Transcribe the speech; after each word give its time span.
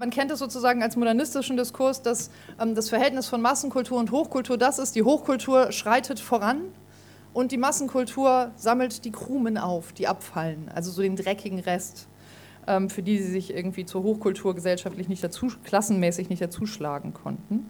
Man 0.00 0.10
kennt 0.10 0.30
es 0.30 0.38
sozusagen 0.38 0.80
als 0.80 0.94
modernistischen 0.94 1.56
Diskurs, 1.56 2.02
dass 2.02 2.30
ähm, 2.60 2.76
das 2.76 2.88
Verhältnis 2.88 3.26
von 3.26 3.42
Massenkultur 3.42 3.98
und 3.98 4.12
Hochkultur 4.12 4.56
das 4.56 4.78
ist, 4.78 4.94
die 4.94 5.02
Hochkultur 5.02 5.72
schreitet 5.72 6.20
voran 6.20 6.60
und 7.32 7.50
die 7.50 7.56
Massenkultur 7.56 8.52
sammelt 8.54 9.04
die 9.04 9.10
Krumen 9.10 9.58
auf, 9.58 9.92
die 9.92 10.06
abfallen, 10.06 10.70
also 10.72 10.92
so 10.92 11.02
den 11.02 11.16
dreckigen 11.16 11.58
Rest, 11.58 12.06
für 12.88 13.02
die 13.02 13.18
sie 13.18 13.30
sich 13.30 13.54
irgendwie 13.54 13.84
zur 13.84 14.02
Hochkultur 14.02 14.54
gesellschaftlich 14.54 15.08
nicht 15.08 15.22
dazu, 15.24 15.48
klassenmäßig 15.64 16.28
nicht 16.28 16.42
dazuschlagen 16.42 17.14
konnten. 17.14 17.66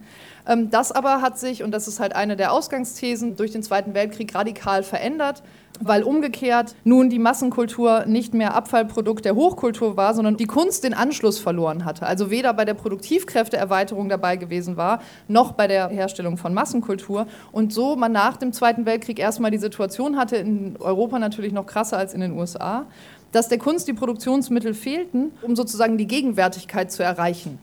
Ähm, 0.46 0.70
das 0.70 0.92
aber 0.92 1.22
hat 1.22 1.38
sich, 1.38 1.62
und 1.62 1.70
das 1.70 1.88
ist 1.88 2.00
halt 2.00 2.14
eine 2.14 2.36
der 2.36 2.52
Ausgangsthesen, 2.52 3.36
durch 3.36 3.52
den 3.52 3.62
Zweiten 3.62 3.94
Weltkrieg 3.94 4.34
radikal 4.34 4.82
verändert 4.82 5.42
weil 5.80 6.02
umgekehrt 6.02 6.74
nun 6.84 7.10
die 7.10 7.18
Massenkultur 7.18 8.04
nicht 8.06 8.34
mehr 8.34 8.54
Abfallprodukt 8.54 9.24
der 9.24 9.34
Hochkultur 9.34 9.96
war, 9.96 10.14
sondern 10.14 10.36
die 10.36 10.46
Kunst 10.46 10.84
den 10.84 10.94
Anschluss 10.94 11.38
verloren 11.38 11.84
hatte. 11.84 12.06
Also 12.06 12.30
weder 12.30 12.52
bei 12.54 12.64
der 12.64 12.74
Produktivkräfteerweiterung 12.74 14.08
dabei 14.08 14.36
gewesen 14.36 14.76
war, 14.76 15.00
noch 15.28 15.52
bei 15.52 15.66
der 15.66 15.88
Herstellung 15.88 16.36
von 16.36 16.54
Massenkultur. 16.54 17.26
Und 17.52 17.72
so 17.72 17.96
man 17.96 18.12
nach 18.12 18.36
dem 18.36 18.52
Zweiten 18.52 18.86
Weltkrieg 18.86 19.18
erstmal 19.18 19.50
die 19.50 19.58
Situation 19.58 20.16
hatte, 20.16 20.36
in 20.36 20.76
Europa 20.78 21.18
natürlich 21.18 21.52
noch 21.52 21.66
krasser 21.66 21.98
als 21.98 22.14
in 22.14 22.20
den 22.20 22.32
USA, 22.32 22.86
dass 23.32 23.48
der 23.48 23.58
Kunst 23.58 23.88
die 23.88 23.92
Produktionsmittel 23.92 24.74
fehlten, 24.74 25.32
um 25.42 25.56
sozusagen 25.56 25.98
die 25.98 26.06
Gegenwärtigkeit 26.06 26.90
zu 26.90 27.02
erreichen 27.02 27.58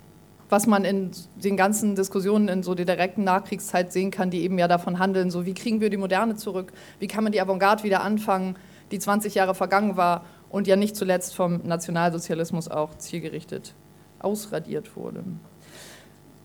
was 0.50 0.68
man 0.68 0.86
in 0.86 1.12
den 1.36 1.58
ganzen 1.58 1.96
Diskussionen 1.96 2.48
in 2.48 2.64
so 2.64 2.76
der 2.76 2.86
direkten 2.86 3.24
Nachkriegszeit 3.24 3.92
sehen 3.92 4.12
kann, 4.12 4.30
die 4.30 4.42
eben 4.44 4.60
ja 4.60 4.68
davon 4.68 5.00
handeln, 5.00 5.32
so 5.32 5.46
wie 5.46 5.54
kriegen 5.54 5.82
wir 5.82 5.90
die 5.90 5.98
Moderne 5.98 6.36
zurück, 6.36 6.72
wie 7.00 7.08
kann 7.08 7.24
man 7.24 7.34
die 7.34 7.42
Avantgarde 7.42 7.84
wieder 7.84 8.04
anfangen, 8.04 8.56
die 8.92 9.00
20 9.00 9.36
Jahre 9.36 9.56
vergangen 9.56 9.98
war 9.98 10.26
und 10.50 10.68
ja 10.68 10.76
nicht 10.76 10.96
zuletzt 10.96 11.36
vom 11.36 11.62
Nationalsozialismus 11.64 12.70
auch 12.70 12.96
zielgerichtet 12.98 13.74
ausradiert 14.20 14.96
wurde. 14.96 15.24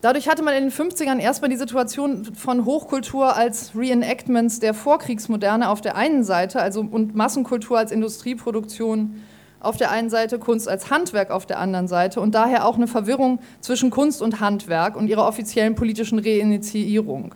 Dadurch 0.01 0.27
hatte 0.27 0.41
man 0.41 0.55
in 0.55 0.63
den 0.63 0.71
50ern 0.71 1.19
erstmal 1.19 1.49
die 1.49 1.57
Situation 1.57 2.25
von 2.33 2.65
Hochkultur 2.65 3.35
als 3.35 3.75
Reenactments 3.75 4.59
der 4.59 4.73
Vorkriegsmoderne 4.73 5.69
auf 5.69 5.79
der 5.79 5.95
einen 5.95 6.23
Seite 6.23 6.59
also, 6.59 6.81
und 6.81 7.13
Massenkultur 7.13 7.77
als 7.77 7.91
Industrieproduktion 7.91 9.21
auf 9.59 9.77
der 9.77 9.91
einen 9.91 10.09
Seite, 10.09 10.39
Kunst 10.39 10.67
als 10.67 10.89
Handwerk 10.89 11.29
auf 11.29 11.45
der 11.45 11.59
anderen 11.59 11.87
Seite 11.87 12.19
und 12.19 12.33
daher 12.33 12.65
auch 12.65 12.77
eine 12.77 12.87
Verwirrung 12.87 13.39
zwischen 13.59 13.91
Kunst 13.91 14.23
und 14.23 14.39
Handwerk 14.39 14.95
und 14.95 15.07
ihrer 15.07 15.27
offiziellen 15.27 15.75
politischen 15.75 16.17
Reinitiierung. 16.17 17.35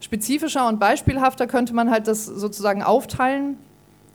Spezifischer 0.00 0.66
und 0.66 0.80
beispielhafter 0.80 1.46
könnte 1.46 1.74
man 1.74 1.92
halt 1.92 2.08
das 2.08 2.26
sozusagen 2.26 2.82
aufteilen 2.82 3.56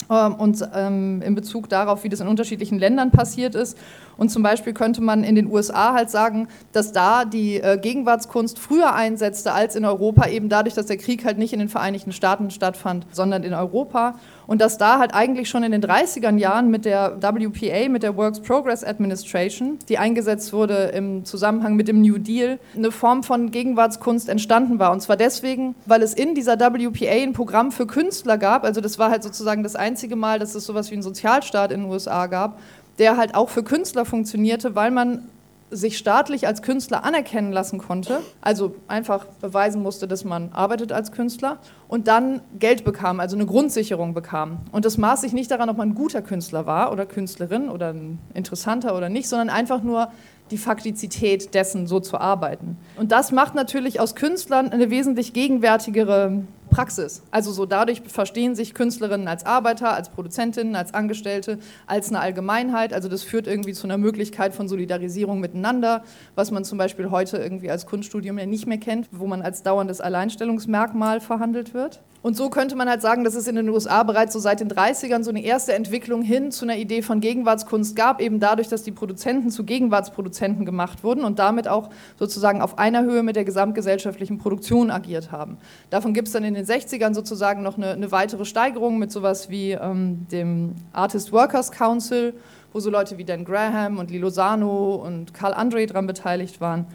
ähm, 0.09 0.35
und 0.35 0.67
ähm, 0.73 1.21
in 1.21 1.33
Bezug 1.33 1.69
darauf, 1.69 2.03
wie 2.03 2.09
das 2.09 2.19
in 2.19 2.27
unterschiedlichen 2.27 2.77
Ländern 2.77 3.11
passiert 3.11 3.55
ist. 3.55 3.77
Und 4.17 4.29
zum 4.29 4.43
Beispiel 4.43 4.73
könnte 4.73 5.01
man 5.01 5.23
in 5.23 5.35
den 5.35 5.51
USA 5.51 5.93
halt 5.93 6.09
sagen, 6.09 6.47
dass 6.71 6.91
da 6.91 7.25
die 7.25 7.57
äh, 7.57 7.77
Gegenwartskunst 7.77 8.59
früher 8.59 8.93
einsetzte 8.93 9.53
als 9.53 9.75
in 9.75 9.85
Europa, 9.85 10.27
eben 10.27 10.49
dadurch, 10.49 10.75
dass 10.75 10.85
der 10.85 10.97
Krieg 10.97 11.25
halt 11.25 11.37
nicht 11.37 11.53
in 11.53 11.59
den 11.59 11.69
Vereinigten 11.69 12.11
Staaten 12.11 12.51
stattfand, 12.51 13.05
sondern 13.11 13.43
in 13.43 13.53
Europa. 13.53 14.15
Und 14.47 14.61
dass 14.61 14.77
da 14.77 14.99
halt 14.99 15.13
eigentlich 15.13 15.49
schon 15.49 15.63
in 15.63 15.71
den 15.71 15.81
30er 15.81 16.37
Jahren 16.37 16.69
mit 16.69 16.85
der 16.85 17.17
WPA, 17.19 17.89
mit 17.89 18.03
der 18.03 18.15
Works 18.15 18.39
Progress 18.41 18.83
Administration, 18.83 19.79
die 19.89 19.97
eingesetzt 19.97 20.53
wurde 20.53 20.91
im 20.95 21.25
Zusammenhang 21.25 21.75
mit 21.75 21.87
dem 21.87 22.01
New 22.01 22.19
Deal, 22.19 22.59
eine 22.75 22.91
Form 22.91 23.23
von 23.23 23.49
Gegenwartskunst 23.49 24.29
entstanden 24.29 24.77
war. 24.77 24.91
Und 24.91 25.01
zwar 25.01 25.17
deswegen, 25.17 25.75
weil 25.85 26.03
es 26.03 26.13
in 26.13 26.35
dieser 26.35 26.59
WPA 26.59 27.09
ein 27.09 27.33
Programm 27.33 27.71
für 27.71 27.87
Künstler 27.87 28.37
gab. 28.37 28.63
Also 28.63 28.81
das 28.81 28.99
war 28.99 29.09
halt 29.09 29.23
sozusagen 29.23 29.63
das 29.63 29.75
einzige 29.75 30.15
Mal, 30.15 30.37
dass 30.37 30.53
es 30.53 30.65
sowas 30.65 30.91
wie 30.91 30.95
einen 30.95 31.03
Sozialstaat 31.03 31.71
in 31.71 31.81
den 31.81 31.89
USA 31.89 32.27
gab, 32.27 32.59
der 32.99 33.17
halt 33.17 33.35
auch 33.35 33.49
für 33.49 33.63
Künstler 33.63 34.05
funktionierte, 34.05 34.75
weil 34.75 34.91
man 34.91 35.29
sich 35.71 35.97
staatlich 35.97 36.47
als 36.47 36.61
Künstler 36.61 37.03
anerkennen 37.03 37.51
lassen 37.51 37.79
konnte, 37.79 38.21
also 38.41 38.75
einfach 38.87 39.25
beweisen 39.41 39.81
musste, 39.81 40.07
dass 40.07 40.23
man 40.23 40.51
arbeitet 40.51 40.91
als 40.91 41.11
Künstler 41.11 41.57
und 41.87 42.07
dann 42.07 42.41
Geld 42.59 42.85
bekam, 42.85 43.19
also 43.19 43.35
eine 43.35 43.45
Grundsicherung 43.45 44.13
bekam. 44.13 44.59
Und 44.71 44.85
das 44.85 44.97
maß 44.97 45.21
sich 45.21 45.33
nicht 45.33 45.49
daran, 45.49 45.69
ob 45.69 45.77
man 45.77 45.89
ein 45.89 45.95
guter 45.95 46.21
Künstler 46.21 46.65
war 46.65 46.91
oder 46.91 47.05
Künstlerin 47.05 47.69
oder 47.69 47.89
ein 47.89 48.19
interessanter 48.33 48.95
oder 48.95 49.09
nicht, 49.09 49.27
sondern 49.27 49.49
einfach 49.49 49.81
nur 49.81 50.09
die 50.51 50.57
Faktizität 50.57 51.55
dessen, 51.55 51.87
so 51.87 51.99
zu 51.99 52.19
arbeiten. 52.19 52.77
Und 52.97 53.11
das 53.11 53.31
macht 53.31 53.55
natürlich 53.55 53.99
aus 53.99 54.13
Künstlern 54.13 54.69
eine 54.69 54.91
wesentlich 54.91 55.33
gegenwärtigere 55.33 56.43
Praxis. 56.75 57.21
Also 57.31 57.53
so 57.53 57.65
dadurch 57.65 58.01
verstehen 58.05 58.53
sich 58.53 58.73
Künstlerinnen 58.73 59.29
als 59.29 59.45
Arbeiter, 59.45 59.93
als 59.93 60.09
Produzentinnen, 60.09 60.75
als 60.75 60.93
Angestellte, 60.93 61.57
als 61.87 62.09
eine 62.09 62.19
Allgemeinheit. 62.19 62.91
Also 62.91 63.07
das 63.07 63.23
führt 63.23 63.47
irgendwie 63.47 63.71
zu 63.71 63.87
einer 63.87 63.97
Möglichkeit 63.97 64.53
von 64.53 64.67
Solidarisierung 64.67 65.39
miteinander, 65.39 66.03
was 66.35 66.51
man 66.51 66.65
zum 66.65 66.77
Beispiel 66.77 67.11
heute 67.11 67.37
irgendwie 67.37 67.71
als 67.71 67.85
Kunststudium 67.85 68.37
ja 68.37 68.45
nicht 68.45 68.67
mehr 68.67 68.77
kennt, 68.77 69.07
wo 69.13 69.25
man 69.25 69.41
als 69.41 69.63
dauerndes 69.63 70.01
Alleinstellungsmerkmal 70.01 71.21
verhandelt 71.21 71.73
wird. 71.73 72.01
Und 72.25 72.35
so 72.35 72.49
könnte 72.49 72.75
man 72.75 72.89
halt 72.89 73.03
sagen, 73.03 73.23
dass 73.23 73.35
es 73.35 73.47
in 73.47 73.55
den 73.55 73.69
USA 73.69 74.01
bereits 74.01 74.33
so 74.33 74.39
seit 74.39 74.59
den 74.59 74.67
30ern 74.67 75.21
so 75.21 75.29
eine 75.29 75.43
erste 75.43 75.75
Entwicklung 75.75 76.23
hin 76.23 76.49
zu 76.49 76.65
einer 76.65 76.75
Idee 76.75 77.03
von 77.03 77.21
Gegenwartskunst 77.21 77.95
gab, 77.95 78.19
eben 78.19 78.39
dadurch, 78.39 78.67
dass 78.67 78.81
die 78.81 78.91
Produzenten 78.91 79.51
zu 79.51 79.63
Gegenwartsproduzenten 79.63 80.65
gemacht 80.65 81.03
wurden 81.03 81.23
und 81.23 81.37
damit 81.37 81.67
auch 81.67 81.91
sozusagen 82.17 82.63
auf 82.63 82.79
einer 82.79 83.03
Höhe 83.03 83.21
mit 83.21 83.35
der 83.35 83.45
gesamtgesellschaftlichen 83.45 84.39
Produktion 84.39 84.89
agiert 84.89 85.31
haben. 85.31 85.57
Davon 85.91 86.15
gibt 86.15 86.27
es 86.27 86.33
dann 86.33 86.43
in 86.43 86.55
den 86.55 86.65
60ern 86.65 87.13
sozusagen 87.13 87.61
noch 87.61 87.77
eine, 87.77 87.91
eine 87.91 88.11
weitere 88.11 88.45
Steigerung 88.45 88.97
mit 88.97 89.11
sowas 89.11 89.51
wie 89.51 89.73
ähm, 89.73 90.25
dem 90.31 90.73
Artist 90.93 91.31
Workers 91.31 91.71
Council, 91.71 92.33
wo 92.73 92.79
so 92.79 92.89
Leute 92.89 93.19
wie 93.19 93.23
Dan 93.23 93.45
Graham 93.45 93.99
und 93.99 94.09
Lilo 94.09 94.31
Sano 94.31 94.95
und 94.95 95.35
Carl 95.35 95.53
Andre 95.53 95.85
dran 95.85 96.07
beteiligt 96.07 96.59
waren 96.59 96.87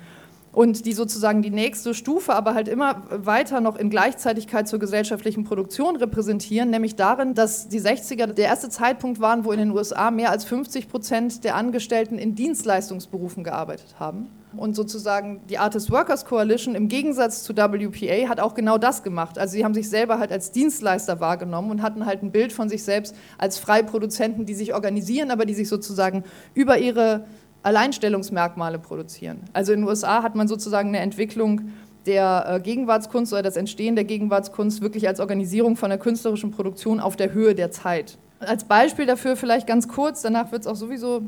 und 0.53 0.85
die 0.85 0.93
sozusagen 0.93 1.43
die 1.43 1.51
nächste 1.51 1.95
Stufe, 1.95 2.35
aber 2.35 2.55
halt 2.55 2.69
immer 2.69 3.03
weiter 3.11 3.61
noch 3.61 3.77
in 3.77 3.89
Gleichzeitigkeit 3.89 4.67
zur 4.67 4.79
gesellschaftlichen 4.79 5.45
Produktion 5.45 5.97
repräsentieren, 5.97 6.71
nämlich 6.71 6.97
darin, 6.97 7.35
dass 7.35 7.69
die 7.69 7.81
60er 7.81 8.27
der 8.27 8.47
erste 8.47 8.69
Zeitpunkt 8.69 9.21
waren, 9.21 9.45
wo 9.45 9.53
in 9.53 9.59
den 9.59 9.71
USA 9.71 10.11
mehr 10.11 10.31
als 10.31 10.45
50 10.45 10.89
Prozent 10.89 11.45
der 11.45 11.55
Angestellten 11.55 12.19
in 12.19 12.35
Dienstleistungsberufen 12.35 13.45
gearbeitet 13.45 13.97
haben. 13.99 14.29
Und 14.57 14.75
sozusagen 14.75 15.43
die 15.49 15.59
Artist 15.59 15.93
Workers 15.93 16.25
Coalition 16.25 16.75
im 16.75 16.89
Gegensatz 16.89 17.45
zu 17.45 17.57
WPA 17.57 18.29
hat 18.29 18.41
auch 18.41 18.55
genau 18.55 18.79
das 18.79 19.05
gemacht. 19.05 19.39
Also 19.39 19.53
sie 19.53 19.65
haben 19.65 19.75
sich 19.75 19.89
selber 19.89 20.19
halt 20.19 20.33
als 20.33 20.51
Dienstleister 20.51 21.21
wahrgenommen 21.21 21.71
und 21.71 21.83
hatten 21.83 22.05
halt 22.05 22.25
ein 22.25 22.33
Bild 22.33 22.53
von 22.53 22.69
sich 22.69 22.83
selbst 22.83 23.15
als 23.39 23.59
Freiproduzenten, 23.59 24.47
die 24.47 24.55
sich 24.55 24.75
organisieren, 24.75 25.31
aber 25.31 25.47
die 25.47 25.55
sich 25.55 25.69
sozusagen 25.69 26.25
über 26.55 26.79
ihre 26.79 27.27
Alleinstellungsmerkmale 27.63 28.79
produzieren. 28.79 29.41
Also 29.53 29.73
in 29.73 29.81
den 29.81 29.89
USA 29.89 30.23
hat 30.23 30.35
man 30.35 30.49
sozusagen 30.49 30.89
eine 30.89 31.01
Entwicklung 31.01 31.73
der 32.07 32.45
äh, 32.49 32.61
Gegenwartskunst 32.61 33.33
oder 33.33 33.43
das 33.43 33.57
Entstehen 33.57 33.95
der 33.95 34.05
Gegenwartskunst 34.05 34.81
wirklich 34.81 35.07
als 35.07 35.21
Organisierung 35.21 35.77
von 35.77 35.91
der 35.91 35.99
künstlerischen 35.99 36.51
Produktion 36.51 37.01
auf 37.01 37.17
der 37.17 37.33
Höhe 37.33 37.55
der 37.55 37.71
Zeit. 37.71 38.19
Als 38.41 38.65
Beispiel 38.65 39.05
dafür 39.05 39.37
vielleicht 39.37 39.67
ganz 39.67 39.87
kurz, 39.87 40.23
danach 40.23 40.51
wird 40.51 40.63
es 40.63 40.67
auch 40.67 40.77
sowieso 40.77 41.19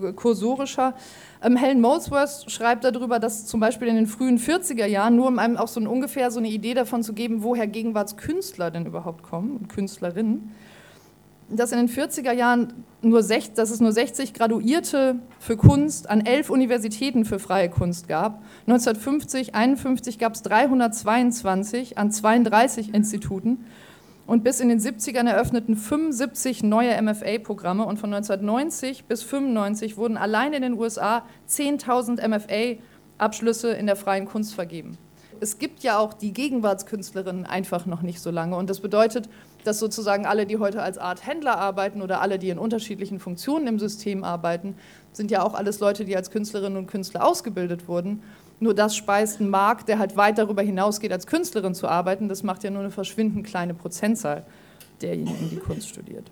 äh, 0.00 0.12
kursorischer. 0.12 0.94
Ähm, 1.42 1.56
Helen 1.56 1.80
Molesworth 1.80 2.48
schreibt 2.52 2.84
darüber, 2.84 3.18
dass 3.18 3.46
zum 3.46 3.58
Beispiel 3.58 3.88
in 3.88 3.96
den 3.96 4.06
frühen 4.06 4.38
40er 4.38 4.86
Jahren, 4.86 5.16
nur 5.16 5.26
um 5.26 5.40
einem 5.40 5.56
auch 5.56 5.66
so 5.66 5.80
ein, 5.80 5.88
ungefähr 5.88 6.30
so 6.30 6.38
eine 6.38 6.48
Idee 6.48 6.74
davon 6.74 7.02
zu 7.02 7.14
geben, 7.14 7.42
woher 7.42 7.66
Gegenwartskünstler 7.66 8.70
denn 8.70 8.86
überhaupt 8.86 9.24
kommen 9.24 9.56
und 9.56 9.68
Künstlerinnen, 9.70 10.52
dass 11.56 11.72
in 11.72 11.78
den 11.78 11.88
40er 11.88 12.32
Jahren 12.32 12.84
nur, 13.02 13.22
sech, 13.22 13.52
dass 13.54 13.70
es 13.70 13.80
nur 13.80 13.92
60 13.92 14.34
Graduierte 14.34 15.16
für 15.38 15.56
Kunst 15.56 16.08
an 16.08 16.24
elf 16.24 16.50
Universitäten 16.50 17.24
für 17.24 17.38
freie 17.38 17.68
Kunst 17.68 18.08
gab. 18.08 18.42
1950, 18.66 19.54
51 19.54 20.18
gab 20.18 20.34
es 20.34 20.42
322 20.42 21.98
an 21.98 22.10
32 22.10 22.94
Instituten. 22.94 23.64
Und 24.26 24.44
bis 24.44 24.60
in 24.60 24.68
den 24.68 24.78
70ern 24.78 25.28
eröffneten 25.28 25.76
75 25.76 26.62
neue 26.62 27.00
MFA-Programme 27.02 27.84
und 27.84 27.98
von 27.98 28.14
1990 28.14 29.04
bis 29.04 29.22
1995 29.22 29.96
wurden 29.96 30.16
allein 30.16 30.52
in 30.52 30.62
den 30.62 30.78
USA 30.78 31.24
10.000 31.48 32.26
MFA-Abschlüsse 32.28 33.72
in 33.72 33.86
der 33.86 33.96
freien 33.96 34.26
Kunst 34.26 34.54
vergeben. 34.54 34.96
Es 35.40 35.58
gibt 35.58 35.82
ja 35.82 35.98
auch 35.98 36.14
die 36.14 36.32
Gegenwartskünstlerinnen 36.32 37.46
einfach 37.46 37.84
noch 37.84 38.02
nicht 38.02 38.20
so 38.20 38.30
lange 38.30 38.54
und 38.54 38.70
das 38.70 38.78
bedeutet, 38.78 39.28
dass 39.64 39.78
sozusagen 39.78 40.26
alle, 40.26 40.46
die 40.46 40.58
heute 40.58 40.82
als 40.82 40.98
Art 40.98 41.26
Händler 41.26 41.58
arbeiten 41.58 42.02
oder 42.02 42.20
alle, 42.20 42.38
die 42.38 42.50
in 42.50 42.58
unterschiedlichen 42.58 43.20
Funktionen 43.20 43.66
im 43.66 43.78
System 43.78 44.24
arbeiten, 44.24 44.76
sind 45.12 45.30
ja 45.30 45.42
auch 45.42 45.54
alles 45.54 45.80
Leute, 45.80 46.04
die 46.04 46.16
als 46.16 46.30
Künstlerinnen 46.30 46.78
und 46.78 46.86
Künstler 46.86 47.24
ausgebildet 47.24 47.88
wurden. 47.88 48.22
Nur 48.60 48.74
das 48.74 48.94
speist 48.94 49.40
einen 49.40 49.50
Markt, 49.50 49.88
der 49.88 49.98
halt 49.98 50.16
weit 50.16 50.38
darüber 50.38 50.62
hinausgeht, 50.62 51.12
als 51.12 51.26
Künstlerin 51.26 51.74
zu 51.74 51.88
arbeiten. 51.88 52.28
Das 52.28 52.42
macht 52.42 52.62
ja 52.64 52.70
nur 52.70 52.80
eine 52.80 52.90
verschwindend 52.90 53.46
kleine 53.46 53.74
Prozentzahl 53.74 54.44
derjenigen, 55.00 55.50
die 55.50 55.56
Kunst 55.56 55.88
studiert. 55.88 56.30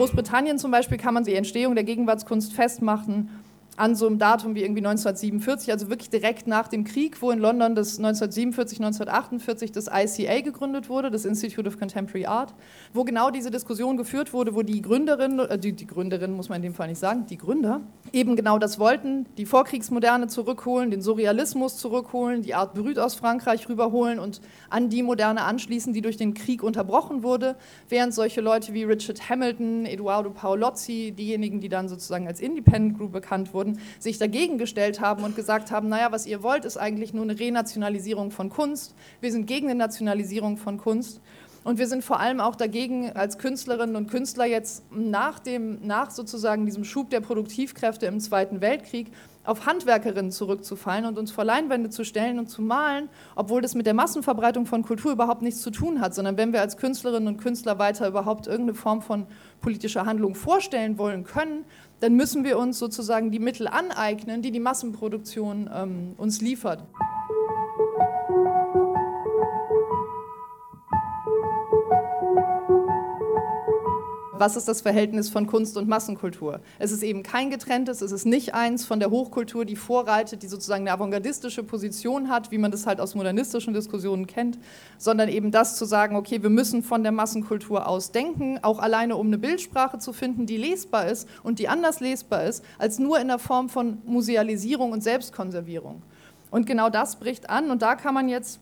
Großbritannien 0.00 0.58
zum 0.58 0.70
Beispiel 0.70 0.96
kann 0.96 1.12
man 1.12 1.24
die 1.24 1.34
Entstehung 1.34 1.74
der 1.74 1.84
Gegenwartskunst 1.84 2.54
festmachen 2.54 3.28
an 3.80 3.94
so 3.94 4.06
einem 4.06 4.18
Datum 4.18 4.54
wie 4.54 4.60
irgendwie 4.60 4.86
1947, 4.86 5.72
also 5.72 5.88
wirklich 5.88 6.10
direkt 6.10 6.46
nach 6.46 6.68
dem 6.68 6.84
Krieg, 6.84 7.22
wo 7.22 7.30
in 7.30 7.38
London 7.38 7.74
das 7.74 7.96
1947, 7.96 8.78
1948 8.78 9.72
das 9.72 9.86
ICA 9.86 10.42
gegründet 10.42 10.90
wurde, 10.90 11.10
das 11.10 11.24
Institute 11.24 11.66
of 11.66 11.78
Contemporary 11.78 12.26
Art, 12.26 12.52
wo 12.92 13.04
genau 13.04 13.30
diese 13.30 13.50
Diskussion 13.50 13.96
geführt 13.96 14.34
wurde, 14.34 14.54
wo 14.54 14.60
die 14.60 14.82
Gründerin, 14.82 15.38
äh, 15.38 15.58
die, 15.58 15.72
die 15.72 15.86
Gründerin 15.86 16.32
muss 16.32 16.50
man 16.50 16.56
in 16.56 16.62
dem 16.62 16.74
Fall 16.74 16.88
nicht 16.88 16.98
sagen, 16.98 17.24
die 17.24 17.38
Gründer 17.38 17.80
eben 18.12 18.36
genau 18.36 18.58
das 18.58 18.78
wollten, 18.78 19.24
die 19.38 19.46
Vorkriegsmoderne 19.46 20.26
zurückholen, 20.26 20.90
den 20.90 21.00
Surrealismus 21.00 21.78
zurückholen, 21.78 22.42
die 22.42 22.54
Art 22.54 22.74
Brüt 22.74 22.98
aus 22.98 23.14
Frankreich 23.14 23.66
rüberholen 23.66 24.18
und 24.18 24.42
an 24.68 24.90
die 24.90 25.02
Moderne 25.02 25.44
anschließen, 25.44 25.94
die 25.94 26.02
durch 26.02 26.18
den 26.18 26.34
Krieg 26.34 26.62
unterbrochen 26.62 27.22
wurde, 27.22 27.56
während 27.88 28.12
solche 28.12 28.42
Leute 28.42 28.74
wie 28.74 28.84
Richard 28.84 29.30
Hamilton, 29.30 29.86
Eduardo 29.86 30.28
Paolozzi, 30.28 31.12
diejenigen, 31.16 31.60
die 31.60 31.70
dann 31.70 31.88
sozusagen 31.88 32.26
als 32.26 32.40
Independent 32.40 32.98
Group 32.98 33.12
bekannt 33.12 33.54
wurden, 33.54 33.69
wurden, 33.70 33.80
sich 33.98 34.18
dagegen 34.18 34.58
gestellt 34.58 35.00
haben 35.00 35.24
und 35.24 35.36
gesagt 35.36 35.70
haben, 35.70 35.88
naja, 35.88 36.12
was 36.12 36.26
ihr 36.26 36.42
wollt, 36.42 36.64
ist 36.64 36.76
eigentlich 36.76 37.12
nur 37.12 37.24
eine 37.24 37.38
Renationalisierung 37.38 38.30
von 38.30 38.50
Kunst. 38.50 38.94
Wir 39.20 39.32
sind 39.32 39.46
gegen 39.46 39.68
eine 39.68 39.78
Nationalisierung 39.78 40.56
von 40.56 40.78
Kunst. 40.78 41.20
Und 41.62 41.78
wir 41.78 41.86
sind 41.88 42.02
vor 42.02 42.20
allem 42.20 42.40
auch 42.40 42.56
dagegen, 42.56 43.12
als 43.12 43.36
Künstlerinnen 43.36 43.94
und 43.94 44.10
Künstler 44.10 44.46
jetzt 44.46 44.82
nach, 44.90 45.38
dem, 45.38 45.86
nach 45.86 46.10
sozusagen 46.10 46.64
diesem 46.64 46.84
Schub 46.84 47.10
der 47.10 47.20
Produktivkräfte 47.20 48.06
im 48.06 48.18
Zweiten 48.18 48.62
Weltkrieg 48.62 49.08
auf 49.44 49.66
Handwerkerinnen 49.66 50.30
zurückzufallen 50.30 51.04
und 51.04 51.18
uns 51.18 51.30
vor 51.30 51.44
Leinwände 51.44 51.90
zu 51.90 52.04
stellen 52.04 52.38
und 52.38 52.48
zu 52.48 52.62
malen, 52.62 53.08
obwohl 53.34 53.60
das 53.60 53.74
mit 53.74 53.86
der 53.86 53.94
Massenverbreitung 53.94 54.64
von 54.64 54.82
Kultur 54.82 55.12
überhaupt 55.12 55.42
nichts 55.42 55.60
zu 55.60 55.70
tun 55.70 56.00
hat, 56.00 56.14
sondern 56.14 56.36
wenn 56.38 56.52
wir 56.52 56.60
als 56.60 56.76
Künstlerinnen 56.76 57.28
und 57.28 57.38
Künstler 57.38 57.78
weiter 57.78 58.08
überhaupt 58.08 58.46
irgendeine 58.46 58.74
Form 58.74 59.02
von 59.02 59.26
politischer 59.60 60.06
Handlung 60.06 60.34
vorstellen 60.34 60.98
wollen 60.98 61.24
können, 61.24 61.64
dann 62.00 62.14
müssen 62.14 62.44
wir 62.44 62.58
uns 62.58 62.78
sozusagen 62.78 63.30
die 63.30 63.38
Mittel 63.38 63.68
aneignen, 63.68 64.42
die 64.42 64.50
die 64.50 64.60
Massenproduktion 64.60 65.70
ähm, 65.72 66.14
uns 66.16 66.40
liefert. 66.40 66.82
Was 74.40 74.56
ist 74.56 74.66
das 74.66 74.80
Verhältnis 74.80 75.28
von 75.28 75.46
Kunst 75.46 75.76
und 75.76 75.86
Massenkultur? 75.86 76.60
Es 76.78 76.92
ist 76.92 77.02
eben 77.02 77.22
kein 77.22 77.50
getrenntes, 77.50 78.00
es 78.00 78.10
ist 78.10 78.24
nicht 78.24 78.54
eins 78.54 78.86
von 78.86 78.98
der 78.98 79.10
Hochkultur, 79.10 79.66
die 79.66 79.76
vorreitet, 79.76 80.42
die 80.42 80.48
sozusagen 80.48 80.82
eine 80.84 80.92
avantgardistische 80.92 81.62
Position 81.62 82.30
hat, 82.30 82.50
wie 82.50 82.56
man 82.56 82.70
das 82.70 82.86
halt 82.86 83.00
aus 83.00 83.14
modernistischen 83.14 83.74
Diskussionen 83.74 84.26
kennt, 84.26 84.58
sondern 84.96 85.28
eben 85.28 85.50
das 85.50 85.76
zu 85.76 85.84
sagen, 85.84 86.16
okay, 86.16 86.42
wir 86.42 86.48
müssen 86.48 86.82
von 86.82 87.02
der 87.02 87.12
Massenkultur 87.12 87.86
aus 87.86 88.12
denken, 88.12 88.58
auch 88.62 88.78
alleine 88.78 89.16
um 89.16 89.26
eine 89.26 89.36
Bildsprache 89.36 89.98
zu 89.98 90.14
finden, 90.14 90.46
die 90.46 90.56
lesbar 90.56 91.06
ist 91.06 91.28
und 91.42 91.58
die 91.58 91.68
anders 91.68 92.00
lesbar 92.00 92.44
ist, 92.44 92.64
als 92.78 92.98
nur 92.98 93.20
in 93.20 93.28
der 93.28 93.38
Form 93.38 93.68
von 93.68 93.98
Musealisierung 94.06 94.92
und 94.92 95.02
Selbstkonservierung. 95.02 96.02
Und 96.50 96.66
genau 96.66 96.88
das 96.88 97.16
bricht 97.16 97.50
an 97.50 97.70
und 97.70 97.82
da 97.82 97.94
kann 97.94 98.14
man 98.14 98.30
jetzt, 98.30 98.58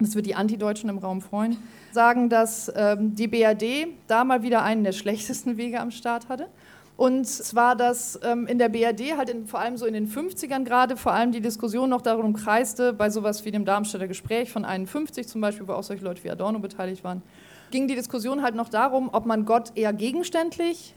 das 0.00 0.14
wird 0.14 0.26
die 0.26 0.34
Antideutschen 0.34 0.88
im 0.88 0.98
Raum 0.98 1.20
freuen, 1.20 1.56
sagen, 1.92 2.28
dass 2.28 2.72
ähm, 2.76 3.14
die 3.14 3.28
BRD 3.28 3.88
da 4.06 4.24
mal 4.24 4.42
wieder 4.42 4.62
einen 4.62 4.84
der 4.84 4.92
schlechtesten 4.92 5.56
Wege 5.56 5.80
am 5.80 5.90
Start 5.90 6.28
hatte. 6.28 6.48
Und 6.96 7.26
zwar, 7.26 7.76
dass 7.76 8.18
ähm, 8.24 8.48
in 8.48 8.58
der 8.58 8.68
BRD 8.68 9.16
halt 9.16 9.28
in, 9.28 9.46
vor 9.46 9.60
allem 9.60 9.76
so 9.76 9.86
in 9.86 9.94
den 9.94 10.08
50ern 10.08 10.64
gerade 10.64 10.96
vor 10.96 11.12
allem 11.12 11.30
die 11.30 11.40
Diskussion 11.40 11.88
noch 11.88 12.02
darum 12.02 12.32
kreiste, 12.32 12.92
bei 12.92 13.08
sowas 13.08 13.44
wie 13.44 13.52
dem 13.52 13.64
Darmstädter 13.64 14.08
Gespräch 14.08 14.50
von 14.50 14.64
51 14.64 15.28
zum 15.28 15.40
Beispiel, 15.40 15.68
wo 15.68 15.74
auch 15.74 15.84
solche 15.84 16.04
Leute 16.04 16.24
wie 16.24 16.30
Adorno 16.30 16.58
beteiligt 16.58 17.04
waren, 17.04 17.22
ging 17.70 17.86
die 17.86 17.94
Diskussion 17.94 18.42
halt 18.42 18.56
noch 18.56 18.68
darum, 18.68 19.10
ob 19.12 19.26
man 19.26 19.44
Gott 19.44 19.72
eher 19.76 19.92
gegenständlich, 19.92 20.96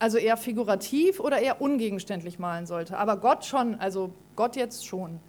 also 0.00 0.18
eher 0.18 0.36
figurativ 0.36 1.20
oder 1.20 1.38
eher 1.38 1.60
ungegenständlich 1.60 2.40
malen 2.40 2.66
sollte. 2.66 2.98
Aber 2.98 3.16
Gott 3.16 3.44
schon, 3.44 3.76
also 3.76 4.10
Gott 4.34 4.56
jetzt 4.56 4.86
schon. 4.86 5.20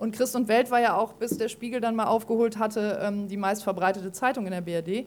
Und 0.00 0.12
Christ 0.12 0.34
und 0.34 0.48
Welt 0.48 0.70
war 0.70 0.80
ja 0.80 0.96
auch, 0.96 1.12
bis 1.12 1.36
der 1.36 1.50
Spiegel 1.50 1.82
dann 1.82 1.94
mal 1.94 2.06
aufgeholt 2.06 2.56
hatte, 2.56 2.98
ähm, 3.02 3.28
die 3.28 3.36
meistverbreitete 3.36 4.12
Zeitung 4.12 4.46
in 4.46 4.50
der 4.50 4.62
BRD. 4.62 5.04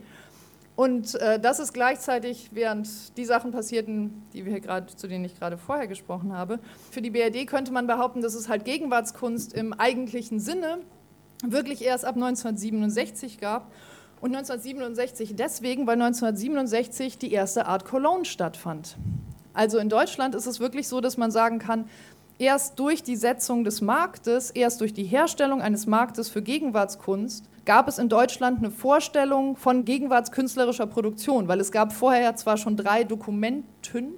Und 0.76 1.16
äh, 1.16 1.40
das 1.40 1.60
ist 1.60 1.74
gleichzeitig, 1.74 2.52
während 2.54 3.18
die 3.18 3.26
Sachen 3.26 3.52
passierten, 3.52 4.22
die 4.34 4.46
wir 4.46 4.60
gerade, 4.60 4.96
zu 4.96 5.08
denen 5.08 5.26
ich 5.26 5.40
gerade 5.40 5.58
vorher 5.58 5.88
gesprochen 5.88 6.34
habe. 6.34 6.60
Für 6.92 7.02
die 7.02 7.10
BRD 7.10 7.48
könnte 7.48 7.74
man 7.74 7.88
behaupten, 7.88 8.22
dass 8.22 8.36
es 8.36 8.50
halt 8.50 8.66
Gegenwartskunst 8.66 9.54
im 9.54 9.74
eigentlichen 9.74 10.40
Sinne 10.40 10.78
wirklich 11.44 11.84
erst 11.84 12.06
ab 12.06 12.14
1967 12.14 13.40
gab. 13.40 13.72
Und 14.22 14.36
1967 14.36 15.36
deswegen, 15.36 15.88
weil 15.88 16.00
1967 16.00 17.18
die 17.18 17.32
erste 17.32 17.66
Art 17.66 17.84
Cologne 17.84 18.26
stattfand. 18.26 18.96
Also 19.54 19.78
in 19.78 19.90
Deutschland 19.90 20.36
ist 20.36 20.46
es 20.48 20.60
wirklich 20.60 20.88
so, 20.88 21.02
dass 21.02 21.18
man 21.18 21.32
sagen 21.32 21.60
kann, 21.60 21.90
erst 22.40 22.80
durch 22.80 23.04
die 23.04 23.16
Setzung 23.16 23.64
des 23.64 23.82
Marktes, 23.82 24.52
erst 24.52 24.82
durch 24.82 24.94
die 24.94 25.04
Herstellung 25.04 25.62
eines 25.62 25.88
Marktes 25.88 26.30
für 26.30 26.42
Gegenwartskunst 26.42 27.46
gab 27.66 27.88
es 27.88 27.98
in 27.98 28.10
Deutschland 28.10 28.60
eine 28.60 28.72
Vorstellung 28.72 29.56
von 29.56 29.86
gegenwartskünstlerischer 29.86 30.88
Produktion, 30.88 31.48
weil 31.48 31.60
es 31.60 31.72
gab 31.72 31.94
vorher 31.94 32.36
zwar 32.36 32.58
schon 32.58 32.76
drei 32.76 33.04
Dokumenten, 33.04 34.16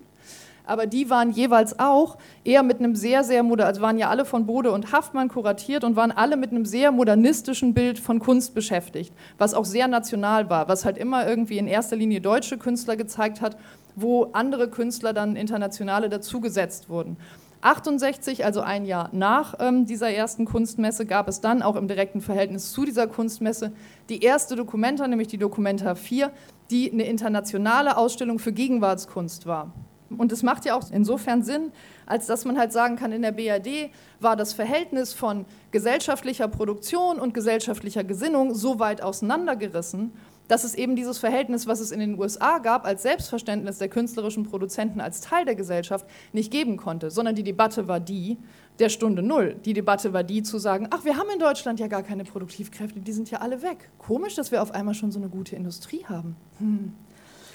aber 0.66 0.88
die 0.88 1.12
waren 1.12 1.32
jeweils 1.32 1.78
auch 1.80 2.18
eher 2.44 2.64
mit 2.64 2.80
einem 2.80 2.96
sehr, 2.96 3.24
sehr, 3.24 3.44
also 3.44 3.82
waren 3.82 4.00
ja 4.00 4.10
alle 4.10 4.26
von 4.26 4.48
Bode 4.48 4.72
und 4.72 4.92
Haftmann 4.92 5.28
kuratiert 5.28 5.84
und 5.84 5.96
waren 5.96 6.12
alle 6.12 6.38
mit 6.38 6.52
einem 6.52 6.66
sehr 6.66 6.92
modernistischen 6.92 7.76
Bild 7.76 8.00
von 8.00 8.20
Kunst 8.20 8.56
beschäftigt, 8.56 9.14
was 9.38 9.54
auch 9.54 9.66
sehr 9.66 9.88
national 9.88 10.50
war, 10.50 10.68
was 10.68 10.84
halt 10.84 10.98
immer 10.98 11.28
irgendwie 11.28 11.60
in 11.60 11.68
erster 11.68 11.96
Linie 11.96 12.20
deutsche 12.20 12.58
Künstler 12.58 12.96
gezeigt 12.96 13.42
hat, 13.42 13.58
wo 13.96 14.30
andere 14.34 14.68
Künstler 14.68 15.14
dann 15.14 15.36
internationale 15.36 16.10
dazugesetzt 16.10 16.90
wurden. 16.90 17.18
68, 17.62 18.46
also 18.46 18.62
ein 18.62 18.86
Jahr 18.86 19.10
nach 19.12 19.56
ähm, 19.60 19.86
dieser 19.86 20.12
ersten 20.12 20.46
Kunstmesse, 20.46 21.06
gab 21.06 21.28
es 21.28 21.42
dann 21.42 21.62
auch 21.62 21.76
im 21.76 21.88
direkten 21.88 22.22
Verhältnis 22.22 22.72
zu 22.72 22.86
dieser 22.86 23.08
Kunstmesse 23.08 23.72
die 24.10 24.24
erste 24.24 24.56
Dokumenta, 24.56 25.08
nämlich 25.08 25.28
die 25.28 25.38
Dokumenta 25.38 25.96
4, 25.96 26.32
die 26.70 26.92
eine 26.92 27.06
internationale 27.06 27.98
Ausstellung 27.98 28.40
für 28.40 28.52
Gegenwartskunst 28.52 29.46
war. 29.46 29.72
Und 30.10 30.32
es 30.32 30.44
macht 30.44 30.66
ja 30.66 30.76
auch 30.76 30.84
insofern 30.92 31.44
Sinn, 31.44 31.72
als 32.06 32.28
dass 32.28 32.46
man 32.46 32.58
halt 32.58 32.72
sagen 32.72 32.96
kann, 32.96 33.12
in 33.12 33.22
der 33.22 33.32
BRD 33.32 33.90
war 34.20 34.36
das 34.36 34.54
Verhältnis 34.54 35.14
von 35.14 35.46
gesellschaftlicher 35.72 36.48
Produktion 36.48 37.20
und 37.20 37.34
gesellschaftlicher 37.34 38.04
Gesinnung 38.04 38.54
so 38.54 38.80
weit 38.80 39.02
auseinandergerissen, 39.02 40.14
dass 40.48 40.64
es 40.64 40.76
eben 40.76 40.96
dieses 40.96 41.18
Verhältnis, 41.18 41.68
was 41.68 41.80
es 41.80 41.92
in 41.92 42.00
den 42.00 42.20
USA 42.20 42.60
gab, 42.60 42.86
als 42.86 43.04
Selbstverständnis 43.04 43.78
der 43.78 43.90
künstlerischen 43.90 44.44
Produzenten 44.44 45.02
als 45.02 45.22
Teil 45.22 45.46
der 45.46 45.56
Gesellschaft 45.56 46.06
nicht 46.34 46.52
geben 46.52 46.78
konnte, 46.78 47.10
sondern 47.10 47.36
die 47.36 47.44
Debatte 47.44 47.88
war 47.88 48.00
die 48.00 48.38
der 48.80 48.90
Stunde 48.90 49.24
Null. 49.24 49.56
Die 49.66 49.74
Debatte 49.74 50.14
war 50.14 50.24
die 50.24 50.44
zu 50.44 50.58
sagen, 50.58 50.88
ach, 50.92 51.06
wir 51.06 51.18
haben 51.18 51.30
in 51.34 51.40
Deutschland 51.40 51.80
ja 51.80 51.88
gar 51.88 52.04
keine 52.04 52.24
Produktivkräfte, 52.26 53.00
die 53.00 53.12
sind 53.12 53.32
ja 53.32 53.40
alle 53.40 53.62
weg. 53.62 53.90
Komisch, 53.98 54.36
dass 54.36 54.52
wir 54.52 54.62
auf 54.62 54.72
einmal 54.72 54.94
schon 54.94 55.12
so 55.12 55.20
eine 55.20 55.30
gute 55.30 55.56
Industrie 55.56 56.06
haben. 56.06 56.36
Hm. 56.60 56.94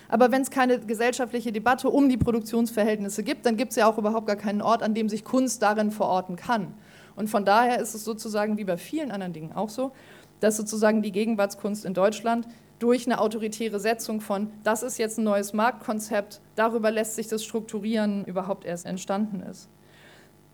Aber 0.09 0.33
wenn 0.33 0.43
es 0.43 0.51
keine 0.51 0.81
gesellschaftliche 0.81 1.53
Debatte 1.53 1.89
um 1.89 2.09
die 2.09 2.17
Produktionsverhältnisse 2.17 3.23
gibt, 3.23 3.47
dann 3.47 3.57
gibt 3.57 3.71
es 3.71 3.77
ja 3.77 3.87
auch 3.87 3.97
überhaupt 3.97 4.27
gar 4.27 4.37
keinen 4.37 4.61
Ort, 4.61 4.83
an 4.83 4.93
dem 4.93 5.09
sich 5.09 5.25
Kunst 5.25 5.63
darin 5.63 5.93
verorten 5.93 6.35
kann. 6.35 6.75
Und 7.15 7.29
von 7.29 7.45
daher 7.45 7.79
ist 7.81 7.95
es 7.95 8.05
sozusagen 8.05 8.59
wie 8.59 8.65
bei 8.65 8.77
vielen 8.77 9.13
anderen 9.13 9.33
Dingen 9.33 9.53
auch 9.53 9.69
so, 9.69 9.93
dass 10.41 10.57
sozusagen 10.57 11.03
die 11.03 11.13
Gegenwartskunst 11.13 11.85
in 11.85 11.95
Deutschland 11.95 12.49
durch 12.81 13.07
eine 13.07 13.21
autoritäre 13.21 13.79
Setzung 13.79 14.21
von, 14.21 14.51
das 14.65 14.83
ist 14.83 14.99
jetzt 14.99 15.19
ein 15.19 15.25
neues 15.25 15.53
Marktkonzept, 15.53 16.41
darüber 16.57 16.91
lässt 16.91 17.15
sich 17.15 17.29
das 17.29 17.45
Strukturieren 17.45 18.25
überhaupt 18.25 18.65
erst 18.65 18.87
entstanden 18.87 19.41
ist. 19.41 19.69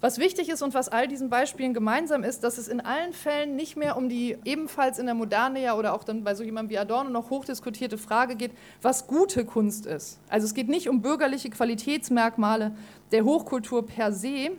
Was 0.02 0.18
wichtig 0.18 0.50
ist 0.50 0.60
und 0.60 0.74
was 0.74 0.90
all 0.90 1.08
diesen 1.08 1.30
Beispielen 1.30 1.72
gemeinsam 1.72 2.22
ist, 2.22 2.44
dass 2.44 2.58
es 2.58 2.68
in 2.68 2.80
allen 2.80 3.14
Fällen 3.14 3.56
nicht 3.56 3.76
mehr 3.76 3.96
um 3.96 4.10
die 4.10 4.36
ebenfalls 4.44 4.98
in 4.98 5.06
der 5.06 5.14
Moderne 5.14 5.62
ja 5.62 5.74
oder 5.74 5.94
auch 5.94 6.04
dann 6.04 6.22
bei 6.22 6.34
so 6.34 6.44
jemandem 6.44 6.70
wie 6.70 6.78
Adorno 6.78 7.08
noch 7.08 7.30
hochdiskutierte 7.30 7.96
Frage 7.96 8.36
geht, 8.36 8.52
was 8.82 9.06
gute 9.06 9.46
Kunst 9.46 9.86
ist. 9.86 10.20
Also 10.28 10.44
es 10.46 10.52
geht 10.52 10.68
nicht 10.68 10.90
um 10.90 11.00
bürgerliche 11.00 11.48
Qualitätsmerkmale 11.48 12.72
der 13.10 13.24
Hochkultur 13.24 13.86
per 13.86 14.12
se, 14.12 14.50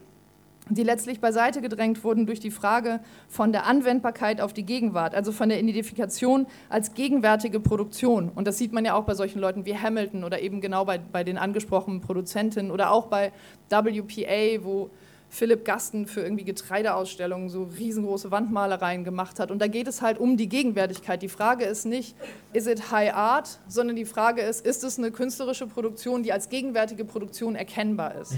die 0.70 0.84
letztlich 0.84 1.20
beiseite 1.20 1.62
gedrängt 1.62 2.04
wurden 2.04 2.26
durch 2.26 2.40
die 2.40 2.52
Frage 2.52 3.00
von 3.28 3.52
der 3.52 3.66
Anwendbarkeit 3.66 4.42
auf 4.42 4.54
die 4.54 4.66
Gegenwart, 4.66 5.16
also 5.16 5.32
von 5.32 5.50
der 5.50 5.60
Identifikation 5.60 6.48
als 6.70 6.94
gegenwärtige 6.94 7.60
Produktion. 7.60 8.30
Und 8.34 8.48
das 8.48 8.58
sieht 8.58 8.74
man 8.74 8.86
ja 8.86 8.96
auch 8.96 9.04
bei 9.04 9.14
solchen 9.14 9.40
Leuten 9.40 9.66
wie 9.66 9.78
Hamilton 9.78 10.24
oder 10.24 10.42
eben 10.42 10.62
genau 10.62 10.86
bei, 10.86 10.98
bei 10.98 11.24
den 11.24 11.38
angesprochenen 11.38 12.02
Produzentinnen 12.02 12.72
oder 12.72 12.92
auch 12.92 13.08
bei 13.08 13.32
WPA, 13.70 14.64
wo 14.64 14.90
Philipp 15.30 15.66
Gasten 15.66 16.08
für 16.08 16.22
irgendwie 16.22 16.46
Getreideausstellungen 16.46 17.50
so 17.50 17.64
riesengroße 17.64 18.32
Wandmalereien 18.32 19.04
gemacht 19.04 19.40
hat. 19.40 19.52
Und 19.52 19.60
da 19.60 19.68
geht 19.68 19.88
es 19.88 20.02
halt 20.02 20.20
um 20.20 20.38
die 20.38 20.48
Gegenwärtigkeit. 20.48 21.22
Die 21.22 21.30
Frage 21.30 21.66
ist 21.66 21.86
nicht, 21.86 22.16
is 22.54 22.68
it 22.68 22.92
high 22.92 23.14
art, 23.14 23.60
sondern 23.68 23.96
die 23.96 24.06
Frage 24.06 24.42
ist, 24.42 24.66
ist 24.66 24.84
es 24.84 24.98
eine 24.98 25.12
künstlerische 25.12 25.68
Produktion, 25.68 26.24
die 26.24 26.32
als 26.32 26.50
gegenwärtige 26.50 27.06
Produktion 27.06 27.56
erkennbar 27.56 28.16
ist. 28.16 28.34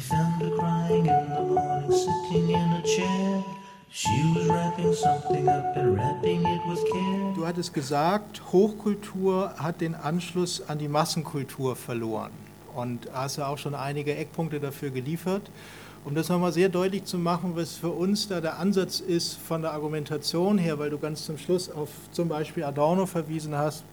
Du 7.36 7.48
hattest 7.48 7.74
gesagt, 7.74 8.42
Hochkultur 8.52 9.54
hat 9.58 9.82
den 9.82 9.96
Anschluss 9.96 10.62
an 10.68 10.78
die 10.78 10.88
Massenkultur 10.88 11.76
verloren. 11.76 12.32
Und 12.76 13.12
hast 13.12 13.38
ja 13.38 13.48
auch 13.48 13.58
schon 13.58 13.74
einige 13.74 14.16
Eckpunkte 14.16 14.60
dafür 14.60 14.92
geliefert. 14.92 15.50
Um 16.06 16.16
das 16.16 16.30
nochmal 16.30 16.52
sehr 16.52 16.70
deutlich 16.70 17.06
zu 17.06 17.18
machen, 17.18 17.52
was 17.56 17.76
für 17.76 17.90
uns 17.90 18.28
da 18.28 18.42
der 18.42 18.60
Ansatz 18.60 19.00
ist 19.00 19.38
von 19.38 19.62
der 19.62 19.74
Argumentation 19.74 20.58
her, 20.58 20.80
weil 20.80 20.90
du 20.90 20.98
ganz 20.98 21.26
zum 21.26 21.38
Schluss 21.38 21.70
auf 21.70 21.90
zum 22.12 22.30
Beispiel 22.30 22.64
Adorno 22.64 23.06
verwiesen 23.06 23.56
hast, 23.56 23.84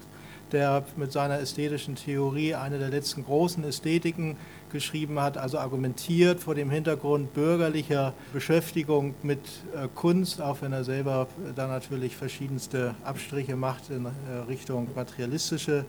der 0.52 0.84
mit 0.96 1.10
seiner 1.12 1.40
ästhetischen 1.40 1.96
Theorie 1.96 2.54
eine 2.54 2.78
der 2.78 2.88
letzten 2.88 3.24
großen 3.24 3.64
Ästhetiken 3.64 4.36
geschrieben 4.70 5.20
hat, 5.20 5.36
also 5.38 5.58
argumentiert 5.58 6.40
vor 6.40 6.54
dem 6.54 6.70
Hintergrund 6.70 7.34
bürgerlicher 7.34 8.12
Beschäftigung 8.32 9.14
mit 9.22 9.40
äh, 9.74 9.88
Kunst, 9.94 10.40
auch 10.40 10.58
wenn 10.60 10.72
er 10.72 10.84
selber 10.84 11.26
da 11.54 11.66
natürlich 11.66 12.16
verschiedenste 12.16 12.94
Abstriche 13.04 13.56
macht 13.56 13.90
in 13.90 14.06
äh, 14.06 14.10
Richtung 14.48 14.88
materialistische 14.94 15.84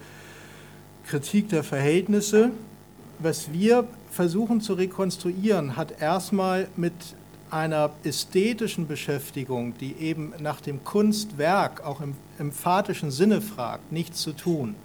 Kritik 1.05 1.49
der 1.49 1.63
Verhältnisse. 1.63 2.51
Was 3.19 3.51
wir 3.51 3.87
versuchen 4.11 4.61
zu 4.61 4.73
rekonstruieren, 4.73 5.75
hat 5.75 5.99
erstmal 5.99 6.67
mit 6.75 6.93
einer 7.49 7.89
ästhetischen 8.03 8.87
Beschäftigung, 8.87 9.73
die 9.79 9.95
eben 9.95 10.33
nach 10.39 10.61
dem 10.61 10.83
Kunstwerk 10.83 11.83
auch 11.83 11.99
im 12.01 12.13
emphatischen 12.37 13.09
Sinne 13.09 13.41
fragt, 13.41 13.91
nichts 13.91 14.21
zu 14.21 14.33
tun, 14.33 14.75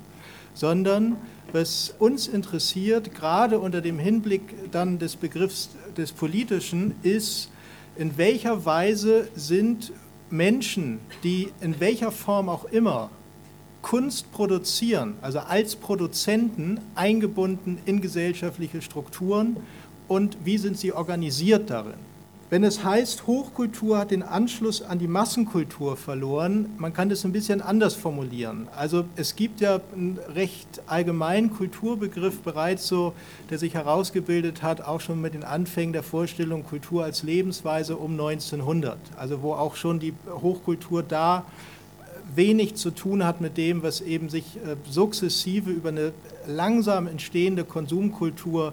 sondern 0.54 1.16
was 1.52 1.94
uns 1.98 2.26
interessiert, 2.26 3.14
gerade 3.14 3.58
unter 3.58 3.82
dem 3.82 3.98
Hinblick 3.98 4.70
dann 4.70 4.98
des 4.98 5.16
Begriffs 5.16 5.68
des 5.98 6.12
Politischen, 6.12 6.94
ist, 7.02 7.50
in 7.96 8.16
welcher 8.16 8.64
Weise 8.64 9.28
sind 9.34 9.92
Menschen, 10.30 11.00
die 11.22 11.52
in 11.60 11.80
welcher 11.80 12.10
Form 12.10 12.48
auch 12.48 12.64
immer 12.64 13.10
Kunst 13.82 14.32
produzieren, 14.32 15.14
also 15.20 15.40
als 15.40 15.76
Produzenten 15.76 16.80
eingebunden 16.94 17.78
in 17.84 18.00
gesellschaftliche 18.00 18.80
Strukturen 18.80 19.56
und 20.08 20.38
wie 20.44 20.58
sind 20.58 20.78
sie 20.78 20.92
organisiert 20.92 21.68
darin. 21.68 22.12
Wenn 22.52 22.64
es 22.64 22.84
heißt, 22.84 23.26
Hochkultur 23.26 23.96
hat 23.96 24.10
den 24.10 24.22
Anschluss 24.22 24.82
an 24.82 24.98
die 24.98 25.06
Massenkultur 25.06 25.96
verloren, 25.96 26.68
man 26.76 26.92
kann 26.92 27.08
das 27.08 27.24
ein 27.24 27.32
bisschen 27.32 27.62
anders 27.62 27.94
formulieren. 27.94 28.68
Also 28.76 29.06
es 29.16 29.36
gibt 29.36 29.62
ja 29.62 29.80
einen 29.94 30.18
recht 30.34 30.82
allgemeinen 30.86 31.50
Kulturbegriff 31.56 32.42
bereits 32.42 32.86
so, 32.86 33.14
der 33.48 33.56
sich 33.56 33.72
herausgebildet 33.72 34.62
hat, 34.62 34.82
auch 34.82 35.00
schon 35.00 35.22
mit 35.22 35.32
den 35.32 35.44
Anfängen 35.44 35.94
der 35.94 36.02
Vorstellung 36.02 36.62
Kultur 36.64 37.04
als 37.04 37.22
Lebensweise 37.22 37.96
um 37.96 38.12
1900. 38.12 38.98
Also 39.16 39.40
wo 39.40 39.54
auch 39.54 39.74
schon 39.74 39.98
die 39.98 40.12
Hochkultur 40.30 41.02
da 41.02 41.46
wenig 42.34 42.74
zu 42.76 42.90
tun 42.90 43.24
hat 43.24 43.40
mit 43.40 43.56
dem, 43.56 43.82
was 43.82 44.00
eben 44.00 44.28
sich 44.28 44.56
äh, 44.56 44.76
sukzessive 44.88 45.70
über 45.70 45.90
eine 45.90 46.12
langsam 46.46 47.06
entstehende 47.06 47.64
Konsumkultur 47.64 48.72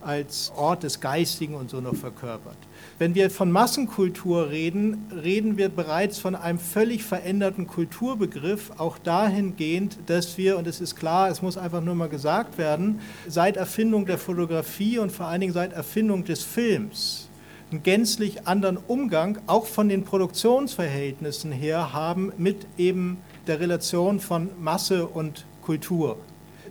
als 0.00 0.52
Ort 0.56 0.84
des 0.84 1.00
Geistigen 1.00 1.54
und 1.54 1.70
so 1.70 1.80
noch 1.80 1.94
verkörpert. 1.94 2.56
Wenn 2.98 3.14
wir 3.14 3.30
von 3.30 3.50
Massenkultur 3.50 4.50
reden, 4.50 5.06
reden 5.12 5.56
wir 5.56 5.68
bereits 5.68 6.18
von 6.18 6.34
einem 6.34 6.58
völlig 6.58 7.02
veränderten 7.02 7.66
Kulturbegriff, 7.66 8.70
auch 8.78 8.98
dahingehend, 8.98 9.98
dass 10.06 10.38
wir, 10.38 10.56
und 10.56 10.66
es 10.66 10.80
ist 10.80 10.94
klar, 10.94 11.30
es 11.30 11.42
muss 11.42 11.58
einfach 11.58 11.82
nur 11.82 11.94
mal 11.94 12.08
gesagt 12.08 12.58
werden, 12.58 13.00
seit 13.26 13.56
Erfindung 13.56 14.06
der 14.06 14.18
Fotografie 14.18 14.98
und 14.98 15.10
vor 15.10 15.26
allen 15.26 15.40
Dingen 15.40 15.52
seit 15.52 15.72
Erfindung 15.72 16.24
des 16.24 16.42
Films 16.42 17.27
einen 17.70 17.82
gänzlich 17.82 18.46
anderen 18.46 18.76
Umgang, 18.76 19.38
auch 19.46 19.66
von 19.66 19.88
den 19.88 20.04
Produktionsverhältnissen 20.04 21.52
her, 21.52 21.92
haben 21.92 22.32
mit 22.38 22.66
eben 22.78 23.18
der 23.46 23.60
Relation 23.60 24.20
von 24.20 24.50
Masse 24.60 25.06
und 25.06 25.44
Kultur. 25.62 26.16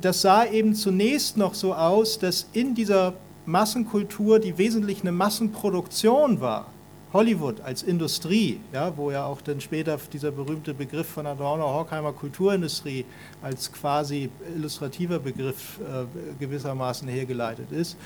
Das 0.02 0.22
sah 0.22 0.46
eben 0.46 0.76
zunächst 0.76 1.38
noch 1.38 1.54
so 1.54 1.74
aus, 1.74 2.20
dass 2.20 2.48
in 2.54 2.76
dieser 2.76 3.14
Massenkultur, 3.46 4.40
die 4.40 4.58
wesentlich 4.58 5.02
eine 5.02 5.12
Massenproduktion 5.12 6.42
war. 6.42 6.68
Hollywood 7.18 7.62
als 7.62 7.82
Industrie, 7.82 8.60
ja, 8.72 8.96
wo 8.96 9.10
ja 9.10 9.26
auch 9.26 9.42
dann 9.42 9.60
später 9.60 9.98
dieser 10.14 10.30
berühmte 10.30 10.76
Begriff 10.76 11.08
von 11.08 11.26
Adorno, 11.26 11.64
Horkheimer 11.64 12.14
Kulturindustrie 12.14 13.06
als 13.42 13.72
quasi 13.72 14.30
illustrativer 14.56 15.18
Begriff 15.18 15.80
äh, 15.80 16.06
gewissermaßen 16.40 17.08
hergeleitet 17.08 17.72
ist. 17.72 17.98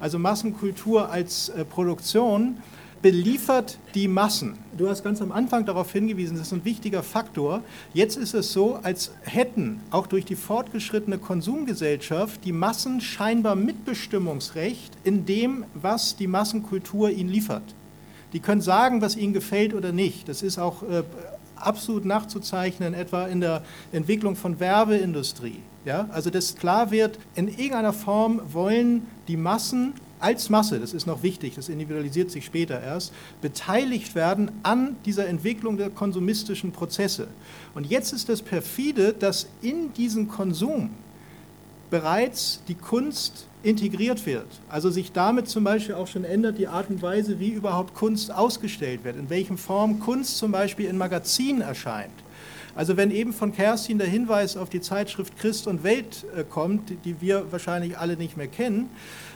Also 0.00 0.18
Massenkultur 0.18 1.08
als 1.08 1.48
äh, 1.50 1.64
Produktion 1.64 2.56
beliefert 3.02 3.78
die 3.94 4.08
Massen. 4.08 4.58
Du 4.76 4.88
hast 4.88 5.04
ganz 5.04 5.22
am 5.22 5.30
Anfang 5.30 5.64
darauf 5.64 5.92
hingewiesen, 5.92 6.36
das 6.36 6.48
ist 6.48 6.52
ein 6.52 6.64
wichtiger 6.64 7.04
Faktor. 7.04 7.62
Jetzt 7.94 8.16
ist 8.16 8.34
es 8.34 8.52
so, 8.52 8.80
als 8.82 9.12
hätten 9.22 9.80
auch 9.92 10.08
durch 10.08 10.24
die 10.24 10.34
fortgeschrittene 10.34 11.18
Konsumgesellschaft 11.18 12.44
die 12.44 12.50
Massen 12.50 13.00
scheinbar 13.00 13.54
Mitbestimmungsrecht 13.54 14.92
in 15.04 15.24
dem, 15.24 15.64
was 15.74 16.16
die 16.16 16.26
Massenkultur 16.26 17.10
ihnen 17.10 17.30
liefert. 17.30 17.76
Die 18.36 18.40
können 18.40 18.60
sagen, 18.60 19.00
was 19.00 19.16
ihnen 19.16 19.32
gefällt 19.32 19.72
oder 19.72 19.92
nicht. 19.92 20.28
Das 20.28 20.42
ist 20.42 20.58
auch 20.58 20.82
äh, 20.82 21.04
absolut 21.54 22.04
nachzuzeichnen, 22.04 22.92
etwa 22.92 23.26
in 23.28 23.40
der 23.40 23.62
Entwicklung 23.92 24.36
von 24.36 24.60
Werbeindustrie. 24.60 25.60
Ja? 25.86 26.06
Also 26.12 26.28
dass 26.28 26.54
klar 26.54 26.90
wird, 26.90 27.18
in 27.34 27.48
irgendeiner 27.48 27.94
Form 27.94 28.42
wollen 28.52 29.06
die 29.26 29.38
Massen 29.38 29.94
als 30.20 30.50
Masse, 30.50 30.78
das 30.78 30.92
ist 30.92 31.06
noch 31.06 31.22
wichtig, 31.22 31.54
das 31.54 31.70
individualisiert 31.70 32.30
sich 32.30 32.44
später 32.44 32.78
erst, 32.78 33.14
beteiligt 33.40 34.14
werden 34.14 34.50
an 34.62 34.96
dieser 35.06 35.28
Entwicklung 35.28 35.78
der 35.78 35.88
konsumistischen 35.88 36.72
Prozesse. 36.72 37.28
Und 37.74 37.86
jetzt 37.86 38.12
ist 38.12 38.28
das 38.28 38.42
perfide, 38.42 39.14
dass 39.14 39.46
in 39.62 39.94
diesen 39.94 40.28
Konsum 40.28 40.90
bereits 41.88 42.60
die 42.68 42.74
Kunst 42.74 43.46
integriert 43.66 44.24
wird. 44.26 44.46
Also 44.68 44.90
sich 44.90 45.10
damit 45.10 45.48
zum 45.48 45.64
Beispiel 45.64 45.96
auch 45.96 46.06
schon 46.06 46.24
ändert 46.24 46.56
die 46.58 46.68
Art 46.68 46.88
und 46.88 47.02
Weise, 47.02 47.40
wie 47.40 47.48
überhaupt 47.48 47.94
Kunst 47.94 48.32
ausgestellt 48.32 49.02
wird, 49.02 49.16
in 49.16 49.28
welchen 49.28 49.58
Form 49.58 49.98
Kunst 49.98 50.38
zum 50.38 50.52
Beispiel 50.52 50.86
in 50.86 50.96
Magazinen 50.96 51.62
erscheint. 51.62 52.12
Also 52.76 52.96
wenn 52.96 53.10
eben 53.10 53.32
von 53.32 53.52
Kerstin 53.52 53.98
der 53.98 54.06
Hinweis 54.06 54.56
auf 54.56 54.68
die 54.68 54.80
Zeitschrift 54.80 55.36
Christ 55.38 55.66
und 55.66 55.82
Welt 55.82 56.26
äh, 56.36 56.44
kommt, 56.44 56.92
die 57.04 57.20
wir 57.20 57.50
wahrscheinlich 57.50 57.98
alle 57.98 58.16
nicht 58.16 58.36
mehr 58.36 58.46
kennen, 58.46 58.90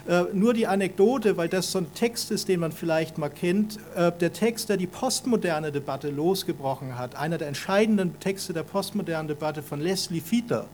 äh, 0.06 0.24
nur 0.32 0.54
die 0.54 0.66
Anekdote, 0.66 1.36
weil 1.36 1.48
das 1.48 1.72
so 1.72 1.78
ein 1.78 1.92
Text 1.94 2.30
ist, 2.30 2.48
den 2.48 2.60
man 2.60 2.70
vielleicht 2.70 3.18
mal 3.18 3.30
kennt, 3.30 3.78
äh, 3.96 4.12
der 4.12 4.32
Text, 4.32 4.68
der 4.68 4.76
die 4.76 4.86
postmoderne 4.86 5.72
Debatte 5.72 6.10
losgebrochen 6.10 6.98
hat, 6.98 7.16
einer 7.16 7.38
der 7.38 7.48
entscheidenden 7.48 8.20
Texte 8.20 8.52
der 8.52 8.62
postmodernen 8.62 9.26
Debatte 9.26 9.62
von 9.62 9.80
Leslie 9.80 10.20
Fiedler, 10.20 10.66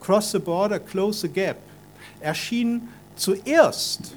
Cross 0.00 0.32
the 0.32 0.38
Border, 0.38 0.80
Close 0.80 1.20
the 1.20 1.28
Gap, 1.28 1.58
erschien 2.20 2.88
zuerst 3.16 4.14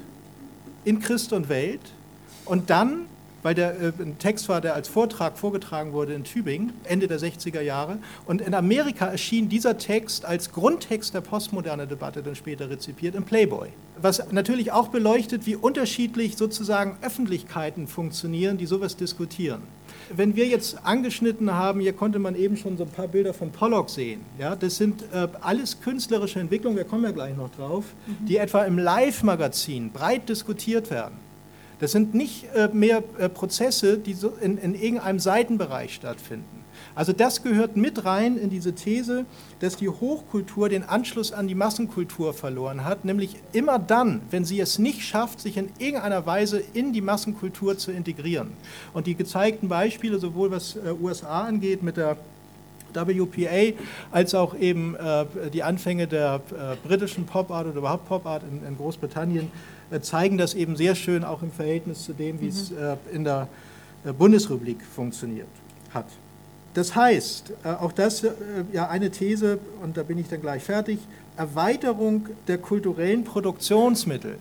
in 0.84 1.00
Christ 1.00 1.32
und 1.32 1.48
Welt 1.48 1.80
und 2.44 2.70
dann 2.70 3.06
weil 3.44 3.54
der 3.54 3.78
äh, 3.78 3.92
ein 4.00 4.18
Text 4.18 4.48
war, 4.48 4.60
der 4.60 4.74
als 4.74 4.88
Vortrag 4.88 5.38
vorgetragen 5.38 5.92
wurde 5.92 6.14
in 6.14 6.24
Tübingen, 6.24 6.72
Ende 6.84 7.06
der 7.06 7.20
60er 7.20 7.60
Jahre. 7.60 7.98
Und 8.26 8.40
in 8.40 8.54
Amerika 8.54 9.06
erschien 9.06 9.48
dieser 9.48 9.78
Text 9.78 10.24
als 10.24 10.50
Grundtext 10.50 11.14
der 11.14 11.20
postmodernen 11.20 11.88
Debatte 11.88 12.22
dann 12.22 12.34
später 12.34 12.70
rezipiert 12.70 13.14
im 13.14 13.24
Playboy. 13.24 13.68
Was 14.00 14.32
natürlich 14.32 14.72
auch 14.72 14.88
beleuchtet, 14.88 15.46
wie 15.46 15.56
unterschiedlich 15.56 16.36
sozusagen 16.36 16.96
Öffentlichkeiten 17.02 17.86
funktionieren, 17.86 18.56
die 18.56 18.66
sowas 18.66 18.96
diskutieren. 18.96 19.62
Wenn 20.10 20.36
wir 20.36 20.46
jetzt 20.46 20.78
angeschnitten 20.84 21.52
haben, 21.52 21.80
hier 21.80 21.92
konnte 21.92 22.18
man 22.18 22.34
eben 22.34 22.56
schon 22.56 22.76
so 22.76 22.84
ein 22.84 22.90
paar 22.90 23.08
Bilder 23.08 23.34
von 23.34 23.50
Pollock 23.50 23.90
sehen. 23.90 24.20
Ja, 24.38 24.56
das 24.56 24.76
sind 24.76 25.02
äh, 25.12 25.28
alles 25.40 25.80
künstlerische 25.80 26.40
Entwicklungen, 26.40 26.76
wir 26.76 26.84
kommen 26.84 27.04
ja 27.04 27.10
gleich 27.10 27.36
noch 27.36 27.50
drauf, 27.50 27.84
mhm. 28.06 28.26
die 28.26 28.36
etwa 28.36 28.64
im 28.64 28.78
Live-Magazin 28.78 29.90
breit 29.90 30.28
diskutiert 30.28 30.90
werden. 30.90 31.14
Das 31.80 31.92
sind 31.92 32.14
nicht 32.14 32.46
äh, 32.54 32.68
mehr 32.72 33.02
äh, 33.18 33.28
Prozesse, 33.28 33.98
die 33.98 34.14
so 34.14 34.32
in, 34.40 34.58
in 34.58 34.74
irgendeinem 34.74 35.18
Seitenbereich 35.18 35.94
stattfinden. 35.94 36.63
Also 36.94 37.12
das 37.12 37.42
gehört 37.42 37.76
mit 37.76 38.04
rein 38.04 38.36
in 38.36 38.50
diese 38.50 38.74
These, 38.74 39.26
dass 39.58 39.76
die 39.76 39.88
Hochkultur 39.88 40.68
den 40.68 40.84
Anschluss 40.84 41.32
an 41.32 41.48
die 41.48 41.54
Massenkultur 41.54 42.32
verloren 42.34 42.84
hat, 42.84 43.04
nämlich 43.04 43.36
immer 43.52 43.78
dann, 43.78 44.20
wenn 44.30 44.44
sie 44.44 44.60
es 44.60 44.78
nicht 44.78 45.02
schafft, 45.02 45.40
sich 45.40 45.56
in 45.56 45.70
irgendeiner 45.78 46.24
Weise 46.24 46.62
in 46.72 46.92
die 46.92 47.00
Massenkultur 47.00 47.76
zu 47.78 47.90
integrieren. 47.90 48.52
Und 48.92 49.06
die 49.06 49.16
gezeigten 49.16 49.68
Beispiele, 49.68 50.18
sowohl 50.20 50.52
was 50.52 50.76
äh, 50.76 50.92
USA 51.00 51.42
angeht 51.42 51.82
mit 51.82 51.96
der 51.96 52.16
WPA, 52.94 53.76
als 54.12 54.36
auch 54.36 54.56
eben 54.56 54.94
äh, 54.94 55.50
die 55.52 55.64
Anfänge 55.64 56.06
der 56.06 56.40
äh, 56.50 56.86
britischen 56.86 57.26
Pop 57.26 57.50
Art 57.50 57.66
oder 57.66 57.78
überhaupt 57.78 58.06
Pop 58.06 58.24
Art 58.24 58.44
in, 58.48 58.64
in 58.64 58.76
Großbritannien, 58.76 59.50
äh, 59.90 60.00
zeigen 60.00 60.38
das 60.38 60.54
eben 60.54 60.76
sehr 60.76 60.94
schön 60.94 61.24
auch 61.24 61.42
im 61.42 61.50
Verhältnis 61.50 62.04
zu 62.04 62.12
dem, 62.12 62.40
wie 62.40 62.48
es 62.48 62.70
mhm. 62.70 62.76
Äh, 62.78 62.96
in 63.12 63.24
der 63.24 63.48
Bundesrepublik 64.16 64.84
funktioniert 64.84 65.48
hat. 65.92 66.06
Das 66.74 66.94
heißt, 66.96 67.52
auch 67.64 67.92
das 67.92 68.26
ja 68.72 68.88
eine 68.88 69.10
These, 69.10 69.58
und 69.82 69.96
da 69.96 70.02
bin 70.02 70.18
ich 70.18 70.28
dann 70.28 70.40
gleich 70.40 70.62
fertig, 70.62 70.98
Erweiterung 71.36 72.28
der 72.46 72.58
kulturellen 72.58 73.24
Produktionsmittel 73.24 74.36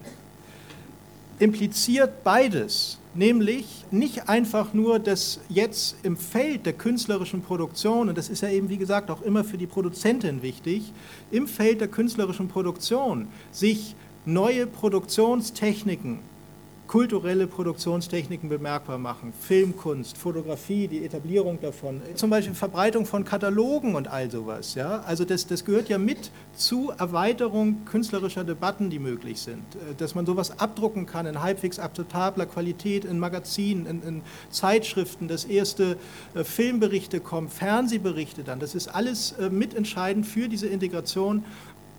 impliziert 1.40 2.24
beides, 2.24 3.00
nämlich 3.16 3.86
nicht 3.92 4.30
einfach 4.30 4.74
nur, 4.74 5.00
dass 5.00 5.40
jetzt 5.50 5.96
im 6.04 6.16
Feld 6.16 6.66
der 6.66 6.74
künstlerischen 6.74 7.42
Produktion, 7.42 8.10
und 8.10 8.18
das 8.18 8.30
ist 8.30 8.42
ja 8.42 8.50
eben 8.50 8.70
wie 8.70 8.78
gesagt 8.78 9.10
auch 9.12 9.22
immer 9.22 9.44
für 9.44 9.58
die 9.58 9.68
Produzentin 9.68 10.42
wichtig, 10.42 10.92
im 11.32 11.48
Feld 11.48 11.82
der 11.82 11.88
künstlerischen 11.88 12.48
Produktion 12.48 13.28
sich 13.52 13.96
neue 14.26 14.68
Produktionstechniken 14.68 16.20
kulturelle 16.94 17.48
Produktionstechniken 17.48 18.50
bemerkbar 18.50 19.00
machen, 19.00 19.34
Filmkunst, 19.34 20.16
Fotografie, 20.16 20.88
die 20.88 21.04
Etablierung 21.04 21.60
davon, 21.60 22.04
zum 22.14 22.30
Beispiel 22.30 22.54
Verbreitung 22.54 23.08
von 23.08 23.26
Katalogen 23.26 23.96
und 23.96 24.08
all 24.08 24.30
sowas. 24.30 24.76
Ja? 24.76 25.00
Also 25.00 25.26
das, 25.26 25.48
das 25.48 25.66
gehört 25.66 25.90
ja 25.90 25.98
mit 25.98 26.30
zu 26.56 26.92
Erweiterung 26.92 27.84
künstlerischer 27.86 28.44
Debatten, 28.44 28.92
die 28.92 29.00
möglich 29.00 29.42
sind. 29.42 29.64
Äh, 29.74 29.96
dass 29.98 30.14
man 30.14 30.28
sowas 30.28 30.60
abdrucken 30.60 31.08
kann 31.08 31.26
in 31.26 31.42
halbwegs 31.42 31.80
akzeptabler 31.80 32.46
Qualität, 32.46 33.06
in 33.06 33.18
Magazinen, 33.18 33.88
in, 33.88 34.04
in 34.04 34.22
Zeitschriften, 34.52 35.28
dass 35.28 35.46
erste 35.46 35.98
äh, 36.36 36.44
Filmberichte 36.44 37.22
kommen, 37.22 37.50
Fernsehberichte 37.50 38.44
dann. 38.44 38.60
Das 38.60 38.76
ist 38.76 38.88
alles 38.88 39.32
äh, 39.32 39.50
mitentscheidend 39.50 40.28
für 40.28 40.48
diese 40.48 40.68
Integration 40.68 41.44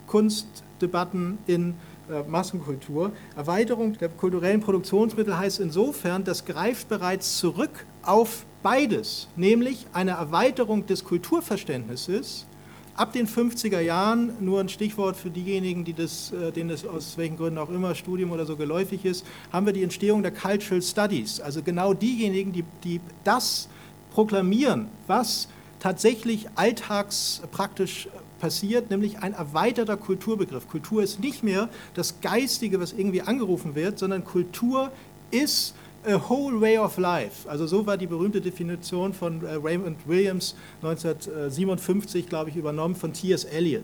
Kunstdebatten 0.06 1.38
in 1.48 1.74
äh, 2.11 2.23
Massenkultur. 2.28 3.12
Erweiterung 3.37 3.96
der 3.99 4.11
kulturellen 4.11 4.61
Produktionsmittel 4.61 5.38
heißt 5.38 5.61
insofern, 5.61 6.25
das 6.25 6.44
greift 6.44 6.88
bereits 6.88 7.38
zurück 7.38 7.87
auf 8.02 8.44
beides, 8.62 9.28
nämlich 9.37 9.87
eine 9.92 10.12
Erweiterung 10.12 10.87
des 10.87 11.04
Kulturverständnisses. 11.04 12.46
Ab 12.94 13.12
den 13.12 13.26
50er 13.26 13.80
Jahren, 13.80 14.34
nur 14.40 14.61
ein 14.61 14.68
Stichwort 14.68 15.16
für 15.16 15.30
diejenigen, 15.30 15.84
die 15.84 15.94
das, 15.94 16.30
äh, 16.32 16.52
denen 16.52 16.70
das 16.70 16.87
aus 16.87 17.16
welchen 17.16 17.37
Gründen 17.37 17.58
auch 17.58 17.70
immer 17.70 17.94
Studium 17.94 18.32
oder 18.32 18.46
so 18.46 18.56
geläufig 18.56 19.04
ist, 19.04 19.26
haben 19.52 19.66
wir 19.66 19.73
die 19.73 19.82
Entstehung 19.82 20.23
der 20.23 20.32
Cultural 20.32 20.82
Studies. 20.82 21.40
Also 21.40 21.62
genau 21.62 21.94
diejenigen, 21.94 22.52
die, 22.52 22.64
die 22.84 23.00
das 23.25 23.68
proklamieren, 24.12 24.88
was 25.06 25.49
tatsächlich 25.80 26.46
alltagspraktisch 26.54 28.08
passiert, 28.44 28.90
nämlich 28.90 29.20
ein 29.20 29.32
erweiterter 29.32 29.96
Kulturbegriff. 29.96 30.68
Kultur 30.68 31.02
ist 31.02 31.18
nicht 31.18 31.42
mehr 31.42 31.70
das 31.94 32.20
Geistige, 32.20 32.78
was 32.78 32.92
irgendwie 32.92 33.22
angerufen 33.22 33.74
wird, 33.74 33.98
sondern 33.98 34.22
Kultur 34.22 34.92
ist 35.30 35.74
a 36.06 36.28
whole 36.28 36.60
way 36.60 36.76
of 36.76 36.98
life. 36.98 37.48
Also 37.48 37.66
so 37.66 37.86
war 37.86 37.96
die 37.96 38.06
berühmte 38.06 38.42
Definition 38.42 39.14
von 39.14 39.42
äh, 39.42 39.54
Raymond 39.54 39.96
Williams 40.06 40.56
1957, 40.82 42.28
glaube 42.28 42.50
ich, 42.50 42.56
übernommen 42.56 42.94
von 42.94 43.14
T.S. 43.14 43.44
Eliot. 43.44 43.82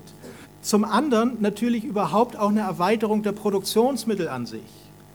Zum 0.61 0.85
anderen 0.85 1.39
natürlich 1.41 1.85
überhaupt 1.85 2.39
auch 2.39 2.51
eine 2.51 2.61
Erweiterung 2.61 3.23
der 3.23 3.33
Produktionsmittel 3.33 4.29
an 4.29 4.45
sich. 4.45 4.61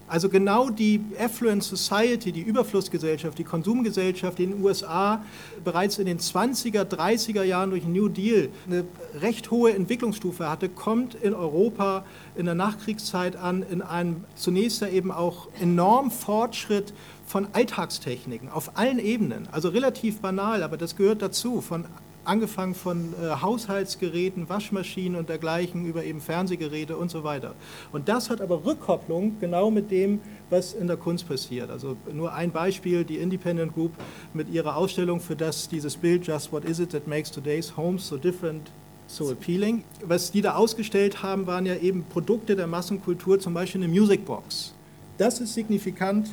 Also 0.07 0.29
genau 0.29 0.69
die 0.69 1.01
Affluent 1.19 1.63
Society, 1.63 2.31
die 2.31 2.41
Überflussgesellschaft, 2.41 3.39
die 3.39 3.43
Konsumgesellschaft, 3.43 4.38
die 4.38 4.43
in 4.43 4.51
den 4.51 4.63
USA 4.63 5.24
bereits 5.63 5.97
in 5.97 6.05
den 6.05 6.19
20er, 6.19 6.83
30er 6.83 7.41
Jahren 7.41 7.71
durch 7.71 7.81
den 7.83 7.93
New 7.93 8.07
Deal 8.07 8.50
eine 8.67 8.85
recht 9.19 9.50
hohe 9.50 9.74
Entwicklungsstufe 9.74 10.47
hatte, 10.47 10.69
kommt 10.69 11.15
in 11.15 11.33
Europa 11.33 12.05
in 12.35 12.45
der 12.45 12.53
Nachkriegszeit 12.53 13.35
an, 13.35 13.63
in 13.63 13.81
einem 13.81 14.25
zunächst 14.35 14.81
ja 14.81 14.89
eben 14.89 15.12
auch 15.12 15.47
enormen 15.59 16.12
Fortschritt 16.12 16.93
von 17.25 17.47
Alltagstechniken 17.53 18.50
auf 18.50 18.77
allen 18.77 19.00
Ebenen. 19.00 19.47
Also 19.51 19.69
relativ 19.69 20.19
banal, 20.19 20.62
aber 20.62 20.77
das 20.77 20.95
gehört 20.95 21.24
dazu, 21.24 21.62
von 21.62 21.85
angefangen 22.25 22.75
von 22.75 23.13
äh, 23.13 23.41
Haushaltsgeräten, 23.41 24.50
Waschmaschinen 24.50 25.17
und 25.17 25.29
dergleichen 25.29 25.86
über 25.86 26.03
eben 26.03 26.22
Fernsehgeräte 26.22 26.98
und 26.98 27.10
so 27.10 27.24
weiter. 27.24 27.55
Und 27.91 28.10
das 28.10 28.29
hat 28.29 28.41
aber 28.41 28.65
Rückkopplung 28.65 29.39
genau 29.39 29.72
mit 29.72 29.91
dem, 29.91 30.20
was 30.50 30.74
in 30.74 30.88
der 30.88 30.98
Kunst 30.98 31.27
passiert. 31.27 31.70
Also 31.70 31.98
nur 32.12 32.34
ein 32.34 32.51
Beispiel, 32.51 33.03
die 33.03 33.17
Independent 33.17 33.74
Group 33.74 33.91
mit 34.34 34.50
ihrer 34.50 34.75
Ausstellung, 34.75 35.20
für 35.20 35.36
das 35.36 35.70
dieses 35.70 35.96
Bild 35.96 36.27
Just 36.27 36.51
What 36.51 36.65
Is 36.65 36.79
It 36.79 36.91
That 36.91 37.08
Makes 37.08 37.32
Today's 37.32 37.75
Homes 37.77 38.08
So 38.08 38.17
Different 38.17 38.70
so 39.08 39.29
appealing. 39.32 39.84
Was 40.03 40.32
die 40.32 40.41
da 40.41 40.55
ausgestellt 40.55 41.22
haben, 41.22 41.48
waren 41.48 41.65
ja 41.65 41.75
eben 41.75 42.03
Produkte 42.05 42.55
der 42.55 42.67
Massenkultur, 42.67 43.39
zum 43.39 43.53
Beispiel 43.53 43.84
eine 43.84 43.91
Musicbox. 43.91 44.74
Das 45.17 45.39
ist 45.39 45.53
signifikant 45.53 46.29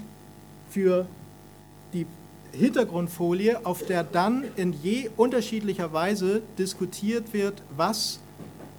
für 0.70 1.06
Hintergrundfolie, 2.52 3.64
auf 3.64 3.84
der 3.84 4.04
dann 4.04 4.44
in 4.56 4.72
je 4.72 5.10
unterschiedlicher 5.16 5.92
Weise 5.92 6.42
diskutiert 6.58 7.32
wird, 7.32 7.62
was 7.76 8.20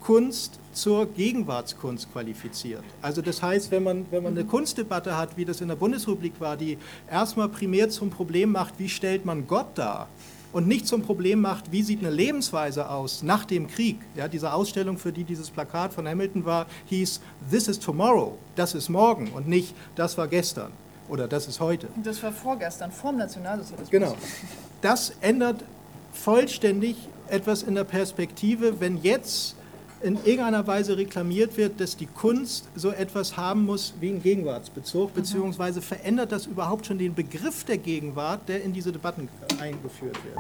Kunst 0.02 0.60
zur 0.74 1.06
Gegenwartskunst 1.06 2.12
qualifiziert. 2.12 2.84
Also 3.02 3.22
das 3.22 3.42
heißt, 3.42 3.72
wenn 3.72 3.84
man, 3.84 4.06
wenn 4.12 4.24
man 4.24 4.34
eine 4.34 4.46
Kunstdebatte 4.46 5.18
hat, 5.18 5.38
wie 5.38 5.46
das 5.46 5.62
in 5.62 5.70
der 5.70 5.76
Bundesrepublik 5.76 6.34
war, 6.40 6.58
die 6.58 6.78
erstmal 7.10 7.48
primär 7.50 7.90
zum 7.90 8.10
Problem 8.10 8.52
macht, 8.52 8.80
wie 8.80 8.90
stellt 8.90 9.26
man 9.26 9.48
Gott 9.48 9.68
dar 9.76 10.10
und 10.52 10.68
nicht 10.68 10.88
zum 10.88 11.02
Problem 11.02 11.42
macht, 11.42 11.72
wie 11.72 11.84
sieht 11.84 12.00
eine 12.00 12.12
Lebensweise 12.12 12.90
aus 12.90 13.24
nach 13.24 13.46
dem 13.46 13.68
Krieg. 13.68 13.98
Ja, 14.16 14.28
diese 14.28 14.54
Ausstellung, 14.54 14.98
für 14.98 15.12
die 15.12 15.24
dieses 15.24 15.50
Plakat 15.50 15.94
von 15.94 16.08
Hamilton 16.08 16.46
war, 16.46 16.68
hieß 16.88 17.22
This 17.50 17.68
is 17.68 17.80
Tomorrow, 17.80 18.38
das 18.56 18.76
ist 18.76 18.90
morgen 18.90 19.32
und 19.32 19.48
nicht 19.48 19.74
das 19.96 20.18
war 20.18 20.28
gestern 20.28 20.72
oder 21.10 21.28
das 21.28 21.48
ist 21.48 21.60
heute. 21.60 21.88
Das 22.04 22.22
war 22.24 22.32
vorgestern, 22.32 22.92
vorm 22.92 23.18
Nationalsozialismus. 23.18 23.90
Genau. 23.90 24.16
Das 24.82 25.14
ändert 25.22 25.64
vollständig 26.14 26.96
etwas 27.28 27.64
in 27.64 27.76
der 27.76 27.84
Perspektive, 27.84 28.80
wenn 28.80 28.98
jetzt 28.98 29.56
in 30.04 30.18
irgendeiner 30.26 30.68
Weise 30.68 30.98
reklamiert 30.98 31.56
wird, 31.56 31.80
dass 31.80 31.96
die 31.96 32.08
Kunst 32.08 32.68
so 32.76 32.92
etwas 32.92 33.38
haben 33.38 33.66
muss 33.66 33.94
wie 34.02 34.10
einen 34.10 34.22
Gegenwartsbezug, 34.22 35.12
mhm. 35.12 35.16
beziehungsweise 35.16 35.82
verändert 35.82 36.32
das 36.32 36.46
überhaupt 36.46 36.86
schon 36.86 36.98
den 36.98 37.16
Begriff 37.16 37.64
der 37.64 37.78
Gegenwart, 37.78 38.50
der 38.50 38.64
in 38.64 38.74
diese 38.74 38.92
Debatten 38.92 39.30
eingeführt 39.60 40.18
wird. 40.26 40.38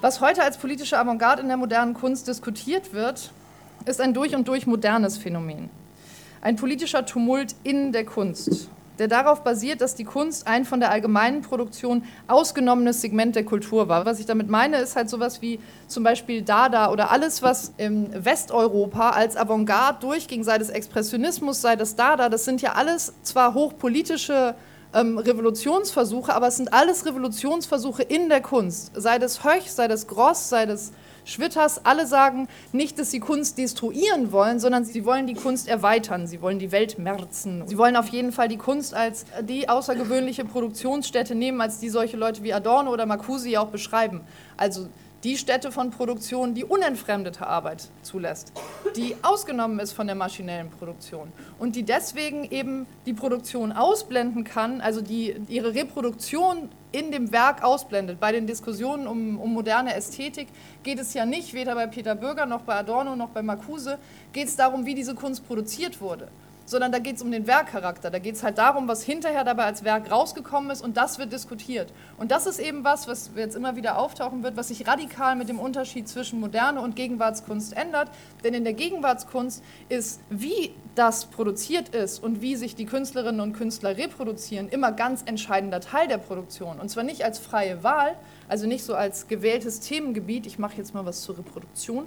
Was 0.00 0.20
heute 0.20 0.42
als 0.42 0.58
politische 0.58 0.98
Avantgarde 0.98 1.42
in 1.42 1.48
der 1.48 1.56
modernen 1.56 1.94
Kunst 1.94 2.28
diskutiert 2.28 2.92
wird, 2.92 3.30
ist 3.86 4.00
ein 4.00 4.12
durch 4.12 4.34
und 4.34 4.46
durch 4.48 4.66
modernes 4.66 5.16
Phänomen. 5.18 5.70
Ein 6.42 6.56
politischer 6.56 7.06
Tumult 7.06 7.54
in 7.62 7.92
der 7.92 8.04
Kunst, 8.04 8.68
der 8.98 9.08
darauf 9.08 9.42
basiert, 9.42 9.80
dass 9.80 9.94
die 9.94 10.04
Kunst 10.04 10.46
ein 10.46 10.64
von 10.66 10.80
der 10.80 10.90
allgemeinen 10.90 11.40
Produktion 11.40 12.04
ausgenommenes 12.28 13.00
Segment 13.00 13.34
der 13.34 13.44
Kultur 13.44 13.88
war. 13.88 14.04
Was 14.04 14.20
ich 14.20 14.26
damit 14.26 14.48
meine, 14.48 14.76
ist 14.76 14.96
halt 14.96 15.08
sowas 15.08 15.40
wie 15.40 15.58
zum 15.86 16.04
Beispiel 16.04 16.42
Dada 16.42 16.90
oder 16.90 17.10
alles, 17.10 17.42
was 17.42 17.72
im 17.78 18.08
Westeuropa 18.12 19.10
als 19.10 19.36
Avantgarde 19.36 20.00
durchging, 20.00 20.44
sei 20.44 20.58
das 20.58 20.68
Expressionismus, 20.68 21.62
sei 21.62 21.76
das 21.76 21.96
Dada, 21.96 22.28
das 22.28 22.44
sind 22.44 22.60
ja 22.60 22.72
alles 22.72 23.14
zwar 23.22 23.54
hochpolitische 23.54 24.54
ähm, 24.94 25.18
Revolutionsversuche, 25.18 26.34
aber 26.34 26.48
es 26.48 26.56
sind 26.56 26.72
alles 26.72 27.06
Revolutionsversuche 27.06 28.02
in 28.02 28.28
der 28.28 28.40
Kunst. 28.40 28.92
Sei 28.94 29.18
das 29.18 29.44
Höch, 29.44 29.70
sei 29.70 29.88
das 29.88 30.06
Gross, 30.06 30.48
sei 30.48 30.66
das 30.66 30.92
Schwitters, 31.24 31.84
alle 31.84 32.06
sagen 32.06 32.48
nicht, 32.72 32.98
dass 32.98 33.10
sie 33.10 33.20
Kunst 33.20 33.58
destruieren 33.58 34.32
wollen, 34.32 34.58
sondern 34.58 34.84
sie 34.84 35.04
wollen 35.04 35.26
die 35.26 35.34
Kunst 35.34 35.68
erweitern, 35.68 36.26
sie 36.26 36.40
wollen 36.40 36.58
die 36.58 36.72
Welt 36.72 36.98
merzen. 36.98 37.62
Sie 37.66 37.78
wollen 37.78 37.96
auf 37.96 38.08
jeden 38.08 38.32
Fall 38.32 38.48
die 38.48 38.56
Kunst 38.56 38.94
als 38.94 39.26
die 39.42 39.68
außergewöhnliche 39.68 40.44
Produktionsstätte 40.44 41.34
nehmen, 41.34 41.60
als 41.60 41.78
die 41.78 41.90
solche 41.90 42.16
Leute 42.16 42.42
wie 42.42 42.52
Adorno 42.52 42.90
oder 42.90 43.06
Marcuse 43.06 43.60
auch 43.60 43.68
beschreiben. 43.68 44.22
Also 44.56 44.88
die 45.24 45.36
Stätte 45.36 45.70
von 45.70 45.90
Produktion, 45.90 46.54
die 46.54 46.64
unentfremdete 46.64 47.46
Arbeit 47.46 47.88
zulässt, 48.02 48.52
die 48.96 49.16
ausgenommen 49.22 49.78
ist 49.78 49.92
von 49.92 50.06
der 50.06 50.16
maschinellen 50.16 50.70
Produktion 50.70 51.32
und 51.58 51.76
die 51.76 51.82
deswegen 51.82 52.44
eben 52.44 52.86
die 53.06 53.12
Produktion 53.12 53.72
ausblenden 53.72 54.44
kann, 54.44 54.80
also 54.80 55.00
die 55.00 55.36
ihre 55.48 55.74
Reproduktion 55.74 56.70
in 56.92 57.12
dem 57.12 57.32
Werk 57.32 57.62
ausblendet. 57.62 58.18
Bei 58.18 58.32
den 58.32 58.46
Diskussionen 58.46 59.06
um, 59.06 59.38
um 59.38 59.52
moderne 59.52 59.94
Ästhetik 59.94 60.48
geht 60.82 60.98
es 60.98 61.14
ja 61.14 61.26
nicht, 61.26 61.52
weder 61.54 61.74
bei 61.74 61.86
Peter 61.86 62.14
Bürger 62.14 62.46
noch 62.46 62.62
bei 62.62 62.74
Adorno 62.74 63.14
noch 63.14 63.30
bei 63.30 63.42
Marcuse, 63.42 63.98
geht 64.32 64.48
es 64.48 64.56
darum, 64.56 64.86
wie 64.86 64.94
diese 64.94 65.14
Kunst 65.14 65.46
produziert 65.46 66.00
wurde 66.00 66.28
sondern 66.70 66.92
da 66.92 67.00
geht 67.00 67.16
es 67.16 67.22
um 67.22 67.32
den 67.32 67.48
Werkcharakter. 67.48 68.10
Da 68.10 68.20
geht 68.20 68.36
es 68.36 68.44
halt 68.44 68.56
darum, 68.58 68.86
was 68.86 69.02
hinterher 69.02 69.42
dabei 69.42 69.64
als 69.64 69.82
Werk 69.82 70.08
rausgekommen 70.08 70.70
ist 70.70 70.82
und 70.82 70.96
das 70.96 71.18
wird 71.18 71.32
diskutiert. 71.32 71.92
Und 72.16 72.30
das 72.30 72.46
ist 72.46 72.60
eben 72.60 72.84
was, 72.84 73.08
was 73.08 73.32
jetzt 73.34 73.56
immer 73.56 73.74
wieder 73.74 73.98
auftauchen 73.98 74.44
wird, 74.44 74.56
was 74.56 74.68
sich 74.68 74.86
radikal 74.86 75.34
mit 75.34 75.48
dem 75.48 75.58
Unterschied 75.58 76.08
zwischen 76.08 76.38
Moderne 76.38 76.80
und 76.80 76.94
Gegenwartskunst 76.94 77.76
ändert. 77.76 78.08
Denn 78.44 78.54
in 78.54 78.62
der 78.62 78.74
Gegenwartskunst 78.74 79.64
ist, 79.88 80.20
wie 80.30 80.72
das 80.94 81.24
produziert 81.24 81.88
ist 81.88 82.22
und 82.22 82.40
wie 82.40 82.54
sich 82.54 82.76
die 82.76 82.86
Künstlerinnen 82.86 83.40
und 83.40 83.54
Künstler 83.54 83.96
reproduzieren, 83.96 84.68
immer 84.68 84.92
ganz 84.92 85.22
entscheidender 85.26 85.80
Teil 85.80 86.06
der 86.06 86.18
Produktion. 86.18 86.78
Und 86.78 86.88
zwar 86.88 87.02
nicht 87.02 87.24
als 87.24 87.40
freie 87.40 87.82
Wahl, 87.82 88.14
also 88.48 88.68
nicht 88.68 88.84
so 88.84 88.94
als 88.94 89.26
gewähltes 89.26 89.80
Themengebiet, 89.80 90.46
ich 90.46 90.60
mache 90.60 90.76
jetzt 90.76 90.94
mal 90.94 91.04
was 91.04 91.22
zur 91.22 91.36
Reproduktion. 91.36 92.04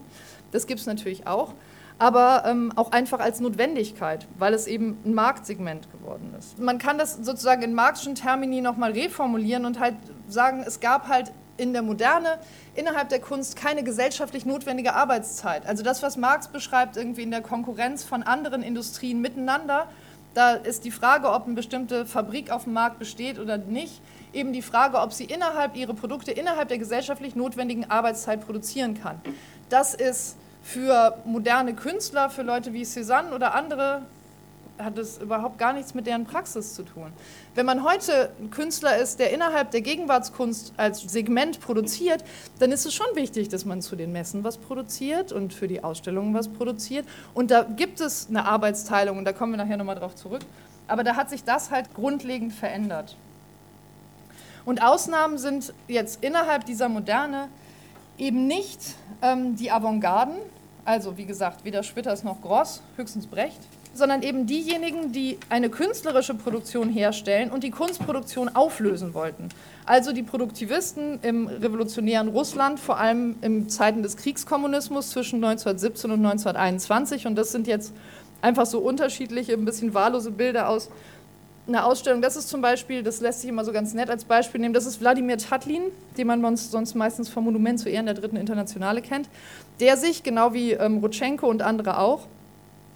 Das 0.51 0.67
gibt 0.67 0.79
es 0.79 0.85
natürlich 0.85 1.27
auch 1.27 1.53
aber 1.99 2.43
ähm, 2.45 2.71
auch 2.75 2.91
einfach 2.91 3.19
als 3.19 3.39
Notwendigkeit, 3.39 4.27
weil 4.37 4.53
es 4.53 4.67
eben 4.67 4.97
ein 5.05 5.13
Marktsegment 5.13 5.91
geworden 5.91 6.33
ist. 6.37 6.59
Man 6.59 6.77
kann 6.77 6.97
das 6.97 7.15
sozusagen 7.15 7.61
in 7.61 7.73
marxischen 7.73 8.15
Termini 8.15 8.61
nochmal 8.61 8.91
reformulieren 8.91 9.65
und 9.65 9.79
halt 9.79 9.95
sagen, 10.27 10.63
es 10.65 10.79
gab 10.79 11.07
halt 11.07 11.31
in 11.55 11.71
der 11.73 11.83
Moderne 11.83 12.39
innerhalb 12.73 13.09
der 13.09 13.19
Kunst 13.19 13.55
keine 13.55 13.83
gesellschaftlich 13.83 14.45
notwendige 14.45 14.95
Arbeitszeit. 14.95 15.65
Also 15.67 15.83
das, 15.83 16.01
was 16.01 16.17
Marx 16.17 16.47
beschreibt, 16.47 16.97
irgendwie 16.97 17.21
in 17.21 17.31
der 17.31 17.41
Konkurrenz 17.41 18.03
von 18.03 18.23
anderen 18.23 18.63
Industrien 18.63 19.21
miteinander, 19.21 19.87
Da 20.33 20.53
ist 20.53 20.83
die 20.83 20.91
Frage, 20.91 21.31
ob 21.31 21.45
eine 21.45 21.53
bestimmte 21.53 22.05
Fabrik 22.05 22.49
auf 22.51 22.63
dem 22.63 22.73
Markt 22.73 22.97
besteht 22.97 23.37
oder 23.37 23.57
nicht, 23.57 24.01
eben 24.33 24.51
die 24.51 24.63
Frage, 24.63 24.97
ob 24.99 25.13
sie 25.13 25.25
innerhalb 25.25 25.75
ihre 25.75 25.93
Produkte 25.93 26.31
innerhalb 26.31 26.69
der 26.69 26.79
gesellschaftlich 26.79 27.35
notwendigen 27.35 27.89
Arbeitszeit 27.89 28.43
produzieren 28.43 28.99
kann. 28.99 29.21
Das 29.69 29.93
ist 29.93 30.37
für 30.63 31.17
moderne 31.25 31.75
Künstler, 31.75 32.29
für 32.29 32.41
Leute 32.41 32.73
wie 32.73 32.83
Cézanne 32.83 33.33
oder 33.33 33.53
andere 33.53 34.01
hat 34.79 34.97
es 34.97 35.19
überhaupt 35.19 35.59
gar 35.59 35.73
nichts 35.73 35.93
mit 35.93 36.07
deren 36.07 36.25
Praxis 36.25 36.73
zu 36.73 36.83
tun. 36.83 37.11
Wenn 37.53 37.65
man 37.65 37.83
heute 37.83 38.31
ein 38.39 38.49
Künstler 38.49 38.97
ist, 38.97 39.19
der 39.19 39.31
innerhalb 39.31 39.71
der 39.71 39.81
Gegenwartskunst 39.81 40.73
als 40.77 41.01
Segment 41.01 41.59
produziert, 41.59 42.23
dann 42.59 42.71
ist 42.71 42.85
es 42.85 42.93
schon 42.93 43.05
wichtig, 43.13 43.49
dass 43.49 43.65
man 43.65 43.81
zu 43.81 43.95
den 43.95 44.11
Messen 44.11 44.43
was 44.43 44.57
produziert 44.57 45.31
und 45.31 45.53
für 45.53 45.67
die 45.67 45.83
Ausstellungen 45.83 46.33
was 46.33 46.47
produziert. 46.47 47.05
Und 47.33 47.51
da 47.51 47.63
gibt 47.63 48.01
es 48.01 48.27
eine 48.29 48.45
Arbeitsteilung 48.45 49.17
und 49.17 49.25
da 49.25 49.33
kommen 49.33 49.53
wir 49.53 49.57
nachher 49.57 49.77
nochmal 49.77 49.95
drauf 49.95 50.15
zurück. 50.15 50.41
Aber 50.87 51.03
da 51.03 51.15
hat 51.15 51.29
sich 51.29 51.43
das 51.43 51.69
halt 51.69 51.93
grundlegend 51.93 52.51
verändert. 52.51 53.15
Und 54.65 54.81
Ausnahmen 54.81 55.37
sind 55.37 55.73
jetzt 55.87 56.23
innerhalb 56.23 56.65
dieser 56.65 56.89
Moderne 56.89 57.49
eben 58.17 58.47
nicht 58.47 58.79
ähm, 59.21 59.55
die 59.55 59.71
Avantgarden, 59.71 60.35
also 60.85 61.17
wie 61.17 61.25
gesagt, 61.25 61.65
weder 61.65 61.83
Schwitters 61.83 62.23
noch 62.23 62.41
Gross, 62.41 62.81
höchstens 62.97 63.27
Brecht, 63.27 63.59
sondern 63.93 64.23
eben 64.23 64.47
diejenigen, 64.47 65.11
die 65.11 65.37
eine 65.49 65.69
künstlerische 65.69 66.33
Produktion 66.33 66.89
herstellen 66.89 67.51
und 67.51 67.63
die 67.63 67.69
Kunstproduktion 67.69 68.49
auflösen 68.49 69.13
wollten. 69.13 69.49
Also 69.85 70.13
die 70.13 70.23
Produktivisten 70.23 71.19
im 71.21 71.47
revolutionären 71.47 72.29
Russland, 72.29 72.79
vor 72.79 72.97
allem 72.97 73.35
in 73.41 73.69
Zeiten 73.69 74.01
des 74.01 74.17
Kriegskommunismus 74.17 75.11
zwischen 75.11 75.43
1917 75.43 76.11
und 76.11 76.25
1921. 76.25 77.27
Und 77.27 77.35
das 77.35 77.51
sind 77.51 77.67
jetzt 77.67 77.93
einfach 78.41 78.65
so 78.65 78.79
unterschiedliche, 78.79 79.53
ein 79.53 79.65
bisschen 79.65 79.93
wahllose 79.93 80.31
Bilder 80.31 80.69
aus 80.69 80.89
einer 81.67 81.85
Ausstellung. 81.85 82.21
Das 82.21 82.35
ist 82.35 82.49
zum 82.49 82.61
Beispiel, 82.61 83.03
das 83.03 83.21
lässt 83.21 83.41
sich 83.41 83.49
immer 83.49 83.63
so 83.63 83.71
ganz 83.71 83.93
nett 83.93 84.09
als 84.09 84.25
Beispiel 84.25 84.59
nehmen, 84.59 84.73
das 84.73 84.85
ist 84.85 84.99
Wladimir 84.99 85.37
Tatlin, 85.37 85.83
den 86.17 86.27
man 86.27 86.57
sonst 86.57 86.95
meistens 86.95 87.29
vom 87.29 87.45
Monument 87.45 87.79
zu 87.79 87.89
Ehren 87.89 88.05
der 88.05 88.15
Dritten 88.15 88.35
Internationale 88.35 89.01
kennt, 89.01 89.29
der 89.79 89.97
sich, 89.97 90.23
genau 90.23 90.53
wie 90.53 90.71
ähm, 90.71 90.97
Rutschenko 90.97 91.47
und 91.47 91.61
andere 91.61 91.99
auch, 91.99 92.27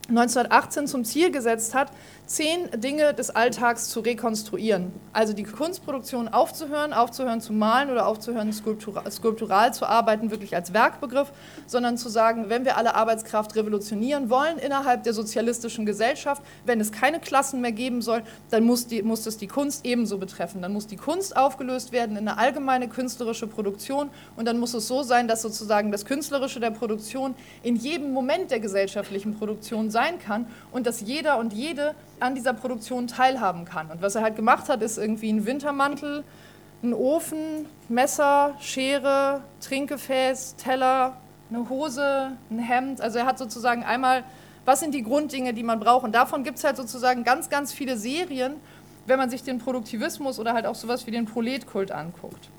1918 0.10 0.88
zum 0.88 1.04
Ziel 1.04 1.32
gesetzt 1.32 1.74
hat, 1.74 1.92
zehn 2.28 2.70
Dinge 2.76 3.14
des 3.14 3.30
Alltags 3.30 3.88
zu 3.88 4.02
rekonstruieren. 4.02 4.92
Also 5.14 5.32
die 5.32 5.44
Kunstproduktion 5.44 6.28
aufzuhören, 6.28 6.92
aufzuhören 6.92 7.40
zu 7.40 7.54
malen 7.54 7.90
oder 7.90 8.06
aufzuhören 8.06 8.52
skulptural, 8.52 9.10
skulptural 9.10 9.74
zu 9.74 9.86
arbeiten, 9.86 10.30
wirklich 10.30 10.54
als 10.54 10.74
Werkbegriff, 10.74 11.32
sondern 11.66 11.98
zu 11.98 12.10
sagen, 12.10 12.50
wenn 12.50 12.66
wir 12.66 12.78
alle 12.78 12.96
Arbeitskraft 12.96 13.56
revolutionieren 13.56 14.30
wollen 14.30 14.58
innerhalb 14.58 15.04
der 15.04 15.14
sozialistischen 15.14 15.86
Gesellschaft, 15.86 16.44
wenn 16.66 16.82
es 16.82 16.92
keine 16.92 17.20
Klassen 17.22 17.62
mehr 17.62 17.72
geben 17.72 18.02
soll, 18.02 18.24
dann 18.50 18.66
muss, 18.66 18.88
die, 18.88 19.04
muss 19.04 19.26
es 19.26 19.38
die 19.38 19.48
Kunst 19.48 19.86
ebenso 19.86 20.18
betreffen. 20.18 20.62
Dann 20.62 20.74
muss 20.74 20.86
die 20.86 20.98
Kunst 20.98 21.38
aufgelöst 21.38 21.94
werden 21.94 22.18
in 22.18 22.28
eine 22.28 22.38
allgemeine 22.38 22.90
künstlerische 22.90 23.48
Produktion 23.48 24.10
und 24.36 24.46
dann 24.46 24.60
muss 24.60 24.74
es 24.74 24.88
so 24.88 25.02
sein, 25.02 25.30
dass 25.30 25.42
sozusagen 25.42 25.94
das 25.94 26.04
Künstlerische 26.04 26.60
der 26.60 26.72
Produktion 26.72 27.36
in 27.64 27.78
jedem 27.78 28.12
Moment 28.12 28.52
der 28.52 28.60
gesellschaftlichen 28.60 29.36
Produktion 29.36 29.90
sein 29.90 30.20
kann 30.20 30.46
und 30.74 30.86
dass 30.86 31.00
jeder 31.00 31.38
und 31.38 31.54
jede 31.54 31.96
an 32.20 32.36
dieser 32.36 32.54
Produktion 32.54 33.08
teilhaben 33.08 33.66
kann. 33.66 33.90
Und 33.92 34.02
was 34.02 34.16
er 34.16 34.22
halt 34.22 34.36
gemacht 34.36 34.70
hat, 34.70 34.82
ist 34.82 34.98
irgendwie 34.98 35.32
ein 35.32 35.46
Wintermantel, 35.46 36.24
ein 36.84 36.94
Ofen, 36.94 37.66
Messer, 37.90 38.56
Schere, 38.60 39.42
Trinkgefäß, 39.62 40.56
Teller, 40.56 41.18
eine 41.50 41.70
Hose, 41.70 42.32
ein 42.52 42.60
Hemd. 42.60 43.02
Also 43.02 43.20
er 43.20 43.26
hat 43.26 43.38
sozusagen 43.38 43.84
einmal, 43.84 44.24
was 44.66 44.80
sind 44.80 44.94
die 44.94 45.04
Grunddinge, 45.04 45.54
die 45.54 45.64
man 45.64 45.80
braucht. 45.80 46.04
Und 46.04 46.14
davon 46.14 46.44
gibt 46.44 46.58
es 46.58 46.64
halt 46.64 46.78
sozusagen 46.78 47.24
ganz, 47.24 47.50
ganz 47.50 47.72
viele 47.74 47.98
Serien, 47.98 48.56
wenn 49.06 49.18
man 49.18 49.30
sich 49.30 49.44
den 49.44 49.60
Produktivismus 49.60 50.40
oder 50.40 50.54
halt 50.54 50.66
auch 50.66 50.76
sowas 50.76 51.08
wie 51.08 51.12
den 51.12 51.26
Proletkult 51.26 51.92
anguckt. 51.92 52.50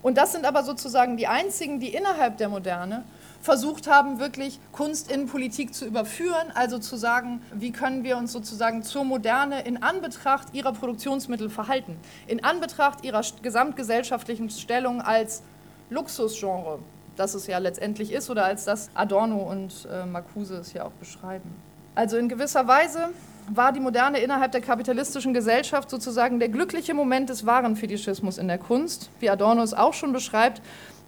Und 0.00 0.16
das 0.16 0.32
sind 0.32 0.46
aber 0.46 0.62
sozusagen 0.62 1.16
die 1.16 1.26
einzigen, 1.26 1.80
die 1.80 1.88
innerhalb 1.88 2.36
der 2.38 2.48
Moderne 2.48 3.04
versucht 3.48 3.86
haben, 3.86 4.18
wirklich 4.18 4.60
Kunst 4.72 5.10
in 5.10 5.26
Politik 5.26 5.72
zu 5.72 5.86
überführen, 5.86 6.52
also 6.54 6.78
zu 6.78 6.98
sagen, 6.98 7.40
wie 7.54 7.72
können 7.72 8.04
wir 8.04 8.18
uns 8.18 8.30
sozusagen 8.30 8.82
zur 8.82 9.04
Moderne 9.04 9.62
in 9.62 9.82
Anbetracht 9.82 10.48
ihrer 10.52 10.74
Produktionsmittel 10.74 11.48
verhalten, 11.48 11.96
in 12.26 12.44
Anbetracht 12.44 13.06
ihrer 13.06 13.22
gesamtgesellschaftlichen 13.40 14.50
Stellung 14.50 15.00
als 15.00 15.42
Luxusgenre, 15.88 16.80
das 17.16 17.32
es 17.32 17.46
ja 17.46 17.56
letztendlich 17.56 18.12
ist, 18.12 18.28
oder 18.28 18.44
als 18.44 18.66
das 18.66 18.90
Adorno 18.92 19.38
und 19.38 19.88
äh, 19.90 20.04
Marcuse 20.04 20.56
es 20.56 20.74
ja 20.74 20.84
auch 20.84 20.92
beschreiben. 21.00 21.50
Also 21.94 22.18
in 22.18 22.28
gewisser 22.28 22.68
Weise 22.68 23.08
war 23.48 23.72
die 23.72 23.80
Moderne 23.80 24.18
innerhalb 24.18 24.52
der 24.52 24.60
kapitalistischen 24.60 25.32
Gesellschaft 25.32 25.88
sozusagen 25.88 26.38
der 26.38 26.50
glückliche 26.50 26.92
Moment 26.92 27.30
des 27.30 27.46
wahren 27.46 27.76
Fetischismus 27.76 28.36
in 28.36 28.48
der 28.48 28.58
Kunst, 28.58 29.08
wie 29.20 29.30
Adorno 29.30 29.62
es 29.62 29.72
auch 29.72 29.94
schon 29.94 30.12
beschreibt, 30.12 30.60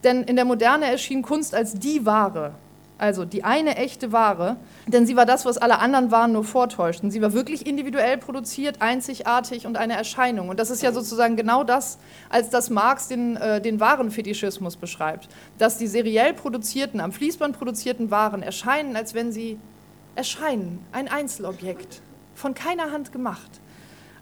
denn 0.05 0.23
in 0.23 0.37
der 0.37 0.45
Moderne 0.45 0.87
erschien 0.87 1.23
Kunst 1.23 1.55
als 1.55 1.75
die 1.75 2.07
Ware, 2.07 2.53
also 2.99 3.25
die 3.25 3.45
eine 3.45 3.77
echte 3.77 4.13
Ware, 4.13 4.57
denn 4.87 5.07
sie 5.07 5.17
war 5.17 5.27
das, 5.27 5.45
was 5.45 5.59
alle 5.59 5.79
anderen 5.79 6.11
Waren 6.11 6.33
nur 6.33 6.45
vortäuschten. 6.45 7.11
Sie 7.11 7.23
war 7.23 7.33
wirklich 7.33 7.67
individuell 7.67 8.19
produziert, 8.19 8.81
einzigartig 8.81 9.67
und 9.67 9.77
eine 9.77 9.95
Erscheinung. 9.95 10.49
Und 10.49 10.61
das 10.61 10.71
ist 10.71 10.83
ja 10.83 10.93
sozusagen 10.93 11.37
genau 11.37 11.65
das, 11.65 11.99
als 12.29 12.51
das 12.51 12.71
Marx 12.71 13.09
den, 13.09 13.37
äh, 13.37 13.61
den 13.61 13.81
Warenfetischismus 13.81 14.77
beschreibt, 14.77 15.29
dass 15.59 15.79
die 15.79 15.87
seriell 15.87 16.35
produzierten, 16.35 17.01
am 17.01 17.13
Fließband 17.13 17.57
produzierten 17.57 18.11
Waren 18.11 18.43
erscheinen, 18.43 18.97
als 18.97 19.15
wenn 19.15 19.33
sie 19.33 19.59
erscheinen, 20.15 20.85
ein 20.93 21.09
Einzelobjekt, 21.09 22.03
von 22.35 22.55
keiner 22.55 22.91
Hand 22.93 23.13
gemacht 23.13 23.61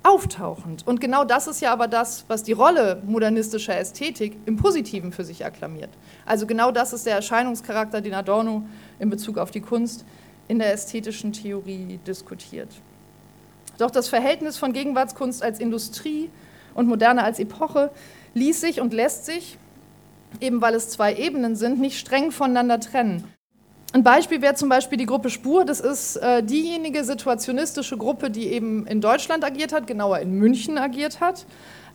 auftauchend. 0.09 0.87
Und 0.87 1.01
genau 1.01 1.25
das 1.25 1.47
ist 1.47 1.61
ja 1.61 1.73
aber 1.73 1.87
das, 1.87 2.25
was 2.29 2.43
die 2.43 2.53
Rolle 2.53 3.03
modernistischer 3.07 3.77
Ästhetik 3.77 4.37
im 4.47 4.57
Positiven 4.57 5.13
für 5.13 5.25
sich 5.25 5.45
akklamiert. 5.45 5.91
Also 6.25 6.47
genau 6.47 6.71
das 6.71 6.93
ist 6.93 7.05
der 7.05 7.15
Erscheinungscharakter, 7.15 8.01
den 8.01 8.15
Adorno 8.15 8.63
in 8.99 9.11
Bezug 9.11 9.37
auf 9.37 9.51
die 9.51 9.61
Kunst 9.61 10.05
in 10.49 10.59
der 10.59 10.73
ästhetischen 10.73 11.33
Theorie 11.33 12.01
diskutiert. 12.07 12.71
Doch 13.77 13.91
das 13.91 14.09
Verhältnis 14.09 14.57
von 14.57 14.73
Gegenwartskunst 14.73 15.43
als 15.43 15.61
Industrie 15.61 16.31
und 16.75 16.89
Moderne 16.89 17.23
als 17.23 17.39
Epoche 17.39 17.91
ließ 18.35 18.61
sich 18.61 18.81
und 18.81 18.95
lässt 18.95 19.27
sich, 19.27 19.59
eben 20.41 20.63
weil 20.63 20.75
es 20.75 20.89
zwei 20.89 21.15
Ebenen 21.15 21.55
sind, 21.55 21.81
nicht 21.81 21.99
streng 21.99 22.33
voneinander 22.33 22.81
trennen. 22.81 23.25
Ein 23.95 24.03
Beispiel 24.03 24.43
wäre 24.43 24.55
zum 24.55 24.69
Beispiel 24.69 24.99
die 24.99 25.07
Gruppe 25.07 25.31
Spur. 25.31 25.65
Das 25.65 25.81
ist 25.81 26.17
äh, 26.17 26.43
diejenige 26.43 27.05
situationistische 27.05 27.97
Gruppe, 27.97 28.31
die 28.31 28.49
eben 28.49 28.87
in 28.87 29.01
Deutschland 29.01 29.45
agiert 29.45 29.73
hat, 29.73 29.87
genauer 29.87 30.19
in 30.19 30.33
München 30.33 30.77
agiert 30.77 31.23
hat, 31.23 31.47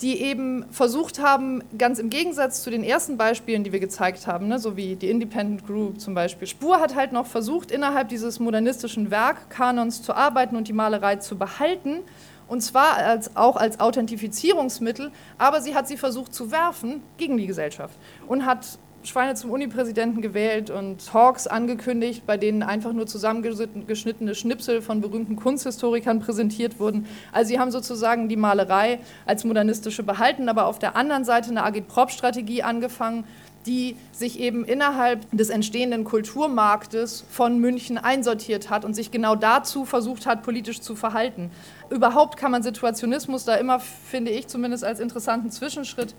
die 0.01 0.19
eben 0.19 0.65
versucht 0.71 1.21
haben, 1.21 1.63
ganz 1.77 1.99
im 1.99 2.09
Gegensatz 2.09 2.63
zu 2.63 2.71
den 2.71 2.83
ersten 2.83 3.15
Beispielen, 3.15 3.63
die 3.63 3.71
wir 3.71 3.79
gezeigt 3.79 4.25
haben, 4.25 4.47
ne, 4.47 4.57
so 4.57 4.75
wie 4.75 4.95
die 4.95 5.11
Independent 5.11 5.67
Group 5.67 6.01
zum 6.01 6.15
Beispiel. 6.15 6.47
Spur 6.47 6.79
hat 6.79 6.95
halt 6.95 7.11
noch 7.11 7.27
versucht, 7.27 7.69
innerhalb 7.69 8.09
dieses 8.09 8.39
modernistischen 8.39 9.11
Werkkanons 9.11 10.01
zu 10.01 10.15
arbeiten 10.15 10.55
und 10.55 10.67
die 10.67 10.73
Malerei 10.73 11.17
zu 11.17 11.37
behalten. 11.37 11.99
Und 12.47 12.61
zwar 12.61 12.97
als, 12.97 13.35
auch 13.35 13.55
als 13.55 13.79
Authentifizierungsmittel, 13.79 15.11
aber 15.37 15.61
sie 15.61 15.75
hat 15.75 15.87
sie 15.87 15.97
versucht 15.97 16.33
zu 16.33 16.51
werfen 16.51 17.03
gegen 17.17 17.37
die 17.37 17.47
Gesellschaft 17.47 17.97
und 18.27 18.45
hat 18.45 18.79
Schweine 19.03 19.35
zum 19.35 19.51
Unipräsidenten 19.51 20.21
gewählt 20.21 20.69
und 20.69 21.05
Talks 21.05 21.47
angekündigt, 21.47 22.25
bei 22.25 22.37
denen 22.37 22.63
einfach 22.63 22.93
nur 22.93 23.05
zusammengeschnittene 23.05 24.33
Schnipsel 24.33 24.81
von 24.81 25.01
berühmten 25.01 25.35
Kunsthistorikern 25.35 26.19
präsentiert 26.19 26.79
wurden. 26.79 27.05
Also 27.31 27.49
sie 27.49 27.59
haben 27.59 27.71
sozusagen 27.71 28.29
die 28.29 28.37
Malerei 28.37 28.99
als 29.25 29.43
modernistische 29.43 30.03
behalten, 30.03 30.47
aber 30.47 30.67
auf 30.67 30.79
der 30.79 30.95
anderen 30.95 31.25
Seite 31.25 31.49
eine 31.49 31.63
Agitprop-Strategie 31.63 32.63
angefangen, 32.63 33.25
die 33.65 33.95
sich 34.11 34.39
eben 34.39 34.65
innerhalb 34.65 35.25
des 35.31 35.49
entstehenden 35.49 36.03
Kulturmarktes 36.03 37.23
von 37.29 37.59
München 37.59 37.97
einsortiert 37.97 38.69
hat 38.69 38.83
und 38.83 38.93
sich 38.93 39.11
genau 39.11 39.35
dazu 39.35 39.85
versucht 39.85 40.25
hat, 40.25 40.43
politisch 40.43 40.81
zu 40.81 40.95
verhalten. 40.95 41.49
Überhaupt 41.89 42.37
kann 42.37 42.51
man 42.51 42.63
Situationismus 42.63 43.45
da 43.45 43.55
immer, 43.55 43.79
finde 43.79 44.31
ich 44.31 44.47
zumindest 44.47 44.83
als 44.83 44.99
interessanten 44.99 45.49
Zwischenschritt, 45.49 46.13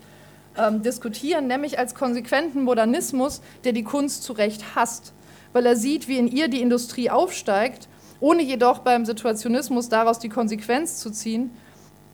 ähm, 0.57 0.81
diskutieren, 0.81 1.47
nämlich 1.47 1.79
als 1.79 1.95
konsequenten 1.95 2.63
Modernismus, 2.63 3.41
der 3.63 3.73
die 3.73 3.83
Kunst 3.83 4.23
zu 4.23 4.33
Recht 4.33 4.75
hasst, 4.75 5.13
weil 5.53 5.65
er 5.65 5.75
sieht, 5.75 6.07
wie 6.07 6.17
in 6.17 6.27
ihr 6.27 6.47
die 6.47 6.61
Industrie 6.61 7.09
aufsteigt, 7.09 7.87
ohne 8.19 8.41
jedoch 8.41 8.79
beim 8.79 9.05
Situationismus 9.05 9.89
daraus 9.89 10.19
die 10.19 10.29
Konsequenz 10.29 10.99
zu 10.99 11.11
ziehen, 11.11 11.51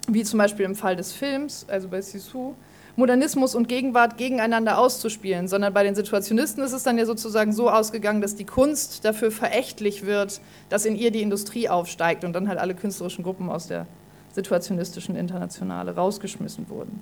wie 0.07 0.23
zum 0.23 0.39
Beispiel 0.39 0.65
im 0.65 0.75
Fall 0.75 0.95
des 0.95 1.11
Films, 1.13 1.65
also 1.69 1.87
bei 1.87 2.01
Sissou, 2.01 2.55
Modernismus 2.95 3.55
und 3.55 3.69
Gegenwart 3.69 4.17
gegeneinander 4.17 4.77
auszuspielen, 4.77 5.47
sondern 5.47 5.73
bei 5.73 5.83
den 5.83 5.95
Situationisten 5.95 6.63
ist 6.63 6.73
es 6.73 6.83
dann 6.83 6.97
ja 6.97 7.05
sozusagen 7.05 7.53
so 7.53 7.69
ausgegangen, 7.69 8.21
dass 8.21 8.35
die 8.35 8.45
Kunst 8.45 9.05
dafür 9.05 9.31
verächtlich 9.31 10.05
wird, 10.05 10.41
dass 10.69 10.85
in 10.85 10.95
ihr 10.95 11.11
die 11.11 11.21
Industrie 11.21 11.69
aufsteigt 11.69 12.23
und 12.23 12.33
dann 12.33 12.49
halt 12.49 12.59
alle 12.59 12.75
künstlerischen 12.75 13.23
Gruppen 13.23 13.49
aus 13.49 13.67
der 13.67 13.87
situationistischen 14.33 15.15
Internationale 15.15 15.95
rausgeschmissen 15.95 16.69
wurden. 16.69 17.01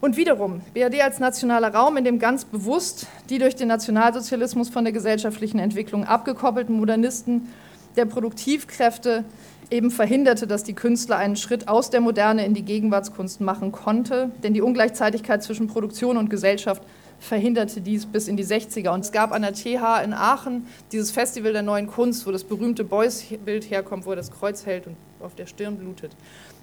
Und 0.00 0.16
wiederum, 0.16 0.60
BRD 0.74 1.02
als 1.02 1.20
nationaler 1.20 1.72
Raum, 1.72 1.96
in 1.96 2.04
dem 2.04 2.18
ganz 2.18 2.44
bewusst 2.44 3.06
die 3.30 3.38
durch 3.38 3.54
den 3.54 3.68
Nationalsozialismus 3.68 4.68
von 4.68 4.84
der 4.84 4.92
gesellschaftlichen 4.92 5.58
Entwicklung 5.58 6.04
abgekoppelten 6.04 6.76
Modernisten 6.76 7.48
der 7.96 8.06
Produktivkräfte 8.06 9.24
eben 9.70 9.90
verhinderte, 9.90 10.46
dass 10.46 10.64
die 10.64 10.74
Künstler 10.74 11.16
einen 11.16 11.36
Schritt 11.36 11.68
aus 11.68 11.90
der 11.90 12.00
Moderne 12.00 12.44
in 12.44 12.54
die 12.54 12.64
Gegenwartskunst 12.64 13.40
machen 13.40 13.72
konnte, 13.72 14.30
denn 14.42 14.54
die 14.54 14.60
Ungleichzeitigkeit 14.60 15.42
zwischen 15.42 15.66
Produktion 15.66 16.16
und 16.16 16.30
Gesellschaft 16.30 16.82
verhinderte 17.20 17.80
dies 17.80 18.04
bis 18.04 18.28
in 18.28 18.36
die 18.36 18.44
60er. 18.44 18.90
Und 18.90 19.00
es 19.00 19.12
gab 19.12 19.32
an 19.32 19.42
der 19.42 19.54
TH 19.54 20.02
in 20.04 20.12
Aachen 20.12 20.66
dieses 20.90 21.12
Festival 21.12 21.52
der 21.52 21.62
neuen 21.62 21.86
Kunst, 21.86 22.26
wo 22.26 22.32
das 22.32 22.44
berühmte 22.44 22.84
Beuys-Bild 22.84 23.70
herkommt, 23.70 24.04
wo 24.04 24.10
er 24.10 24.16
das 24.16 24.30
Kreuz 24.30 24.66
hält 24.66 24.88
und 24.88 24.96
auf 25.20 25.34
der 25.34 25.46
Stirn 25.46 25.76
blutet. 25.76 26.16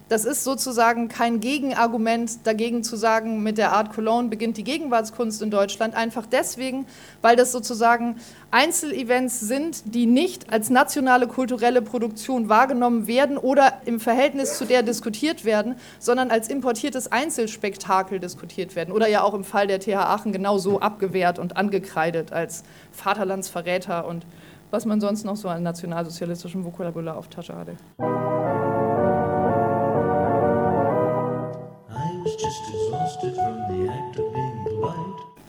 Das 0.09 0.25
ist 0.25 0.43
sozusagen 0.43 1.07
kein 1.07 1.39
Gegenargument 1.39 2.39
dagegen 2.47 2.83
zu 2.83 2.95
sagen, 2.95 3.43
mit 3.43 3.59
der 3.59 3.73
Art 3.73 3.93
Cologne 3.93 4.27
beginnt 4.27 4.57
die 4.57 4.63
Gegenwartskunst 4.63 5.39
in 5.43 5.51
Deutschland, 5.51 5.93
einfach 5.93 6.25
deswegen, 6.25 6.87
weil 7.21 7.35
das 7.35 7.51
sozusagen 7.51 8.15
Einzelevents 8.49 9.39
sind, 9.39 9.93
die 9.93 10.07
nicht 10.07 10.51
als 10.51 10.71
nationale 10.71 11.27
kulturelle 11.27 11.83
Produktion 11.83 12.49
wahrgenommen 12.49 13.05
werden 13.05 13.37
oder 13.37 13.81
im 13.85 13.99
Verhältnis 13.99 14.57
zu 14.57 14.65
der 14.65 14.81
diskutiert 14.81 15.45
werden, 15.45 15.75
sondern 15.99 16.31
als 16.31 16.49
importiertes 16.49 17.11
Einzelspektakel 17.11 18.19
diskutiert 18.19 18.75
werden 18.75 18.91
oder 18.91 19.07
ja 19.07 19.21
auch 19.21 19.35
im 19.35 19.43
Fall 19.43 19.67
der 19.67 19.79
TH 19.79 19.97
Aachen 19.97 20.31
genauso 20.31 20.79
abgewehrt 20.79 21.37
und 21.37 21.55
angekreidet 21.55 22.33
als 22.33 22.63
Vaterlandsverräter 22.93 24.07
und 24.07 24.25
was 24.71 24.85
man 24.85 25.01
sonst 25.01 25.23
noch 25.23 25.35
so 25.35 25.49
an 25.49 25.61
nationalsozialistischem 25.61 26.65
Vokabular 26.65 27.15
auf 27.15 27.27
Tasche 27.27 27.55
hatte. 27.55 27.77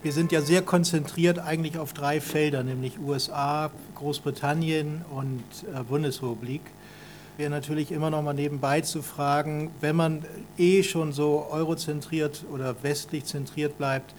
Wir 0.03 0.13
sind 0.13 0.33
ja 0.33 0.41
sehr 0.41 0.63
konzentriert 0.63 1.39
eigentlich 1.39 1.79
auf 1.79 1.93
drei 1.93 2.21
Felder, 2.21 2.63
nämlich 2.63 2.99
USA, 2.99 3.71
Großbritannien 3.97 5.05
und 5.11 5.43
äh, 5.75 5.83
Bundesrepublik. 5.83 6.63
Wäre 7.37 7.51
natürlich 7.51 7.93
immer 7.93 8.11
noch 8.11 8.23
mal 8.23 8.33
nebenbei 8.33 8.81
zu 8.81 9.03
fragen, 9.03 9.71
wenn 9.81 9.97
man 9.97 10.25
eh 10.59 10.83
schon 10.83 11.13
so 11.13 11.47
eurozentriert 11.51 12.45
oder 12.53 12.83
westlich 12.83 13.25
zentriert 13.25 13.77
bleibt, 13.79 14.15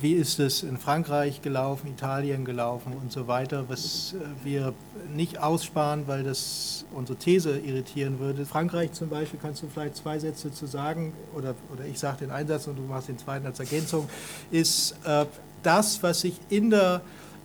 wie 0.00 0.12
ist 0.12 0.38
es 0.40 0.62
in 0.62 0.78
Frankreich 0.78 1.42
gelaufen, 1.42 1.88
Italien 1.88 2.44
gelaufen 2.44 2.92
und 3.00 3.12
so 3.12 3.28
weiter, 3.28 3.64
was 3.68 4.14
äh, 4.14 4.44
wir 4.44 4.74
nicht 5.14 5.38
aussparen, 5.38 6.06
weil 6.06 6.24
das 6.24 6.84
unsere 6.92 7.18
These 7.18 7.58
irritieren 7.58 8.18
würde. 8.18 8.46
Frankreich 8.46 8.92
zum 8.92 9.08
Beispiel, 9.08 9.38
kannst 9.40 9.62
du 9.62 9.68
vielleicht 9.68 9.96
zwei 9.96 10.18
Sätze 10.18 10.52
zu 10.52 10.66
sagen, 10.66 11.12
oder, 11.34 11.54
oder 11.72 11.84
ich 11.84 11.98
sage 11.98 12.18
den 12.18 12.30
Einsatz 12.30 12.66
und 12.66 12.76
du 12.76 12.82
machst 12.82 13.08
den 13.08 13.18
zweiten 13.18 13.46
als 13.46 13.60
Ergänzung, 13.60 14.08
ist 14.50 14.96
äh, 15.04 15.26
das, 15.62 16.02
was 16.02 16.20
sich 16.20 16.34
in 16.48 16.70
der 16.70 17.02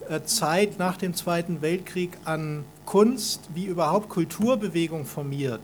äh, 0.09 0.21
Zeit 0.23 0.79
nach 0.79 0.97
dem 0.97 1.13
Zweiten 1.13 1.61
Weltkrieg 1.61 2.17
an 2.25 2.65
Kunst 2.85 3.49
wie 3.53 3.65
überhaupt 3.65 4.09
Kulturbewegung 4.09 5.05
formiert 5.05 5.61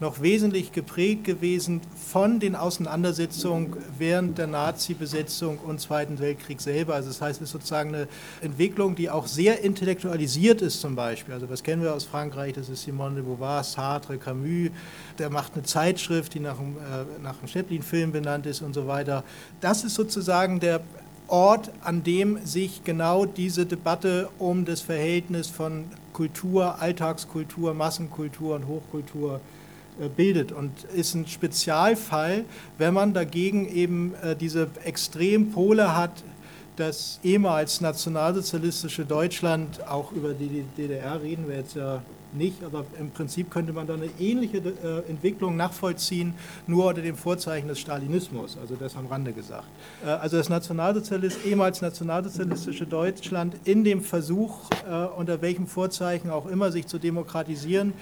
noch 0.00 0.22
wesentlich 0.22 0.72
geprägt 0.72 1.24
gewesen 1.24 1.80
von 2.10 2.40
den 2.40 2.54
Auseinandersetzungen 2.54 3.76
während 3.98 4.38
der 4.38 4.46
Nazi-Besetzung 4.46 5.58
und 5.58 5.80
Zweiten 5.80 6.18
Weltkrieg 6.18 6.60
selber. 6.60 6.94
Also 6.94 7.08
das 7.08 7.20
heißt, 7.20 7.40
es 7.40 7.48
ist 7.48 7.52
sozusagen 7.52 7.94
eine 7.94 8.08
Entwicklung, 8.40 8.94
die 8.94 9.10
auch 9.10 9.26
sehr 9.26 9.62
intellektualisiert 9.62 10.62
ist 10.62 10.80
zum 10.80 10.94
Beispiel. 10.94 11.34
Also 11.34 11.46
das 11.46 11.62
kennen 11.62 11.82
wir 11.82 11.94
aus 11.94 12.04
Frankreich, 12.04 12.54
das 12.54 12.68
ist 12.68 12.82
Simone 12.82 13.16
de 13.16 13.24
Beauvoir, 13.24 13.64
Sartre, 13.64 14.18
Camus. 14.18 14.70
Der 15.18 15.30
macht 15.30 15.54
eine 15.54 15.64
Zeitschrift, 15.64 16.34
die 16.34 16.40
nach 16.40 16.58
einem, 16.58 16.76
äh, 16.76 17.26
einem 17.26 17.48
Chaplin-Film 17.48 18.12
benannt 18.12 18.46
ist 18.46 18.62
und 18.62 18.74
so 18.74 18.86
weiter. 18.86 19.24
Das 19.60 19.84
ist 19.84 19.94
sozusagen 19.94 20.60
der 20.60 20.80
Ort, 21.26 21.70
an 21.82 22.02
dem 22.04 22.38
sich 22.46 22.84
genau 22.84 23.26
diese 23.26 23.66
Debatte 23.66 24.30
um 24.38 24.64
das 24.64 24.80
Verhältnis 24.80 25.48
von 25.48 25.84
Kultur, 26.14 26.80
Alltagskultur, 26.80 27.74
Massenkultur 27.74 28.56
und 28.56 28.66
Hochkultur 28.66 29.40
bildet 30.16 30.52
und 30.52 30.84
ist 30.94 31.14
ein 31.14 31.26
Spezialfall, 31.26 32.44
wenn 32.78 32.94
man 32.94 33.12
dagegen 33.12 33.68
eben 33.68 34.14
äh, 34.22 34.36
diese 34.36 34.68
Extrempole 34.84 35.96
hat, 35.96 36.22
das 36.76 37.18
ehemals 37.24 37.80
nationalsozialistische 37.80 39.04
Deutschland, 39.04 39.84
auch 39.88 40.12
über 40.12 40.32
die 40.32 40.64
DDR 40.76 41.20
reden 41.20 41.48
wir 41.48 41.56
jetzt 41.56 41.74
ja 41.74 42.02
nicht, 42.32 42.62
aber 42.62 42.84
im 43.00 43.10
Prinzip 43.10 43.50
könnte 43.50 43.72
man 43.72 43.86
da 43.86 43.94
eine 43.94 44.10
ähnliche 44.20 44.58
äh, 44.58 45.10
Entwicklung 45.10 45.56
nachvollziehen, 45.56 46.34
nur 46.66 46.86
unter 46.86 47.00
dem 47.00 47.16
Vorzeichen 47.16 47.66
des 47.66 47.80
Stalinismus, 47.80 48.56
also 48.60 48.76
das 48.76 48.94
am 48.96 49.06
Rande 49.06 49.32
gesagt. 49.32 49.64
also 50.04 50.36
das 50.36 50.50
Nationalsozialist, 50.50 51.44
ehemals 51.46 51.80
nationalsozialistische 51.80 52.86
Deutschland 52.86 53.56
in 53.64 53.82
dem 53.82 54.02
Versuch, 54.02 54.68
unter 55.16 55.40
welchem 55.40 55.66
Vorzeichen 55.66 56.30
auch 56.30 56.46
immer, 56.46 56.70
sich 56.70 56.86
zu 56.86 56.98
demokratisieren, 56.98 57.94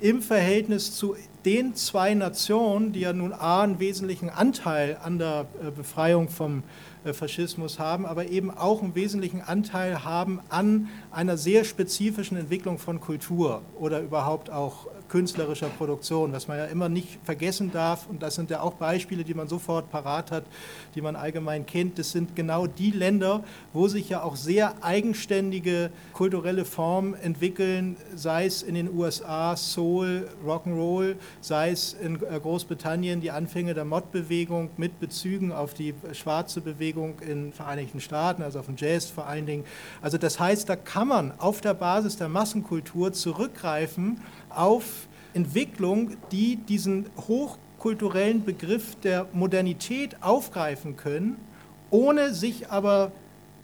im 0.00 0.22
Verhältnis 0.22 0.94
zu 0.96 1.16
den 1.44 1.74
zwei 1.74 2.14
Nationen, 2.14 2.92
die 2.92 3.00
ja 3.00 3.12
nun 3.12 3.32
A, 3.32 3.62
einen 3.62 3.78
wesentlichen 3.78 4.28
Anteil 4.28 4.98
an 5.02 5.18
der 5.18 5.46
äh, 5.62 5.70
Befreiung 5.70 6.28
vom 6.28 6.62
äh, 7.04 7.12
Faschismus 7.12 7.78
haben, 7.78 8.04
aber 8.04 8.28
eben 8.28 8.50
auch 8.50 8.82
einen 8.82 8.94
wesentlichen 8.94 9.40
Anteil 9.40 10.04
haben 10.04 10.40
an 10.50 10.88
einer 11.10 11.36
sehr 11.36 11.64
spezifischen 11.64 12.36
Entwicklung 12.36 12.78
von 12.78 13.00
Kultur 13.00 13.62
oder 13.78 14.00
überhaupt 14.00 14.50
auch 14.50 14.86
künstlerischer 15.10 15.68
Produktion, 15.68 16.32
was 16.32 16.48
man 16.48 16.56
ja 16.56 16.64
immer 16.66 16.88
nicht 16.88 17.18
vergessen 17.24 17.70
darf. 17.72 18.06
Und 18.08 18.22
das 18.22 18.36
sind 18.36 18.48
ja 18.50 18.60
auch 18.60 18.74
Beispiele, 18.74 19.24
die 19.24 19.34
man 19.34 19.48
sofort 19.48 19.90
parat 19.90 20.30
hat, 20.30 20.44
die 20.94 21.02
man 21.02 21.16
allgemein 21.16 21.66
kennt. 21.66 21.98
Das 21.98 22.12
sind 22.12 22.36
genau 22.36 22.66
die 22.66 22.92
Länder, 22.92 23.42
wo 23.72 23.88
sich 23.88 24.08
ja 24.08 24.22
auch 24.22 24.36
sehr 24.36 24.82
eigenständige 24.82 25.90
kulturelle 26.12 26.64
Formen 26.64 27.14
entwickeln, 27.14 27.96
sei 28.14 28.46
es 28.46 28.62
in 28.62 28.74
den 28.74 28.92
USA 28.94 29.56
Soul, 29.56 30.28
Rock'n'Roll, 30.46 31.16
sei 31.40 31.70
es 31.70 31.92
in 31.94 32.16
äh, 32.16 32.38
Großbritannien 32.40 33.20
die 33.20 33.32
Anfänge 33.32 33.74
der 33.74 33.84
Mod-Bewegung 33.84 34.70
mit 34.76 35.00
Bezügen 35.00 35.52
auf 35.52 35.74
die 35.74 35.94
schwarze 36.12 36.60
Bewegung 36.60 37.18
in 37.20 37.28
den 37.28 37.52
Vereinigten 37.52 38.00
Staaten, 38.00 38.42
also 38.42 38.60
auf 38.60 38.66
den 38.66 38.76
Jazz 38.76 39.06
vor 39.06 39.26
allen 39.26 39.46
Dingen. 39.46 39.64
Also 40.00 40.18
das 40.18 40.38
heißt, 40.38 40.68
da 40.68 40.76
kann 40.76 41.08
man 41.08 41.32
auf 41.38 41.60
der 41.60 41.74
Basis 41.74 42.16
der 42.16 42.28
Massenkultur 42.28 43.12
zurückgreifen 43.12 44.20
auf 44.50 45.08
Entwicklung, 45.34 46.16
die 46.32 46.56
diesen 46.56 47.06
hochkulturellen 47.28 48.44
Begriff 48.44 48.96
der 48.96 49.26
Modernität 49.32 50.22
aufgreifen 50.22 50.96
können, 50.96 51.36
ohne 51.90 52.34
sich 52.34 52.70
aber 52.70 53.12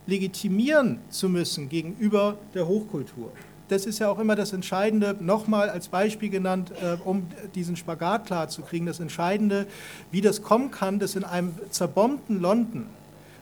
legitimieren 0.07 1.01
zu 1.11 1.29
müssen 1.29 1.69
gegenüber 1.69 2.39
der 2.55 2.67
Hochkultur. 2.67 3.33
Das 3.69 3.85
ist 3.85 3.99
ja 3.99 4.09
auch 4.09 4.21
immer 4.21 4.37
das 4.37 4.53
Entscheidende, 4.53 5.17
nochmal 5.19 5.71
als 5.71 5.89
Beispiel 5.89 6.31
genannt, 6.31 6.71
äh, 6.81 6.97
um 7.05 7.27
diesen 7.57 7.75
Spagat 7.75 8.27
klarzukriegen, 8.27 8.87
das 8.87 9.01
Entscheidende, 9.01 9.67
wie 10.13 10.21
das 10.21 10.43
kommen 10.43 10.71
kann, 10.71 11.01
dass 11.01 11.17
in 11.17 11.25
einem 11.25 11.53
zerbombten 11.71 12.41
London 12.41 12.87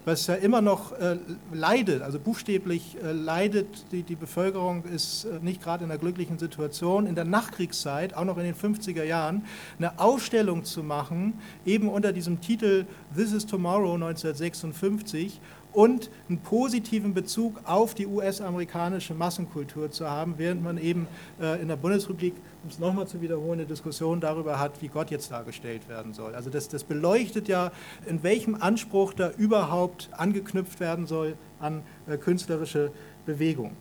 was 0.04 0.26
ja 0.26 0.34
immer 0.34 0.60
noch 0.60 0.92
äh, 0.92 1.16
leidet, 1.52 2.02
also 2.02 2.18
buchstäblich 2.18 2.96
äh, 3.02 3.12
leidet, 3.12 3.90
die, 3.90 4.02
die 4.02 4.16
Bevölkerung 4.16 4.84
ist 4.84 5.24
äh, 5.24 5.38
nicht 5.42 5.62
gerade 5.62 5.84
in 5.84 5.90
einer 5.90 5.98
glücklichen 5.98 6.38
Situation, 6.38 7.06
in 7.06 7.14
der 7.14 7.24
Nachkriegszeit, 7.24 8.14
auch 8.14 8.24
noch 8.24 8.36
in 8.36 8.44
den 8.44 8.54
50er 8.54 9.04
Jahren, 9.04 9.44
eine 9.78 9.98
Ausstellung 9.98 10.64
zu 10.64 10.82
machen, 10.82 11.34
eben 11.64 11.88
unter 11.88 12.12
diesem 12.12 12.40
Titel 12.40 12.84
This 13.16 13.32
is 13.32 13.46
Tomorrow 13.46 13.94
1956 13.94 15.40
und 15.74 16.10
einen 16.28 16.38
positiven 16.38 17.12
Bezug 17.14 17.60
auf 17.64 17.94
die 17.94 18.06
US-amerikanische 18.06 19.12
Massenkultur 19.12 19.90
zu 19.90 20.08
haben, 20.08 20.34
während 20.38 20.62
man 20.62 20.78
eben 20.78 21.06
äh, 21.40 21.60
in 21.60 21.68
der 21.68 21.76
Bundesrepublik, 21.76 22.34
um 22.62 22.70
es 22.70 22.78
nochmal 22.78 23.06
zu 23.06 23.20
wiederholen, 23.20 23.60
eine 23.60 23.66
Diskussion 23.66 24.20
darüber 24.20 24.58
hat, 24.58 24.80
wie 24.80 24.88
Gott 24.88 25.10
jetzt 25.10 25.30
dargestellt 25.30 25.88
werden 25.88 26.14
soll. 26.14 26.34
Also 26.34 26.48
das, 26.48 26.68
das 26.68 26.84
beleuchtet 26.84 27.48
ja, 27.48 27.72
in 28.06 28.22
welchem 28.22 28.54
Anspruch 28.54 29.12
da 29.12 29.30
überhaupt 29.36 30.08
angeknüpft 30.12 30.80
werden 30.80 31.06
soll 31.06 31.36
an 31.60 31.82
äh, 32.06 32.16
künstlerische 32.16 32.92
Bewegung. 33.26 33.72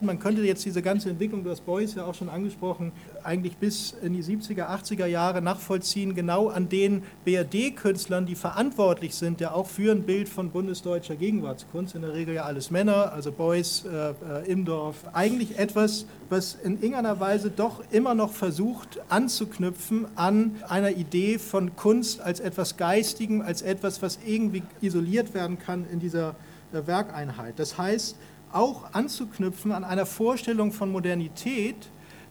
Man 0.00 0.18
könnte 0.18 0.42
jetzt 0.42 0.64
diese 0.64 0.82
ganze 0.82 1.10
Entwicklung, 1.10 1.44
du 1.44 1.50
hast 1.50 1.64
Beuys 1.64 1.94
ja 1.94 2.04
auch 2.04 2.14
schon 2.14 2.28
angesprochen, 2.28 2.92
eigentlich 3.24 3.56
bis 3.56 3.94
in 4.02 4.12
die 4.12 4.22
70er, 4.22 4.68
80er 4.68 5.06
Jahre 5.06 5.42
nachvollziehen, 5.42 6.14
genau 6.14 6.48
an 6.48 6.68
den 6.68 7.02
BRD-Künstlern, 7.24 8.26
die 8.26 8.34
verantwortlich 8.34 9.14
sind, 9.14 9.40
ja 9.40 9.52
auch 9.52 9.66
für 9.66 9.92
ein 9.92 10.02
Bild 10.02 10.28
von 10.28 10.50
bundesdeutscher 10.50 11.16
Gegenwartskunst, 11.16 11.94
in 11.94 12.02
der 12.02 12.14
Regel 12.14 12.34
ja 12.34 12.44
alles 12.44 12.70
Männer, 12.70 13.12
also 13.12 13.32
Beuys, 13.32 13.84
äh, 13.84 14.10
äh, 14.10 14.50
Imdorf. 14.50 14.96
Eigentlich 15.12 15.58
etwas, 15.58 16.06
was 16.28 16.54
in 16.54 16.74
irgendeiner 16.74 17.18
Weise 17.20 17.50
doch 17.50 17.82
immer 17.90 18.14
noch 18.14 18.32
versucht 18.32 19.00
anzuknüpfen 19.08 20.06
an 20.16 20.56
einer 20.68 20.90
Idee 20.90 21.38
von 21.38 21.76
Kunst 21.76 22.20
als 22.20 22.40
etwas 22.40 22.76
Geistigem, 22.76 23.40
als 23.40 23.62
etwas, 23.62 24.02
was 24.02 24.18
irgendwie 24.26 24.62
isoliert 24.80 25.34
werden 25.34 25.58
kann 25.58 25.86
in 25.90 26.00
dieser 26.00 26.36
äh, 26.72 26.86
Werkeinheit. 26.86 27.58
Das 27.58 27.78
heißt, 27.78 28.16
auch 28.52 28.92
anzuknüpfen 28.92 29.72
an 29.72 29.84
einer 29.84 30.06
Vorstellung 30.06 30.72
von 30.72 30.92
Modernität, 30.92 31.90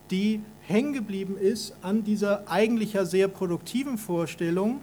die 0.10 0.42
hängen 0.68 0.94
geblieben 0.94 1.38
ist 1.38 1.76
an 1.82 2.04
dieser 2.04 2.50
eigentlich 2.50 2.94
ja 2.94 3.06
sehr 3.06 3.28
produktiven 3.28 3.98
Vorstellung, 3.98 4.82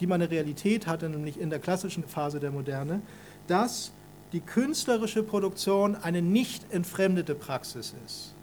die 0.00 0.06
man 0.06 0.20
eine 0.20 0.30
Realität 0.30 0.86
hatte, 0.86 1.08
nämlich 1.08 1.40
in 1.40 1.50
der 1.50 1.58
klassischen 1.58 2.04
Phase 2.04 2.40
der 2.40 2.50
Moderne, 2.50 3.00
dass 3.46 3.92
die 4.32 4.40
künstlerische 4.40 5.22
Produktion 5.22 5.96
eine 5.96 6.20
nicht 6.20 6.72
entfremdete 6.72 7.34
Praxis 7.34 7.94
ist. 8.04 8.34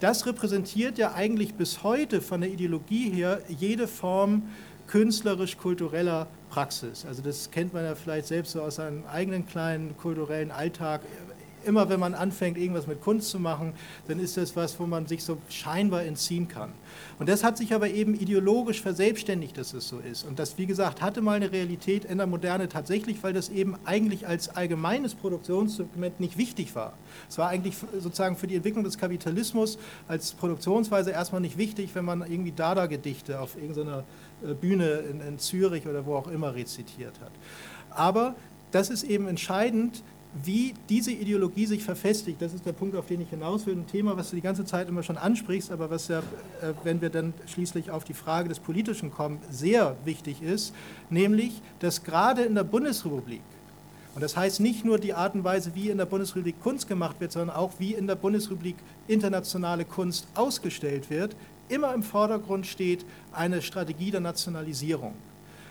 das 0.00 0.26
repräsentiert 0.26 0.96
ja 0.96 1.14
eigentlich 1.14 1.54
bis 1.54 1.82
heute 1.82 2.20
von 2.20 2.40
der 2.40 2.50
Ideologie 2.50 3.10
her 3.10 3.40
jede 3.48 3.88
Form 3.88 4.44
künstlerisch-kultureller 4.86 6.28
Praxis. 6.50 7.04
Also 7.04 7.22
das 7.22 7.50
kennt 7.50 7.74
man 7.74 7.84
ja 7.84 7.94
vielleicht 7.94 8.26
selbst 8.28 8.52
so 8.52 8.62
aus 8.62 8.76
seinem 8.76 9.04
eigenen 9.06 9.46
kleinen 9.46 9.96
kulturellen 9.96 10.50
Alltag 10.50 11.02
immer 11.64 11.88
wenn 11.88 12.00
man 12.00 12.14
anfängt, 12.14 12.58
irgendwas 12.58 12.86
mit 12.86 13.00
Kunst 13.00 13.30
zu 13.30 13.38
machen, 13.38 13.72
dann 14.06 14.18
ist 14.20 14.36
das 14.36 14.56
was, 14.56 14.78
wo 14.78 14.86
man 14.86 15.06
sich 15.06 15.24
so 15.24 15.38
scheinbar 15.48 16.04
entziehen 16.04 16.48
kann. 16.48 16.72
Und 17.18 17.28
das 17.28 17.44
hat 17.44 17.58
sich 17.58 17.74
aber 17.74 17.88
eben 17.88 18.14
ideologisch 18.14 18.80
verselbstständigt, 18.80 19.56
dass 19.56 19.74
es 19.74 19.88
so 19.88 19.98
ist. 19.98 20.24
Und 20.24 20.38
das, 20.38 20.58
wie 20.58 20.66
gesagt, 20.66 21.02
hatte 21.02 21.20
mal 21.20 21.36
eine 21.36 21.52
Realität 21.52 22.04
in 22.04 22.18
der 22.18 22.26
Moderne 22.26 22.68
tatsächlich, 22.68 23.22
weil 23.22 23.32
das 23.32 23.48
eben 23.48 23.76
eigentlich 23.84 24.26
als 24.26 24.48
allgemeines 24.48 25.14
Produktionsdokument 25.14 26.20
nicht 26.20 26.38
wichtig 26.38 26.74
war. 26.74 26.94
Es 27.28 27.38
war 27.38 27.48
eigentlich 27.48 27.76
sozusagen 27.98 28.36
für 28.36 28.46
die 28.46 28.56
Entwicklung 28.56 28.84
des 28.84 28.98
Kapitalismus 28.98 29.78
als 30.06 30.32
Produktionsweise 30.32 31.10
erstmal 31.10 31.40
nicht 31.40 31.58
wichtig, 31.58 31.90
wenn 31.94 32.04
man 32.04 32.22
irgendwie 32.22 32.52
Dada-Gedichte 32.52 33.40
auf 33.40 33.56
irgendeiner 33.56 34.04
äh, 34.44 34.54
Bühne 34.54 35.04
in, 35.10 35.20
in 35.20 35.38
Zürich 35.38 35.86
oder 35.86 36.06
wo 36.06 36.14
auch 36.14 36.28
immer 36.28 36.54
rezitiert 36.54 37.14
hat. 37.20 37.32
Aber 37.90 38.34
das 38.70 38.90
ist 38.90 39.02
eben 39.02 39.28
entscheidend, 39.28 40.02
wie 40.34 40.74
diese 40.88 41.10
Ideologie 41.10 41.66
sich 41.66 41.82
verfestigt, 41.82 42.40
das 42.42 42.52
ist 42.52 42.66
der 42.66 42.72
Punkt, 42.72 42.94
auf 42.96 43.06
den 43.06 43.20
ich 43.20 43.30
hinaus 43.30 43.66
will. 43.66 43.74
Ein 43.74 43.86
Thema, 43.86 44.16
was 44.16 44.30
du 44.30 44.36
die 44.36 44.42
ganze 44.42 44.64
Zeit 44.64 44.88
immer 44.88 45.02
schon 45.02 45.16
ansprichst, 45.16 45.70
aber 45.70 45.90
was 45.90 46.08
ja, 46.08 46.18
äh, 46.18 46.74
wenn 46.84 47.00
wir 47.00 47.10
dann 47.10 47.32
schließlich 47.46 47.90
auf 47.90 48.04
die 48.04 48.14
Frage 48.14 48.48
des 48.48 48.60
Politischen 48.60 49.10
kommen, 49.10 49.38
sehr 49.50 49.96
wichtig 50.04 50.42
ist, 50.42 50.74
nämlich, 51.10 51.62
dass 51.80 52.04
gerade 52.04 52.42
in 52.42 52.54
der 52.54 52.64
Bundesrepublik, 52.64 53.40
und 54.14 54.22
das 54.22 54.36
heißt 54.36 54.60
nicht 54.60 54.84
nur 54.84 54.98
die 54.98 55.14
Art 55.14 55.34
und 55.34 55.44
Weise, 55.44 55.74
wie 55.74 55.90
in 55.90 55.98
der 55.98 56.06
Bundesrepublik 56.06 56.60
Kunst 56.60 56.88
gemacht 56.88 57.20
wird, 57.20 57.32
sondern 57.32 57.56
auch, 57.56 57.72
wie 57.78 57.94
in 57.94 58.06
der 58.06 58.16
Bundesrepublik 58.16 58.76
internationale 59.06 59.84
Kunst 59.84 60.26
ausgestellt 60.34 61.08
wird, 61.08 61.36
immer 61.68 61.94
im 61.94 62.02
Vordergrund 62.02 62.66
steht 62.66 63.04
eine 63.32 63.62
Strategie 63.62 64.10
der 64.10 64.20
Nationalisierung. 64.20 65.14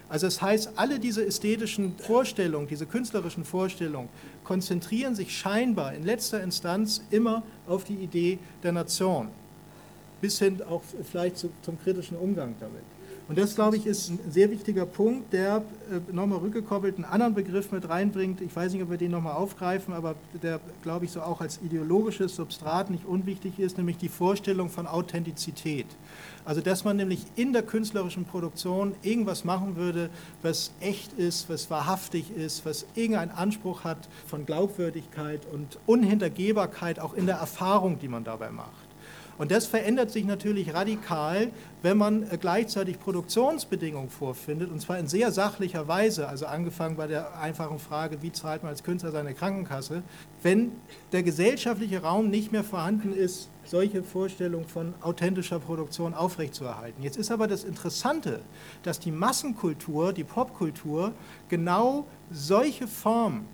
Also 0.09 0.27
das 0.27 0.41
heißt, 0.41 0.71
alle 0.75 0.99
diese 0.99 1.25
ästhetischen 1.25 1.97
Vorstellungen, 1.97 2.67
diese 2.67 2.85
künstlerischen 2.85 3.43
Vorstellungen 3.43 4.09
konzentrieren 4.43 5.15
sich 5.15 5.37
scheinbar 5.37 5.93
in 5.93 6.03
letzter 6.03 6.41
Instanz 6.41 7.01
immer 7.11 7.43
auf 7.67 7.83
die 7.83 7.95
Idee 7.95 8.39
der 8.63 8.71
Nation, 8.71 9.27
bis 10.21 10.39
hin 10.39 10.61
auch 10.61 10.81
vielleicht 11.03 11.37
zum 11.37 11.79
kritischen 11.83 12.17
Umgang 12.17 12.55
damit. 12.59 12.83
Und 13.27 13.37
das, 13.37 13.55
glaube 13.55 13.75
ich, 13.75 13.85
ist 13.85 14.09
ein 14.09 14.19
sehr 14.31 14.49
wichtiger 14.51 14.85
Punkt, 14.85 15.33
der 15.33 15.61
äh, 15.91 16.13
nochmal 16.13 16.39
rückgekoppelt 16.39 16.95
einen 16.95 17.03
anderen 17.03 17.33
Begriff 17.33 17.73
mit 17.73 17.89
reinbringt. 17.89 18.39
Ich 18.39 18.55
weiß 18.55 18.71
nicht, 18.71 18.81
ob 18.81 18.89
wir 18.89 18.97
den 18.97 19.11
nochmal 19.11 19.33
aufgreifen, 19.33 19.93
aber 19.93 20.15
der, 20.41 20.61
glaube 20.81 21.05
ich, 21.05 21.11
so 21.11 21.21
auch 21.21 21.41
als 21.41 21.59
ideologisches 21.61 22.37
Substrat 22.37 22.89
nicht 22.89 23.05
unwichtig 23.05 23.59
ist, 23.59 23.77
nämlich 23.77 23.97
die 23.97 24.07
Vorstellung 24.07 24.69
von 24.69 24.87
Authentizität. 24.87 25.87
Also, 26.47 26.61
dass 26.61 26.85
man 26.85 26.95
nämlich 26.95 27.19
in 27.35 27.51
der 27.51 27.61
künstlerischen 27.61 28.23
Produktion 28.23 28.95
irgendwas 29.01 29.43
machen 29.43 29.75
würde, 29.75 30.09
was 30.41 30.71
echt 30.79 31.11
ist, 31.11 31.49
was 31.49 31.69
wahrhaftig 31.69 32.31
ist, 32.31 32.65
was 32.65 32.85
irgendeinen 32.95 33.31
Anspruch 33.31 33.83
hat 33.83 34.07
von 34.27 34.45
Glaubwürdigkeit 34.45 35.41
und 35.51 35.77
Unhintergehbarkeit 35.87 37.01
auch 37.01 37.15
in 37.15 37.25
der 37.25 37.35
Erfahrung, 37.35 37.99
die 37.99 38.07
man 38.07 38.23
dabei 38.23 38.49
macht. 38.49 38.86
Und 39.37 39.51
das 39.51 39.67
verändert 39.67 40.11
sich 40.11 40.25
natürlich 40.25 40.73
radikal, 40.73 41.49
wenn 41.83 41.97
man 41.97 42.23
äh, 42.23 42.37
gleichzeitig 42.37 42.99
Produktionsbedingungen 42.99 44.09
vorfindet, 44.09 44.71
und 44.71 44.81
zwar 44.81 44.97
in 44.97 45.07
sehr 45.07 45.31
sachlicher 45.31 45.87
Weise, 45.87 46.27
also 46.27 46.47
angefangen 46.47 46.95
bei 46.95 47.07
der 47.07 47.39
einfachen 47.39 47.79
Frage, 47.79 48.21
wie 48.21 48.31
zahlt 48.31 48.63
man 48.63 48.71
als 48.71 48.83
Künstler 48.83 49.11
seine 49.11 49.33
Krankenkasse, 49.33 50.01
wenn 50.41 50.71
der 51.11 51.23
gesellschaftliche 51.23 52.01
Raum 52.01 52.29
nicht 52.29 52.51
mehr 52.51 52.63
vorhanden 52.63 53.13
ist, 53.13 53.49
solche 53.63 54.01
Vorstellungen 54.01 54.67
von 54.67 54.93
authentischer 55.01 55.59
Produktion 55.59 56.13
aufrechtzuerhalten. 56.13 57.03
Jetzt 57.03 57.17
ist 57.17 57.31
aber 57.31 57.47
das 57.47 57.63
Interessante, 57.63 58.39
dass 58.83 58.99
die 58.99 59.11
Massenkultur, 59.11 60.13
die 60.13 60.23
Popkultur, 60.23 61.11
genau 61.49 62.05
solche 62.31 62.87
Formen 62.87 63.45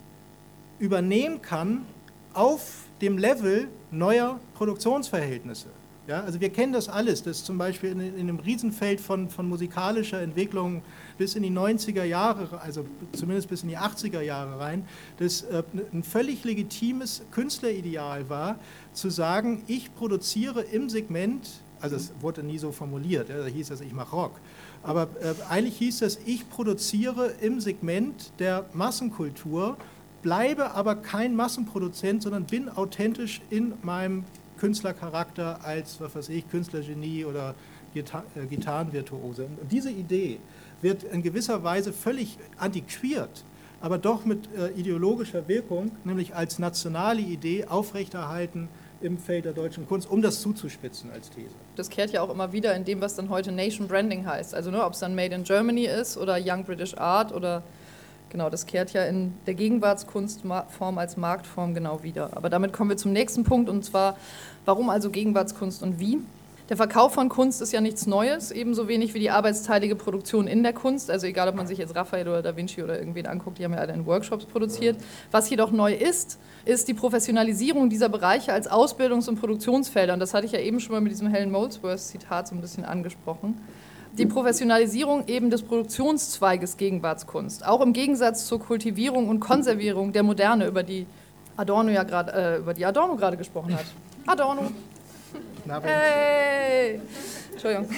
übernehmen 0.79 1.41
kann 1.41 1.85
auf 2.33 2.82
dem 3.03 3.17
Level 3.17 3.67
neuer 3.91 4.39
Produktionsverhältnisse. 4.55 5.67
Ja, 6.07 6.21
also 6.21 6.41
wir 6.41 6.49
kennen 6.49 6.73
das 6.73 6.89
alles, 6.89 7.23
dass 7.23 7.43
zum 7.45 7.57
Beispiel 7.57 7.91
in, 7.91 7.99
in 7.99 8.19
einem 8.19 8.39
Riesenfeld 8.39 8.99
von, 8.99 9.29
von 9.29 9.47
musikalischer 9.47 10.21
Entwicklung 10.21 10.81
bis 11.17 11.35
in 11.35 11.43
die 11.43 11.51
90er 11.51 12.03
Jahre, 12.03 12.59
also 12.61 12.85
zumindest 13.13 13.49
bis 13.49 13.63
in 13.63 13.69
die 13.69 13.77
80er 13.77 14.21
Jahre 14.21 14.59
rein, 14.59 14.85
das 15.17 15.43
äh, 15.43 15.63
ein 15.93 16.03
völlig 16.03 16.43
legitimes 16.43 17.23
Künstlerideal 17.31 18.29
war, 18.29 18.57
zu 18.91 19.09
sagen, 19.09 19.63
ich 19.67 19.93
produziere 19.95 20.61
im 20.61 20.89
Segment, 20.89 21.49
also 21.79 21.95
es 21.95 22.13
wurde 22.19 22.43
nie 22.43 22.57
so 22.57 22.73
formuliert, 22.73 23.29
ja, 23.29 23.37
da 23.37 23.45
hieß 23.45 23.69
das, 23.69 23.79
ich 23.79 23.93
mache 23.93 24.13
Rock, 24.13 24.39
aber 24.81 25.09
äh, 25.21 25.33
eigentlich 25.49 25.77
hieß 25.77 25.99
das, 25.99 26.19
ich 26.25 26.49
produziere 26.49 27.33
im 27.39 27.61
Segment 27.61 28.33
der 28.39 28.65
Massenkultur 28.73 29.77
bleibe 30.23 30.71
aber 30.71 30.95
kein 30.95 31.35
Massenproduzent, 31.35 32.23
sondern 32.23 32.45
bin 32.45 32.69
authentisch 32.69 33.41
in 33.51 33.73
meinem 33.83 34.23
Künstlercharakter 34.57 35.63
als, 35.63 35.99
was 36.01 36.15
weiß 36.15 36.29
ich, 36.29 36.49
Künstlergenie 36.49 37.25
oder 37.25 37.53
äh, 37.93 38.45
Gitarrenvirtuose. 38.49 39.45
Und 39.61 39.71
diese 39.71 39.91
Idee 39.91 40.39
wird 40.81 41.03
in 41.03 41.21
gewisser 41.21 41.63
Weise 41.63 41.93
völlig 41.93 42.37
antiquiert, 42.57 43.43
aber 43.81 43.97
doch 43.97 44.25
mit 44.25 44.47
äh, 44.55 44.69
ideologischer 44.71 45.47
Wirkung, 45.47 45.91
nämlich 46.05 46.33
als 46.33 46.57
nationale 46.57 47.21
Idee 47.21 47.65
aufrechterhalten 47.65 48.69
im 49.01 49.17
Feld 49.17 49.43
der 49.43 49.51
deutschen 49.51 49.85
Kunst, 49.85 50.09
um 50.09 50.21
das 50.21 50.41
zuzuspitzen 50.41 51.11
als 51.11 51.29
These. 51.29 51.53
Das 51.75 51.89
kehrt 51.89 52.11
ja 52.11 52.21
auch 52.21 52.29
immer 52.29 52.53
wieder 52.53 52.73
in 52.73 52.85
dem, 52.85 53.01
was 53.01 53.15
dann 53.15 53.29
heute 53.29 53.51
Nation 53.51 53.89
Branding 53.89 54.25
heißt. 54.25 54.55
Also 54.55 54.71
ne, 54.71 54.83
ob 54.85 54.93
es 54.93 54.99
dann 54.99 55.13
Made 55.13 55.35
in 55.35 55.43
Germany 55.43 55.85
ist 55.85 56.17
oder 56.17 56.37
Young 56.41 56.63
British 56.63 56.97
Art 56.97 57.33
oder 57.33 57.63
Genau, 58.33 58.49
das 58.49 58.65
kehrt 58.65 58.93
ja 58.93 59.05
in 59.05 59.31
der 59.45 59.53
Gegenwartskunstform 59.53 60.97
als 60.97 61.17
Marktform 61.17 61.75
genau 61.75 62.01
wieder. 62.01 62.35
Aber 62.35 62.49
damit 62.49 62.73
kommen 62.73 62.89
wir 62.89 62.97
zum 62.97 63.13
nächsten 63.13 63.43
Punkt 63.43 63.69
und 63.69 63.85
zwar, 63.85 64.17
warum 64.65 64.89
also 64.89 65.11
Gegenwartskunst 65.11 65.83
und 65.83 65.99
wie? 65.99 66.17
Der 66.67 66.75
Verkauf 66.75 67.13
von 67.13 67.29
Kunst 67.29 67.61
ist 67.61 67.71
ja 67.73 67.79
nichts 67.79 68.07
Neues, 68.07 68.49
ebenso 68.49 68.87
wenig 68.87 69.13
wie 69.13 69.19
die 69.19 69.29
arbeitsteilige 69.29 69.95
Produktion 69.95 70.47
in 70.47 70.63
der 70.63 70.73
Kunst. 70.73 71.11
Also 71.11 71.27
egal, 71.27 71.47
ob 71.47 71.53
man 71.53 71.67
sich 71.67 71.77
jetzt 71.77 71.95
Raphael 71.95 72.27
oder 72.27 72.41
Da 72.41 72.57
Vinci 72.57 72.81
oder 72.81 72.97
irgendwen 72.97 73.27
anguckt, 73.27 73.59
die 73.59 73.65
haben 73.65 73.73
ja 73.73 73.79
alle 73.79 73.93
in 73.93 74.07
Workshops 74.07 74.45
produziert. 74.45 74.97
Was 75.29 75.47
jedoch 75.51 75.69
neu 75.69 75.93
ist, 75.93 76.39
ist 76.65 76.87
die 76.87 76.95
Professionalisierung 76.95 77.91
dieser 77.91 78.09
Bereiche 78.09 78.51
als 78.51 78.67
Ausbildungs- 78.67 79.29
und 79.29 79.39
Produktionsfelder. 79.39 80.13
Und 80.13 80.21
das 80.21 80.33
hatte 80.33 80.47
ich 80.47 80.53
ja 80.53 80.59
eben 80.59 80.79
schon 80.79 80.93
mal 80.93 81.01
mit 81.01 81.11
diesem 81.11 81.27
Helen 81.27 81.51
Molesworth-Zitat 81.51 82.47
so 82.47 82.55
ein 82.55 82.61
bisschen 82.61 82.83
angesprochen 82.83 83.61
die 84.17 84.25
Professionalisierung 84.25 85.27
eben 85.27 85.49
des 85.49 85.63
Produktionszweiges 85.63 86.77
Gegenwartskunst, 86.77 87.65
auch 87.65 87.81
im 87.81 87.93
Gegensatz 87.93 88.45
zur 88.47 88.59
Kultivierung 88.59 89.27
und 89.27 89.39
Konservierung 89.39 90.13
der 90.13 90.23
Moderne, 90.23 90.67
über 90.67 90.83
die 90.83 91.05
Adorno 91.57 91.91
ja 91.91 92.03
gerade 92.03 92.31
äh, 92.33 92.57
über 92.57 92.73
die 92.73 92.85
Adorno 92.85 93.15
gerade 93.15 93.37
gesprochen 93.37 93.75
hat. 93.75 93.85
Adorno. 94.25 94.71
Hey. 95.81 96.99
Entschuldigung. 97.51 97.87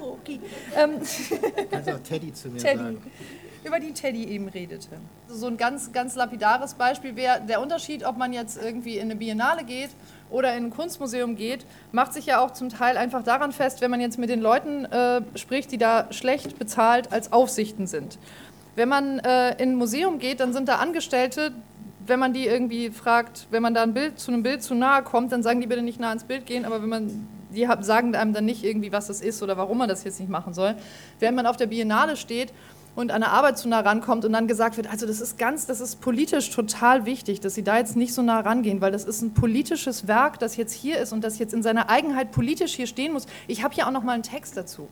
okay. 0.00 0.40
Auch 0.76 1.98
Teddy 2.00 2.32
zu 2.32 2.48
mir 2.48 2.58
Teddy. 2.58 2.76
sagen 2.76 2.98
über 3.64 3.78
die 3.78 3.92
Teddy 3.92 4.24
eben 4.24 4.48
redete. 4.48 4.88
So 5.28 5.46
ein 5.46 5.56
ganz, 5.56 5.92
ganz 5.92 6.16
lapidares 6.16 6.74
Beispiel 6.74 7.16
wäre 7.16 7.40
der 7.46 7.60
Unterschied, 7.60 8.04
ob 8.04 8.16
man 8.16 8.32
jetzt 8.32 8.60
irgendwie 8.62 8.96
in 8.96 9.02
eine 9.02 9.16
Biennale 9.16 9.64
geht 9.64 9.90
oder 10.30 10.56
in 10.56 10.66
ein 10.66 10.70
Kunstmuseum 10.70 11.36
geht, 11.36 11.64
macht 11.92 12.12
sich 12.12 12.26
ja 12.26 12.40
auch 12.40 12.52
zum 12.52 12.68
Teil 12.68 12.96
einfach 12.96 13.22
daran 13.22 13.52
fest, 13.52 13.80
wenn 13.80 13.90
man 13.90 14.00
jetzt 14.00 14.18
mit 14.18 14.30
den 14.30 14.40
Leuten 14.40 14.84
äh, 14.86 15.22
spricht, 15.34 15.72
die 15.72 15.78
da 15.78 16.06
schlecht 16.10 16.58
bezahlt 16.58 17.12
als 17.12 17.32
Aufsichten 17.32 17.86
sind. 17.86 18.18
Wenn 18.76 18.88
man 18.88 19.18
äh, 19.20 19.60
in 19.62 19.70
ein 19.70 19.74
Museum 19.76 20.18
geht, 20.18 20.40
dann 20.40 20.52
sind 20.52 20.68
da 20.68 20.76
Angestellte, 20.76 21.52
wenn 22.06 22.18
man 22.18 22.32
die 22.32 22.46
irgendwie 22.46 22.90
fragt, 22.90 23.46
wenn 23.50 23.62
man 23.62 23.74
da 23.74 23.82
ein 23.82 23.94
Bild 23.94 24.18
zu 24.18 24.32
einem 24.32 24.42
Bild 24.42 24.62
zu 24.62 24.74
nahe 24.74 25.02
kommt, 25.02 25.32
dann 25.32 25.42
sagen 25.42 25.60
die 25.60 25.66
bitte 25.66 25.82
nicht 25.82 26.00
nah 26.00 26.08
ans 26.08 26.24
Bild 26.24 26.46
gehen, 26.46 26.64
aber 26.64 26.82
wenn 26.82 26.88
man 26.88 27.28
die 27.54 27.68
sagen 27.80 28.14
einem 28.14 28.32
dann 28.32 28.44
nicht 28.44 28.64
irgendwie, 28.64 28.92
was 28.92 29.08
das 29.08 29.20
ist 29.20 29.42
oder 29.42 29.56
warum 29.56 29.78
man 29.78 29.88
das 29.88 30.04
jetzt 30.04 30.20
nicht 30.20 30.28
machen 30.28 30.54
soll. 30.54 30.76
Wenn 31.18 31.34
man 31.34 31.46
auf 31.46 31.56
der 31.56 31.66
Biennale 31.66 32.16
steht 32.16 32.52
und 33.00 33.10
an 33.10 33.22
der 33.22 33.32
Arbeit 33.32 33.58
zu 33.58 33.68
nah 33.68 33.80
rankommt 33.80 34.24
und 34.24 34.32
dann 34.32 34.46
gesagt 34.46 34.76
wird, 34.76 34.90
also 34.90 35.06
das 35.06 35.20
ist 35.20 35.38
ganz, 35.38 35.66
das 35.66 35.80
ist 35.80 36.00
politisch 36.00 36.50
total 36.50 37.06
wichtig, 37.06 37.40
dass 37.40 37.54
Sie 37.54 37.64
da 37.64 37.78
jetzt 37.78 37.96
nicht 37.96 38.12
so 38.12 38.22
nah 38.22 38.40
rangehen, 38.40 38.80
weil 38.80 38.92
das 38.92 39.04
ist 39.04 39.22
ein 39.22 39.32
politisches 39.32 40.06
Werk, 40.06 40.38
das 40.38 40.56
jetzt 40.56 40.72
hier 40.72 40.98
ist 40.98 41.12
und 41.12 41.24
das 41.24 41.38
jetzt 41.38 41.54
in 41.54 41.62
seiner 41.62 41.88
Eigenheit 41.88 42.30
politisch 42.30 42.74
hier 42.74 42.86
stehen 42.86 43.12
muss. 43.12 43.26
Ich 43.48 43.64
habe 43.64 43.74
hier 43.74 43.86
auch 43.86 43.90
noch 43.90 44.02
mal 44.02 44.12
einen 44.12 44.22
Text 44.22 44.56
dazu. 44.56 44.88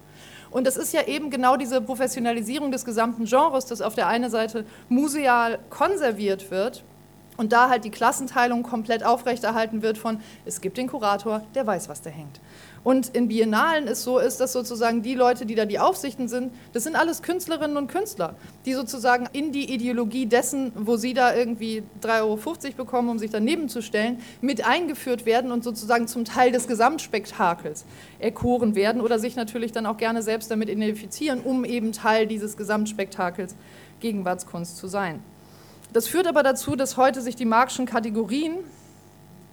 Und 0.50 0.66
das 0.66 0.78
ist 0.78 0.94
ja 0.94 1.06
eben 1.06 1.28
genau 1.28 1.58
diese 1.58 1.82
Professionalisierung 1.82 2.72
des 2.72 2.86
gesamten 2.86 3.26
Genres, 3.26 3.66
das 3.66 3.82
auf 3.82 3.94
der 3.94 4.06
einen 4.06 4.30
Seite 4.30 4.64
museal 4.88 5.58
konserviert 5.68 6.50
wird 6.50 6.84
Und 7.38 7.52
da 7.52 7.68
halt 7.68 7.84
die 7.84 7.90
Klassenteilung 7.90 8.64
komplett 8.64 9.04
aufrechterhalten 9.04 9.80
wird 9.80 9.96
von, 9.96 10.20
es 10.44 10.60
gibt 10.60 10.76
den 10.76 10.88
Kurator, 10.88 11.42
der 11.54 11.64
weiß, 11.64 11.88
was 11.88 12.02
der 12.02 12.10
hängt. 12.10 12.40
Und 12.88 13.14
in 13.14 13.28
Biennalen 13.28 13.86
ist 13.86 14.02
so, 14.02 14.18
ist, 14.18 14.40
dass 14.40 14.54
sozusagen 14.54 15.02
die 15.02 15.14
Leute, 15.14 15.44
die 15.44 15.54
da 15.54 15.66
die 15.66 15.78
Aufsichten 15.78 16.26
sind, 16.26 16.54
das 16.72 16.84
sind 16.84 16.96
alles 16.96 17.20
Künstlerinnen 17.20 17.76
und 17.76 17.88
Künstler, 17.88 18.34
die 18.64 18.72
sozusagen 18.72 19.28
in 19.34 19.52
die 19.52 19.70
Ideologie 19.74 20.24
dessen, 20.24 20.72
wo 20.74 20.96
sie 20.96 21.12
da 21.12 21.34
irgendwie 21.34 21.82
3,50 22.02 22.22
Euro 22.22 22.38
bekommen, 22.78 23.10
um 23.10 23.18
sich 23.18 23.30
daneben 23.30 23.68
zu 23.68 23.82
stellen, 23.82 24.22
mit 24.40 24.66
eingeführt 24.66 25.26
werden 25.26 25.52
und 25.52 25.64
sozusagen 25.64 26.08
zum 26.08 26.24
Teil 26.24 26.50
des 26.50 26.66
Gesamtspektakels 26.66 27.84
erkoren 28.20 28.74
werden 28.74 29.02
oder 29.02 29.18
sich 29.18 29.36
natürlich 29.36 29.72
dann 29.72 29.84
auch 29.84 29.98
gerne 29.98 30.22
selbst 30.22 30.50
damit 30.50 30.70
identifizieren, 30.70 31.42
um 31.42 31.66
eben 31.66 31.92
Teil 31.92 32.26
dieses 32.26 32.56
Gesamtspektakels 32.56 33.54
Gegenwartskunst 34.00 34.78
zu 34.78 34.86
sein. 34.86 35.22
Das 35.92 36.08
führt 36.08 36.26
aber 36.26 36.42
dazu, 36.42 36.74
dass 36.74 36.96
heute 36.96 37.20
sich 37.20 37.36
die 37.36 37.44
Marxischen 37.44 37.84
Kategorien 37.84 38.54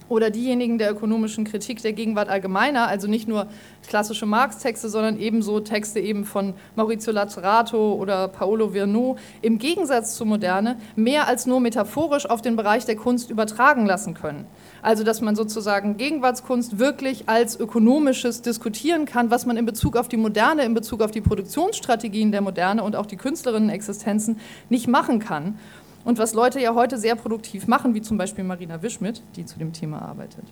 oder 0.09 0.29
diejenigen 0.29 0.77
der 0.77 0.91
ökonomischen 0.91 1.45
Kritik 1.45 1.81
der 1.81 1.93
Gegenwart 1.93 2.29
allgemeiner, 2.29 2.87
also 2.87 3.07
nicht 3.07 3.27
nur 3.27 3.47
klassische 3.87 4.25
Marx-Texte, 4.25 4.89
sondern 4.89 5.19
ebenso 5.19 5.59
Texte 5.59 5.99
eben 5.99 6.25
von 6.25 6.53
Maurizio 6.75 7.13
Laterato 7.13 7.93
oder 7.93 8.27
Paolo 8.27 8.73
Virno, 8.73 9.17
im 9.41 9.57
Gegensatz 9.57 10.15
zur 10.15 10.27
Moderne 10.27 10.77
mehr 10.95 11.27
als 11.27 11.45
nur 11.45 11.59
metaphorisch 11.59 12.29
auf 12.29 12.41
den 12.41 12.55
Bereich 12.55 12.85
der 12.85 12.95
Kunst 12.95 13.29
übertragen 13.29 13.85
lassen 13.85 14.13
können. 14.13 14.45
Also 14.81 15.03
dass 15.03 15.21
man 15.21 15.35
sozusagen 15.35 15.97
Gegenwartskunst 15.97 16.77
wirklich 16.77 17.27
als 17.27 17.59
ökonomisches 17.59 18.41
diskutieren 18.41 19.05
kann, 19.05 19.31
was 19.31 19.45
man 19.45 19.57
in 19.57 19.65
Bezug 19.65 19.97
auf 19.97 20.07
die 20.07 20.17
Moderne, 20.17 20.63
in 20.63 20.73
Bezug 20.73 21.01
auf 21.01 21.11
die 21.11 21.21
Produktionsstrategien 21.21 22.31
der 22.31 22.41
Moderne 22.41 22.83
und 22.83 22.95
auch 22.95 23.05
die 23.05 23.17
Künstlerinnenexistenzen 23.17 24.39
nicht 24.69 24.87
machen 24.87 25.19
kann 25.19 25.57
und 26.05 26.17
was 26.19 26.33
Leute 26.33 26.61
ja 26.61 26.73
heute 26.73 26.97
sehr 26.97 27.15
produktiv 27.15 27.67
machen, 27.67 27.93
wie 27.93 28.01
zum 28.01 28.17
Beispiel 28.17 28.43
Marina 28.43 28.81
Wischmidt, 28.81 29.21
die 29.35 29.45
zu 29.45 29.59
dem 29.59 29.73
Thema 29.73 30.01
arbeitet. 30.01 30.45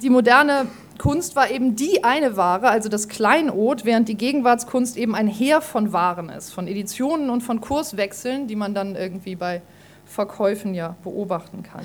Die 0.00 0.10
moderne 0.10 0.66
Kunst 0.98 1.36
war 1.36 1.50
eben 1.50 1.76
die 1.76 2.02
eine 2.02 2.36
Ware, 2.36 2.68
also 2.68 2.88
das 2.88 3.08
Kleinod, 3.08 3.84
während 3.84 4.08
die 4.08 4.16
Gegenwartskunst 4.16 4.96
eben 4.96 5.14
ein 5.14 5.28
Heer 5.28 5.60
von 5.60 5.92
Waren 5.92 6.28
ist, 6.28 6.52
von 6.52 6.66
Editionen 6.66 7.30
und 7.30 7.42
von 7.42 7.60
Kurswechseln, 7.60 8.46
die 8.48 8.56
man 8.56 8.74
dann 8.74 8.96
irgendwie 8.96 9.36
bei 9.36 9.62
Verkäufen 10.04 10.74
ja 10.74 10.96
beobachten 11.04 11.62
kann. 11.62 11.84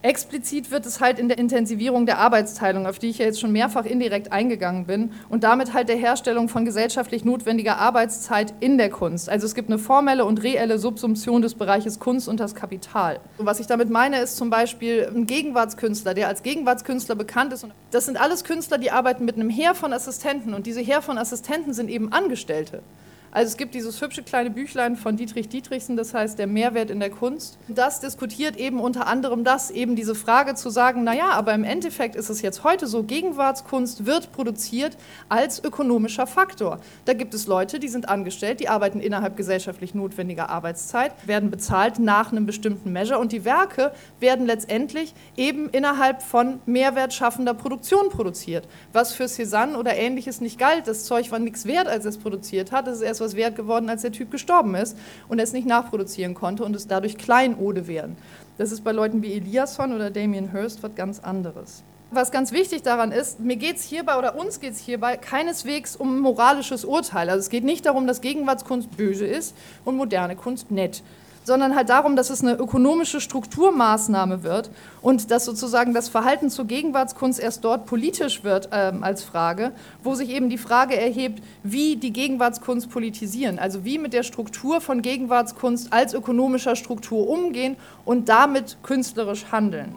Explizit 0.00 0.70
wird 0.70 0.86
es 0.86 1.00
halt 1.00 1.18
in 1.18 1.28
der 1.28 1.38
Intensivierung 1.38 2.06
der 2.06 2.18
Arbeitsteilung, 2.18 2.86
auf 2.86 3.00
die 3.00 3.08
ich 3.08 3.18
ja 3.18 3.24
jetzt 3.24 3.40
schon 3.40 3.50
mehrfach 3.50 3.84
indirekt 3.84 4.30
eingegangen 4.30 4.86
bin, 4.86 5.10
und 5.28 5.42
damit 5.42 5.74
halt 5.74 5.88
der 5.88 5.96
Herstellung 5.96 6.48
von 6.48 6.64
gesellschaftlich 6.64 7.24
notwendiger 7.24 7.78
Arbeitszeit 7.78 8.54
in 8.60 8.78
der 8.78 8.90
Kunst. 8.90 9.28
Also 9.28 9.44
es 9.46 9.56
gibt 9.56 9.68
eine 9.68 9.78
formelle 9.78 10.24
und 10.24 10.40
reelle 10.44 10.78
Subsumption 10.78 11.42
des 11.42 11.56
Bereiches 11.56 11.98
Kunst 11.98 12.28
und 12.28 12.38
das 12.38 12.54
Kapital. 12.54 13.18
Und 13.38 13.46
was 13.46 13.58
ich 13.58 13.66
damit 13.66 13.90
meine, 13.90 14.20
ist 14.20 14.36
zum 14.36 14.50
Beispiel 14.50 15.10
ein 15.12 15.26
Gegenwartskünstler, 15.26 16.14
der 16.14 16.28
als 16.28 16.44
Gegenwartskünstler 16.44 17.16
bekannt 17.16 17.52
ist. 17.52 17.66
Das 17.90 18.06
sind 18.06 18.20
alles 18.20 18.44
Künstler, 18.44 18.78
die 18.78 18.92
arbeiten 18.92 19.24
mit 19.24 19.34
einem 19.34 19.50
Heer 19.50 19.74
von 19.74 19.92
Assistenten 19.92 20.54
und 20.54 20.66
diese 20.66 20.80
Heer 20.80 21.02
von 21.02 21.18
Assistenten 21.18 21.72
sind 21.72 21.90
eben 21.90 22.12
Angestellte. 22.12 22.82
Also 23.30 23.48
es 23.48 23.56
gibt 23.58 23.74
dieses 23.74 24.00
hübsche 24.00 24.22
kleine 24.22 24.50
Büchlein 24.50 24.96
von 24.96 25.16
Dietrich 25.16 25.48
Dietrichsen, 25.50 25.98
das 25.98 26.14
heißt 26.14 26.38
der 26.38 26.46
Mehrwert 26.46 26.90
in 26.90 26.98
der 26.98 27.10
Kunst. 27.10 27.58
Das 27.68 28.00
diskutiert 28.00 28.56
eben 28.56 28.80
unter 28.80 29.06
anderem 29.06 29.44
das, 29.44 29.70
eben 29.70 29.96
diese 29.96 30.14
Frage 30.14 30.54
zu 30.54 30.70
sagen, 30.70 31.04
naja, 31.04 31.30
aber 31.32 31.52
im 31.52 31.62
Endeffekt 31.62 32.16
ist 32.16 32.30
es 32.30 32.40
jetzt 32.40 32.64
heute 32.64 32.86
so, 32.86 33.02
Gegenwartskunst 33.02 34.06
wird 34.06 34.32
produziert 34.32 34.96
als 35.28 35.62
ökonomischer 35.62 36.26
Faktor. 36.26 36.80
Da 37.04 37.12
gibt 37.12 37.34
es 37.34 37.46
Leute, 37.46 37.78
die 37.78 37.88
sind 37.88 38.08
angestellt, 38.08 38.60
die 38.60 38.70
arbeiten 38.70 39.00
innerhalb 39.00 39.36
gesellschaftlich 39.36 39.94
notwendiger 39.94 40.48
Arbeitszeit, 40.48 41.12
werden 41.26 41.50
bezahlt 41.50 41.98
nach 41.98 42.32
einem 42.32 42.46
bestimmten 42.46 42.92
Measure 42.92 43.18
und 43.18 43.32
die 43.32 43.44
Werke 43.44 43.92
werden 44.20 44.46
letztendlich 44.46 45.14
eben 45.36 45.68
innerhalb 45.68 46.22
von 46.22 46.60
mehrwertschaffender 46.64 47.52
Produktion 47.52 48.08
produziert. 48.08 48.66
Was 48.94 49.12
für 49.12 49.24
Cézanne 49.24 49.76
oder 49.76 49.94
ähnliches 49.96 50.40
nicht 50.40 50.58
galt, 50.58 50.88
das 50.88 51.04
Zeug 51.04 51.30
war 51.30 51.38
nichts 51.38 51.66
wert, 51.66 51.88
als 51.88 52.06
es 52.06 52.16
produziert 52.16 52.72
hat, 52.72 52.88
es 52.88 52.96
ist 52.96 53.02
erst 53.02 53.17
erst 53.20 53.34
was 53.34 53.36
wert 53.36 53.56
geworden, 53.56 53.88
als 53.88 54.02
der 54.02 54.12
Typ 54.12 54.30
gestorben 54.30 54.74
ist 54.74 54.96
und 55.28 55.38
es 55.38 55.52
nicht 55.52 55.66
nachproduzieren 55.66 56.34
konnte 56.34 56.64
und 56.64 56.74
es 56.74 56.86
dadurch 56.86 57.18
Kleinode 57.18 57.86
werden. 57.86 58.16
Das 58.56 58.72
ist 58.72 58.84
bei 58.84 58.92
Leuten 58.92 59.22
wie 59.22 59.34
Eliasson 59.34 59.94
oder 59.94 60.10
Damien 60.10 60.52
Hirst 60.52 60.82
was 60.82 60.94
ganz 60.94 61.20
anderes. 61.20 61.82
Was 62.10 62.30
ganz 62.30 62.52
wichtig 62.52 62.82
daran 62.82 63.12
ist, 63.12 63.38
mir 63.40 63.56
geht 63.56 63.76
es 63.76 63.82
hierbei 63.82 64.16
oder 64.16 64.34
uns 64.34 64.60
geht 64.60 64.72
es 64.72 64.78
hierbei 64.78 65.18
keineswegs 65.18 65.94
um 65.94 66.20
moralisches 66.20 66.86
Urteil. 66.86 67.28
Also 67.28 67.40
es 67.40 67.50
geht 67.50 67.64
nicht 67.64 67.84
darum, 67.84 68.06
dass 68.06 68.22
Gegenwartskunst 68.22 68.96
böse 68.96 69.26
ist 69.26 69.54
und 69.84 69.96
moderne 69.96 70.34
Kunst 70.34 70.70
nett 70.70 71.02
sondern 71.48 71.74
halt 71.74 71.88
darum, 71.88 72.14
dass 72.14 72.30
es 72.30 72.42
eine 72.42 72.54
ökonomische 72.54 73.20
Strukturmaßnahme 73.20 74.44
wird 74.44 74.70
und 75.02 75.32
dass 75.32 75.46
sozusagen 75.46 75.94
das 75.94 76.08
Verhalten 76.08 76.50
zur 76.50 76.66
Gegenwartskunst 76.66 77.40
erst 77.40 77.64
dort 77.64 77.86
politisch 77.86 78.44
wird 78.44 78.68
ähm, 78.70 79.02
als 79.02 79.24
Frage, 79.24 79.72
wo 80.04 80.14
sich 80.14 80.28
eben 80.28 80.50
die 80.50 80.58
Frage 80.58 80.96
erhebt, 80.96 81.42
wie 81.64 81.96
die 81.96 82.12
Gegenwartskunst 82.12 82.90
politisieren, 82.90 83.58
also 83.58 83.84
wie 83.84 83.98
mit 83.98 84.12
der 84.12 84.22
Struktur 84.22 84.80
von 84.80 85.02
Gegenwartskunst 85.02 85.92
als 85.92 86.14
ökonomischer 86.14 86.76
Struktur 86.76 87.28
umgehen 87.28 87.76
und 88.04 88.28
damit 88.28 88.76
künstlerisch 88.82 89.46
handeln. 89.50 89.94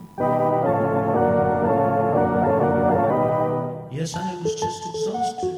Yes, 3.92 4.16
I 4.16 4.20
was 4.42 4.54
just 4.54 4.82
exhausted 4.90 5.51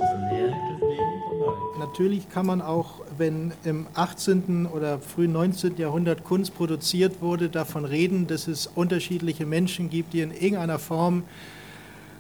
Natürlich 1.86 2.30
kann 2.30 2.46
man 2.46 2.62
auch 2.62 3.02
wenn 3.18 3.52
im 3.66 3.88
18. 3.94 4.68
oder 4.68 5.00
frühen 5.00 5.34
19. 5.34 5.76
Jahrhundert 5.76 6.24
Kunst 6.24 6.56
produziert 6.56 7.22
wurde, 7.22 7.50
davon 7.50 7.84
reden, 7.84 8.26
dass 8.26 8.48
es 8.48 8.68
unterschiedliche 8.68 9.46
Menschen 9.46 9.90
gibt, 9.90 10.14
die 10.14 10.22
in 10.22 10.32
irgendeiner 10.32 10.80
Form, 10.80 11.24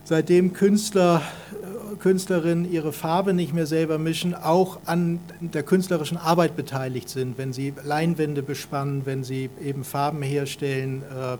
seitdem 0.03 0.51
Künstler, 0.51 1.21
äh, 1.53 1.95
Künstlerinnen 1.95 2.69
ihre 2.69 2.91
Farbe 2.91 3.33
nicht 3.33 3.53
mehr 3.53 3.65
selber 3.65 3.97
mischen, 3.97 4.35
auch 4.35 4.79
an 4.85 5.21
der 5.39 5.63
künstlerischen 5.63 6.17
Arbeit 6.17 6.57
beteiligt 6.57 7.07
sind, 7.07 7.37
wenn 7.37 7.53
sie 7.53 7.73
Leinwände 7.85 8.43
bespannen, 8.43 9.05
wenn 9.05 9.23
sie 9.23 9.49
eben 9.63 9.85
Farben 9.85 10.21
herstellen. 10.21 11.03
Äh, 11.03 11.37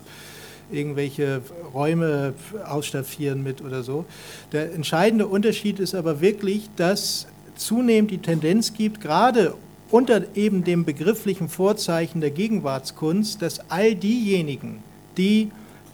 irgendwelche 0.72 1.42
Räume 1.74 2.34
ausstaffieren 2.66 3.44
mit 3.44 3.62
oder 3.62 3.84
so. 3.84 4.06
Der 4.54 4.74
entscheidende 4.74 5.28
Unterschied 5.28 5.78
ist 5.78 5.94
aber 5.94 6.22
wirklich, 6.22 6.70
dass 6.78 7.28
zunehmend 7.56 8.12
die 8.12 8.18
Tendenz 8.20 8.74
gibt, 8.74 9.02
gerade 9.02 9.56
unter 9.92 10.24
eben 10.36 10.64
dem 10.64 10.86
begrifflichen 10.86 11.50
Vorzeichen 11.50 12.20
der 12.20 12.32
Gegenwartskunst, 12.32 13.42
dass 13.42 13.70
all 13.70 13.96
diejenigen, 13.96 14.80
die 15.18 15.52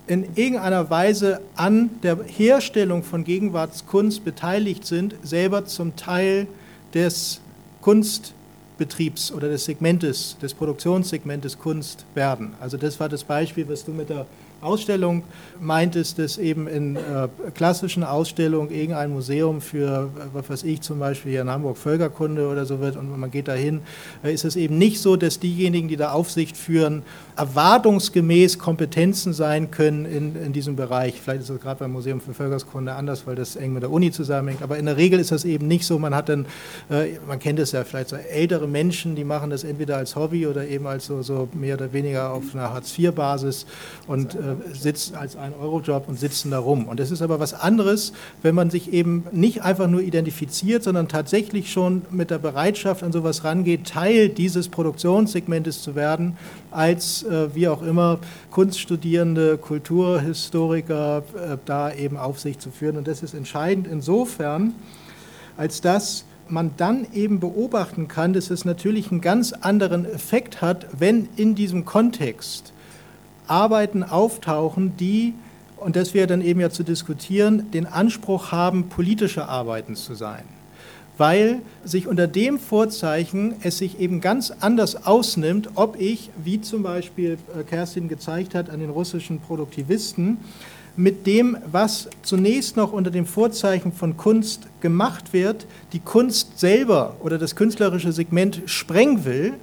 in 0.08 0.26
irgendeiner 0.36 0.90
Weise 0.90 1.42
an 1.56 1.90
der 2.02 2.18
Herstellung 2.26 3.04
von 3.04 3.24
Gegenwartskunst 3.24 4.26
beteiligt 4.26 4.86
sind, 4.86 5.16
selber 5.22 5.66
zum 5.66 5.96
Teil 5.96 6.48
des 6.94 7.42
Kunstbetriebs 7.82 9.32
oder 9.32 9.50
des 9.50 9.66
Segmentes, 9.66 10.38
des 10.42 10.54
Produktionssegmentes 10.54 11.60
Kunst 11.60 12.06
werden. 12.16 12.54
Also 12.60 12.78
das 12.78 13.00
war 13.00 13.10
das 13.10 13.24
Beispiel, 13.24 13.68
was 13.70 13.86
du 13.86 13.92
mit 13.92 14.10
der 14.10 14.26
Ausstellung 14.62 15.24
meintest, 15.60 16.20
dass 16.20 16.38
eben 16.38 16.68
in 16.68 16.96
äh, 16.96 17.28
klassischen 17.54 18.04
Ausstellungen 18.04 18.72
irgendein 18.72 19.12
Museum 19.12 19.62
für, 19.62 20.10
was 20.34 20.50
weiß 20.50 20.64
ich, 20.64 20.82
zum 20.82 21.00
Beispiel 21.00 21.32
hier 21.34 21.42
in 21.42 21.50
Hamburg 21.50 21.78
Völkerkunde 21.78 22.48
oder 22.48 22.66
so 22.66 22.80
wird 22.80 22.96
und 22.96 23.18
man 23.18 23.32
geht 23.32 23.48
dahin, 23.48 23.82
äh, 24.24 24.34
ist 24.34 24.46
es 24.46 24.56
eben 24.56 24.78
nicht 24.78 25.02
so, 25.02 25.16
dass 25.16 25.40
diejenigen, 25.40 25.88
die 25.88 25.98
da 25.98 26.12
Aufsicht 26.12 26.58
führen, 26.58 27.04
erwartungsgemäß 27.36 28.60
Kompetenzen 28.60 29.34
sein 29.34 29.72
können 29.72 30.06
in, 30.06 30.36
in 30.36 30.54
diesem 30.54 30.76
Bereich. 30.76 31.22
Vielleicht 31.22 31.44
ist 31.44 31.50
es 31.50 31.60
gerade 31.62 31.80
beim 31.80 31.92
Museum 31.92 32.20
für 32.20 32.34
Völkerkunde 32.34 32.94
anders, 32.94 33.26
weil 33.26 33.36
das 33.36 33.56
eng 33.56 33.74
mit 33.74 33.84
der 33.84 33.92
Uni 33.92 34.12
zusammenhängt, 34.12 34.62
aber 34.62 34.78
in 34.78 34.86
der 34.86 34.98
Regel 34.98 35.20
ist 35.20 35.32
das 35.32 35.46
eben 35.46 35.68
nicht 35.68 35.86
so. 35.86 36.00
Man 36.00 36.14
hat 36.14 36.30
dann, 36.30 36.46
äh, 36.90 37.18
man 37.28 37.40
kennt 37.40 37.60
es 37.60 37.72
ja 37.72 37.84
vielleicht 37.84 38.10
so 38.10 38.16
ältere 38.16 38.68
Menschen, 38.68 39.16
die 39.16 39.24
machen 39.24 39.50
das 39.50 39.64
entweder 39.64 39.98
als 39.98 40.16
Hobby 40.16 40.48
oder 40.48 40.68
eben 40.68 40.86
als 40.88 41.06
so, 41.06 41.22
so 41.22 41.48
mehr 41.54 41.76
oder 41.76 41.94
weniger 41.94 42.32
auf 42.32 42.44
einer 42.54 42.74
Hartz-IV-Basis 42.74 43.66
und 44.08 44.36
äh, 44.36 44.49
sitzen 44.74 45.16
als 45.16 45.36
ein 45.36 45.54
Euro-Job 45.54 46.06
und 46.08 46.20
sitzen 46.20 46.52
da 46.52 46.60
rum. 46.60 46.88
Und 46.88 47.00
das 47.00 47.12
ist 47.12 47.22
aber 47.22 47.40
was 47.40 47.54
anderes, 47.54 48.14
wenn 48.42 48.56
man 48.56 48.70
sich 48.70 48.94
eben 48.94 49.26
nicht 49.32 49.64
einfach 49.64 49.88
nur 49.88 50.02
identifiziert, 50.02 50.84
sondern 50.84 51.08
tatsächlich 51.08 51.72
schon 51.72 52.04
mit 52.12 52.32
der 52.32 52.40
Bereitschaft 52.40 53.04
an 53.04 53.12
sowas 53.12 53.44
rangeht, 53.44 53.88
Teil 53.88 54.30
dieses 54.30 54.70
Produktionssegmentes 54.70 55.82
zu 55.82 55.96
werden, 55.96 56.38
als 56.72 57.24
äh, 57.24 57.54
wie 57.56 57.68
auch 57.68 57.82
immer 57.82 58.20
Kunststudierende, 58.52 59.58
Kulturhistoriker 59.58 61.24
äh, 61.36 61.58
da 61.66 61.92
eben 61.94 62.18
auf 62.18 62.40
sich 62.40 62.60
zu 62.60 62.72
führen. 62.72 62.98
Und 62.98 63.08
das 63.08 63.24
ist 63.24 63.34
entscheidend 63.34 63.88
insofern, 63.88 64.74
als 65.58 65.82
dass 65.82 66.26
man 66.52 66.72
dann 66.78 67.08
eben 67.14 67.40
beobachten 67.40 68.08
kann, 68.08 68.34
dass 68.34 68.50
es 68.50 68.66
natürlich 68.66 69.12
einen 69.12 69.22
ganz 69.22 69.54
anderen 69.54 70.06
Effekt 70.06 70.62
hat, 70.62 70.88
wenn 70.98 71.30
in 71.36 71.56
diesem 71.56 71.86
Kontext 71.86 72.74
Arbeiten 73.50 74.04
auftauchen, 74.04 74.96
die, 74.98 75.34
und 75.78 75.96
das 75.96 76.14
wäre 76.14 76.28
dann 76.28 76.42
eben 76.42 76.60
ja 76.60 76.70
zu 76.70 76.84
diskutieren, 76.84 77.72
den 77.72 77.86
Anspruch 77.86 78.52
haben, 78.52 78.90
politische 78.90 79.48
Arbeiten 79.48 79.96
zu 79.96 80.16
sein. 80.16 80.44
weil 81.20 81.62
sich 81.84 82.08
unter 82.08 82.28
dem 82.28 82.58
Vorzeichen 82.58 83.56
es 83.62 83.78
sich 83.78 84.00
eben 84.00 84.22
ganz 84.22 84.54
anders 84.62 85.06
ausnimmt, 85.06 85.72
ob 85.76 86.00
ich, 86.00 86.32
wie 86.42 86.62
zum 86.62 86.82
Beispiel 86.82 87.38
äh, 87.60 87.64
Kerstin 87.64 88.08
gezeigt 88.08 88.56
hat, 88.56 88.70
an 88.70 88.80
den 88.80 88.90
russischen 88.90 89.40
Produktivisten, 89.42 90.38
mit 90.96 91.28
dem, 91.28 91.58
was 91.70 92.10
zunächst 92.24 92.78
noch 92.78 92.94
unter 92.94 93.12
dem 93.12 93.26
Vorzeichen 93.26 93.92
von 93.92 94.16
Kunst 94.16 94.68
gemacht 94.80 95.34
wird, 95.34 95.68
die 95.92 96.00
Kunst 96.00 96.58
selber 96.58 97.18
oder 97.22 97.38
das 97.38 97.56
künstlerische 97.56 98.14
Segment 98.14 98.62
sprengen 98.66 99.26
will, 99.26 99.54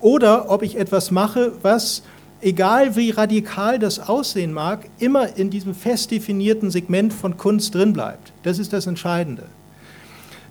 oder 0.00 0.50
ob 0.50 0.62
ich 0.62 0.76
etwas 0.76 1.10
mache, 1.10 1.52
was, 1.62 2.02
egal 2.40 2.96
wie 2.96 3.10
radikal 3.10 3.78
das 3.78 3.98
aussehen 3.98 4.52
mag, 4.52 4.88
immer 4.98 5.36
in 5.36 5.50
diesem 5.50 5.74
fest 5.74 6.10
definierten 6.10 6.70
Segment 6.70 7.12
von 7.12 7.36
Kunst 7.36 7.74
drin 7.74 7.92
bleibt. 7.92 8.32
Das 8.42 8.58
ist 8.58 8.72
das 8.72 8.86
Entscheidende. 8.86 9.44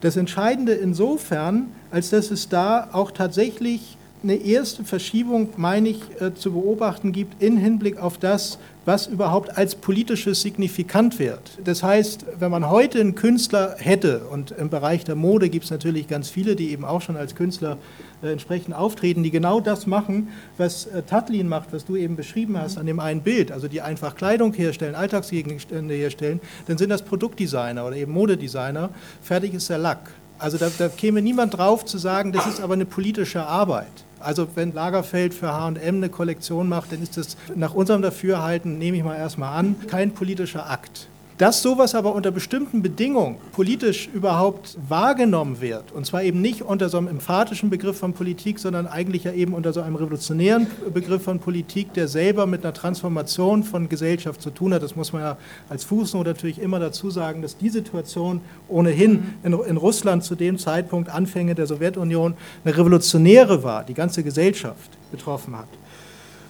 Das 0.02 0.16
Entscheidende 0.16 0.74
insofern, 0.74 1.68
als 1.90 2.10
dass 2.10 2.30
es 2.30 2.50
da 2.50 2.90
auch 2.92 3.12
tatsächlich 3.12 3.98
eine 4.24 4.36
erste 4.36 4.84
Verschiebung, 4.84 5.50
meine 5.58 5.90
ich, 5.90 6.02
äh, 6.20 6.34
zu 6.34 6.52
beobachten 6.52 7.12
gibt 7.12 7.42
in 7.42 7.58
Hinblick 7.58 7.98
auf 7.98 8.18
das, 8.18 8.60
was 8.88 9.06
überhaupt 9.06 9.58
als 9.58 9.76
politisches 9.76 10.42
signifikant 10.42 11.20
wird. 11.20 11.60
Das 11.62 11.84
heißt, 11.84 12.26
wenn 12.40 12.50
man 12.50 12.70
heute 12.70 13.02
einen 13.02 13.16
Künstler 13.16 13.76
hätte, 13.78 14.22
und 14.32 14.52
im 14.52 14.70
Bereich 14.70 15.04
der 15.04 15.16
Mode 15.16 15.50
gibt 15.50 15.66
es 15.66 15.72
natürlich 15.72 16.08
ganz 16.08 16.30
viele, 16.30 16.56
die 16.56 16.72
eben 16.72 16.86
auch 16.86 17.02
schon 17.02 17.18
als 17.18 17.36
Künstler 17.36 17.78
äh, 18.24 18.32
entsprechend 18.32 18.74
auftreten, 18.74 19.24
die 19.24 19.30
genau 19.30 19.60
das 19.60 19.88
machen, 19.88 20.30
was 20.58 20.86
äh, 20.86 21.04
Tatlin 21.04 21.50
macht, 21.50 21.74
was 21.74 21.84
du 21.84 21.98
eben 21.98 22.16
beschrieben 22.16 22.58
hast 22.58 22.78
an 22.78 22.86
dem 22.86 23.02
einen 23.02 23.24
Bild, 23.24 23.52
also 23.52 23.68
die 23.68 23.82
einfach 23.82 24.16
Kleidung 24.16 24.54
herstellen, 24.54 24.96
Alltagsgegenstände 24.96 25.94
herstellen, 25.94 26.40
dann 26.68 26.78
sind 26.78 26.90
das 26.90 27.02
Produktdesigner 27.02 27.86
oder 27.86 27.98
eben 27.98 28.14
Modedesigner, 28.14 28.92
fertig 29.22 29.54
ist 29.54 29.70
der 29.70 29.80
Lack. 29.80 30.12
Also 30.40 30.58
da, 30.58 30.72
da 30.78 30.88
käme 30.88 31.22
niemand 31.22 31.58
drauf 31.58 31.84
zu 31.84 31.98
sagen, 31.98 32.32
das 32.32 32.48
ist 32.48 32.62
aber 32.62 32.76
eine 32.76 32.86
politische 32.86 33.46
Arbeit. 33.46 34.07
Also 34.20 34.48
wenn 34.56 34.74
Lagerfeld 34.74 35.34
für 35.34 35.54
H&M 35.54 35.96
eine 35.96 36.10
Kollektion 36.10 36.68
macht, 36.70 36.92
dann 36.92 37.02
ist 37.02 37.18
das 37.18 37.38
nach 37.56 37.74
unserem 37.74 38.02
Dafürhalten, 38.02 38.78
nehme 38.78 38.98
ich 38.98 39.04
mal 39.04 39.16
erstmal 39.16 39.58
an, 39.58 39.76
kein 39.88 40.12
politischer 40.14 40.70
Akt. 40.70 41.08
Dass 41.38 41.62
sowas 41.62 41.94
aber 41.94 42.16
unter 42.16 42.32
bestimmten 42.32 42.82
Bedingungen 42.82 43.36
politisch 43.52 44.10
überhaupt 44.12 44.76
wahrgenommen 44.90 45.62
wird, 45.62 45.92
und 45.92 46.04
zwar 46.04 46.24
eben 46.24 46.42
nicht 46.42 46.64
unter 46.64 46.90
so 46.90 46.98
einem 46.98 47.08
emphatischen 47.08 47.70
Begriff 47.70 48.00
von 48.00 48.14
Politik, 48.14 48.58
sondern 48.58 48.88
eigentlich 48.88 49.26
ja 49.26 49.34
eben 49.34 49.54
unter 49.54 49.72
so 49.72 49.82
einem 49.82 49.96
revolutionären 49.98 50.66
Begriff 50.92 51.22
von 51.22 51.38
Politik, 51.38 51.94
der 51.94 52.08
selber 52.08 52.48
mit 52.48 52.64
einer 52.64 52.74
Transformation 52.74 53.62
von 53.62 53.88
Gesellschaft 53.88 54.42
zu 54.42 54.50
tun 54.50 54.74
hat, 54.74 54.82
das 54.82 54.96
muss 54.96 55.14
man 55.14 55.22
ja 55.22 55.38
als 55.70 55.84
Fußnote 55.84 56.28
natürlich 56.30 56.60
immer 56.60 56.80
dazu 56.80 57.12
sagen, 57.12 57.44
dass 57.44 57.56
die 57.56 57.70
Situation 57.70 58.42
ohnehin 58.68 59.36
in, 59.44 59.54
in 59.54 59.78
Russland 59.78 60.24
zu 60.24 60.34
dem 60.34 60.58
Zeitpunkt, 60.58 61.08
Anfänge 61.08 61.54
der 61.54 61.68
Sowjetunion, 61.68 62.34
eine 62.66 62.76
revolutionäre 62.76 63.62
war, 63.62 63.84
die 63.84 63.94
ganze 63.94 64.24
Gesellschaft 64.24 64.90
betroffen 65.12 65.56
hat 65.56 65.70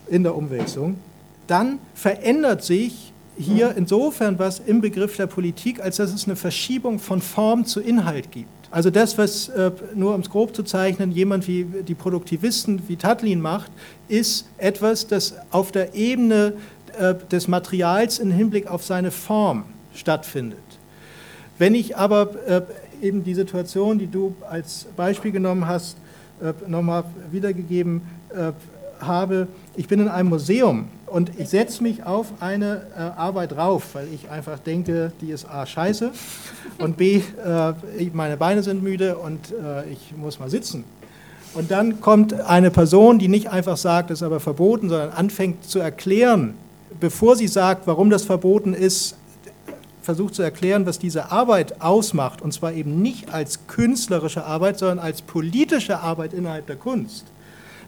in 0.08 0.24
der 0.24 0.34
Umwälzung, 0.34 0.96
dann 1.48 1.80
verändert 1.94 2.64
sich 2.64 3.12
hier 3.38 3.76
insofern 3.78 4.40
was 4.40 4.60
im 4.60 4.82
Begriff 4.82 5.16
der 5.18 5.28
Politik, 5.28 5.80
als 5.80 5.98
dass 5.98 6.14
es 6.14 6.26
eine 6.26 6.36
Verschiebung 6.36 7.00
von 7.00 7.22
Form 7.22 7.66
zu 7.66 7.80
Inhalt 7.80 8.32
gibt. 8.32 8.50
Also 8.70 8.90
das, 8.90 9.18
was 9.18 9.48
äh, 9.50 9.72
nur 9.96 10.14
um 10.14 10.22
es 10.22 10.30
grob 10.30 10.56
zu 10.56 10.64
zeichnen, 10.64 11.12
jemand 11.12 11.48
wie 11.48 11.66
die 11.88 11.96
Produktivisten 11.96 12.82
wie 12.88 12.98
Tatlin 12.98 13.40
macht, 13.40 13.72
ist 14.10 14.46
etwas, 14.58 15.08
das 15.08 15.36
auf 15.52 15.72
der 15.72 15.96
Ebene 15.96 16.54
äh, 17.00 17.16
des 17.32 17.48
Materials 17.48 18.20
im 18.20 18.32
Hinblick 18.32 18.68
auf 18.68 18.84
seine 18.84 19.12
Form 19.12 19.64
stattfindet. 19.94 20.60
Wenn 21.58 21.76
ich 21.76 21.96
aber 21.96 22.36
äh, 22.46 22.62
eben 23.02 23.24
die 23.24 23.36
Situation, 23.36 24.00
die 24.00 24.08
du 24.08 24.36
als 24.50 24.88
Beispiel 24.96 25.32
genommen 25.32 25.68
hast, 25.68 25.98
nochmal 26.68 27.04
wiedergegeben 27.32 28.04
habe, 29.00 29.48
ich 29.76 29.88
bin 29.88 30.02
in 30.02 30.08
einem 30.08 30.30
Museum 30.30 30.86
und 31.08 31.32
ich 31.40 31.50
setze 31.50 31.82
mich 31.82 32.04
auf 32.04 32.28
eine 32.42 32.84
äh, 32.96 33.00
Arbeit 33.00 33.56
rauf, 33.56 33.84
weil 33.94 34.08
ich 34.14 34.30
einfach 34.30 34.60
denke, 34.60 35.12
die 35.22 35.32
ist 35.32 35.50
A, 35.50 35.66
scheiße 35.66 36.12
und 36.80 36.98
B, 36.98 37.22
äh, 37.44 37.74
meine 38.14 38.38
Beine 38.38 38.62
sind 38.62 38.84
müde 38.84 39.18
und 39.18 39.52
äh, 39.52 39.90
ich 39.90 40.16
muss 40.16 40.40
mal 40.40 40.50
sitzen. 40.50 40.84
Und 41.54 41.72
dann 41.72 42.02
kommt 42.02 42.34
eine 42.34 42.72
Person, 42.72 43.20
die 43.20 43.30
nicht 43.30 43.50
einfach 43.50 43.78
sagt, 43.78 44.10
das 44.10 44.20
ist 44.20 44.24
aber 44.24 44.40
verboten, 44.40 44.90
sondern 44.90 45.12
anfängt 45.12 45.64
zu 45.64 45.80
erklären, 45.80 46.54
bevor 47.00 47.36
sie 47.36 47.48
sagt, 47.48 47.88
warum 47.88 48.10
das 48.10 48.24
verboten 48.24 48.74
ist, 48.74 49.16
versucht 50.02 50.36
zu 50.36 50.44
erklären, 50.44 50.86
was 50.86 51.00
diese 51.00 51.32
Arbeit 51.32 51.82
ausmacht, 51.82 52.42
und 52.42 52.54
zwar 52.54 52.74
eben 52.74 53.02
nicht 53.02 53.34
als 53.34 53.68
künstlerische 53.68 54.46
Arbeit, 54.46 54.78
sondern 54.78 55.00
als 55.00 55.22
politische 55.22 56.00
Arbeit 56.00 56.34
innerhalb 56.34 56.68
der 56.68 56.76
Kunst 56.76 57.26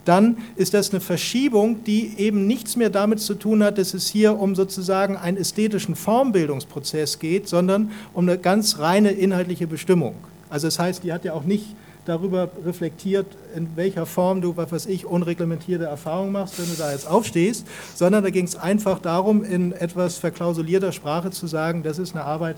dann 0.09 0.37
ist 0.55 0.73
das 0.73 0.89
eine 0.89 1.01
Verschiebung, 1.01 1.83
die 1.83 2.15
eben 2.17 2.47
nichts 2.47 2.75
mehr 2.75 2.89
damit 2.89 3.19
zu 3.19 3.35
tun 3.35 3.63
hat, 3.63 3.77
dass 3.77 3.93
es 3.93 4.07
hier 4.07 4.39
um 4.39 4.55
sozusagen 4.55 5.15
einen 5.15 5.37
ästhetischen 5.37 5.95
Formbildungsprozess 5.95 7.19
geht, 7.19 7.47
sondern 7.47 7.91
um 8.15 8.27
eine 8.27 8.39
ganz 8.39 8.79
reine 8.79 9.11
inhaltliche 9.11 9.67
Bestimmung. 9.67 10.15
Also 10.49 10.65
das 10.65 10.79
heißt, 10.79 11.03
die 11.03 11.13
hat 11.13 11.25
ja 11.25 11.33
auch 11.33 11.43
nicht 11.43 11.75
darüber 12.05 12.49
reflektiert, 12.65 13.27
in 13.55 13.69
welcher 13.75 14.07
Form 14.07 14.41
du, 14.41 14.57
was 14.57 14.71
weiß 14.71 14.85
ich, 14.87 15.05
unreglementierte 15.05 15.85
Erfahrungen 15.85 16.31
machst, 16.31 16.57
wenn 16.57 16.65
du 16.65 16.75
da 16.75 16.91
jetzt 16.91 17.07
aufstehst, 17.07 17.67
sondern 17.93 18.23
da 18.23 18.31
ging 18.31 18.45
es 18.45 18.55
einfach 18.55 18.97
darum, 18.97 19.43
in 19.43 19.73
etwas 19.73 20.17
verklausulierter 20.17 20.91
Sprache 20.91 21.29
zu 21.29 21.45
sagen, 21.45 21.83
das 21.83 21.99
ist 21.99 22.15
eine 22.15 22.25
Arbeit 22.25 22.55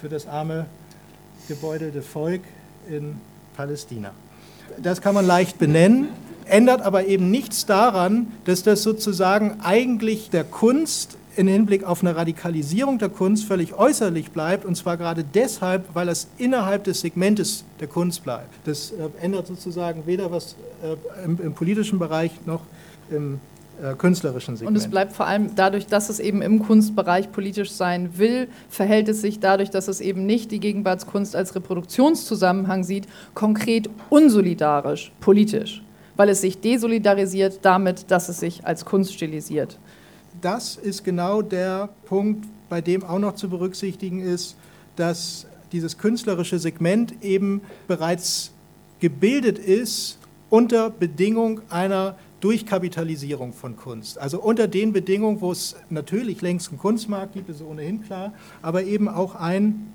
für 0.00 0.08
das 0.08 0.26
arme, 0.26 0.64
gebeutelte 1.48 2.00
Volk 2.00 2.40
in 2.88 3.16
Palästina. 3.54 4.12
Das 4.82 5.02
kann 5.02 5.14
man 5.14 5.26
leicht 5.26 5.58
benennen 5.58 6.08
ändert 6.54 6.82
aber 6.82 7.06
eben 7.06 7.32
nichts 7.32 7.66
daran, 7.66 8.28
dass 8.44 8.62
das 8.62 8.84
sozusagen 8.84 9.56
eigentlich 9.60 10.30
der 10.30 10.44
Kunst 10.44 11.18
in 11.34 11.48
Hinblick 11.48 11.82
auf 11.82 12.00
eine 12.02 12.14
Radikalisierung 12.14 12.98
der 12.98 13.08
Kunst 13.08 13.44
völlig 13.44 13.74
äußerlich 13.74 14.30
bleibt, 14.30 14.64
und 14.64 14.76
zwar 14.76 14.96
gerade 14.96 15.24
deshalb, 15.24 15.92
weil 15.94 16.08
es 16.08 16.28
innerhalb 16.38 16.84
des 16.84 17.00
Segmentes 17.00 17.64
der 17.80 17.88
Kunst 17.88 18.22
bleibt. 18.22 18.54
Das 18.66 18.92
äh, 18.92 19.08
ändert 19.20 19.48
sozusagen 19.48 20.06
weder 20.06 20.30
was 20.30 20.54
äh, 20.84 21.24
im, 21.24 21.40
im, 21.42 21.54
politischen 21.54 21.98
Bereich 21.98 22.30
noch 22.46 22.60
im 23.10 23.40
äh, 23.82 23.96
künstlerischen 23.96 24.54
Segment. 24.54 24.76
Und 24.76 24.80
es 24.80 24.88
bleibt 24.88 25.12
vor 25.12 25.26
allem 25.26 25.56
dadurch, 25.56 25.88
dass 25.88 26.08
es 26.08 26.20
eben 26.20 26.40
im 26.40 26.60
Kunstbereich 26.60 27.32
politisch 27.32 27.72
sein 27.72 28.16
will, 28.16 28.46
verhält 28.68 29.08
es 29.08 29.20
sich 29.22 29.40
dadurch, 29.40 29.70
dass 29.70 29.88
es 29.88 30.00
eben 30.00 30.24
nicht 30.24 30.52
die 30.52 30.60
Gegenwartskunst 30.60 31.34
als 31.34 31.56
Reproduktionszusammenhang 31.56 32.84
sieht, 32.84 33.08
konkret 33.34 33.90
unsolidarisch 34.08 35.10
politisch 35.18 35.82
weil 36.16 36.28
es 36.28 36.40
sich 36.40 36.60
desolidarisiert 36.60 37.60
damit, 37.62 38.10
dass 38.10 38.28
es 38.28 38.40
sich 38.40 38.66
als 38.66 38.84
Kunst 38.84 39.14
stilisiert. 39.14 39.78
Das 40.40 40.76
ist 40.76 41.04
genau 41.04 41.42
der 41.42 41.88
Punkt, 42.06 42.46
bei 42.68 42.80
dem 42.80 43.04
auch 43.04 43.18
noch 43.18 43.34
zu 43.34 43.48
berücksichtigen 43.48 44.20
ist, 44.20 44.56
dass 44.96 45.46
dieses 45.72 45.98
künstlerische 45.98 46.58
Segment 46.58 47.22
eben 47.22 47.62
bereits 47.88 48.52
gebildet 49.00 49.58
ist 49.58 50.18
unter 50.50 50.90
Bedingung 50.90 51.60
einer 51.68 52.16
Durchkapitalisierung 52.40 53.52
von 53.52 53.76
Kunst. 53.76 54.18
Also 54.18 54.40
unter 54.40 54.68
den 54.68 54.92
Bedingungen, 54.92 55.40
wo 55.40 55.50
es 55.50 55.76
natürlich 55.88 56.42
längst 56.42 56.68
einen 56.68 56.78
Kunstmarkt 56.78 57.32
gibt, 57.32 57.48
ist 57.48 57.62
ohnehin 57.62 58.02
klar, 58.02 58.34
aber 58.60 58.84
eben 58.84 59.08
auch 59.08 59.34
ein, 59.34 59.92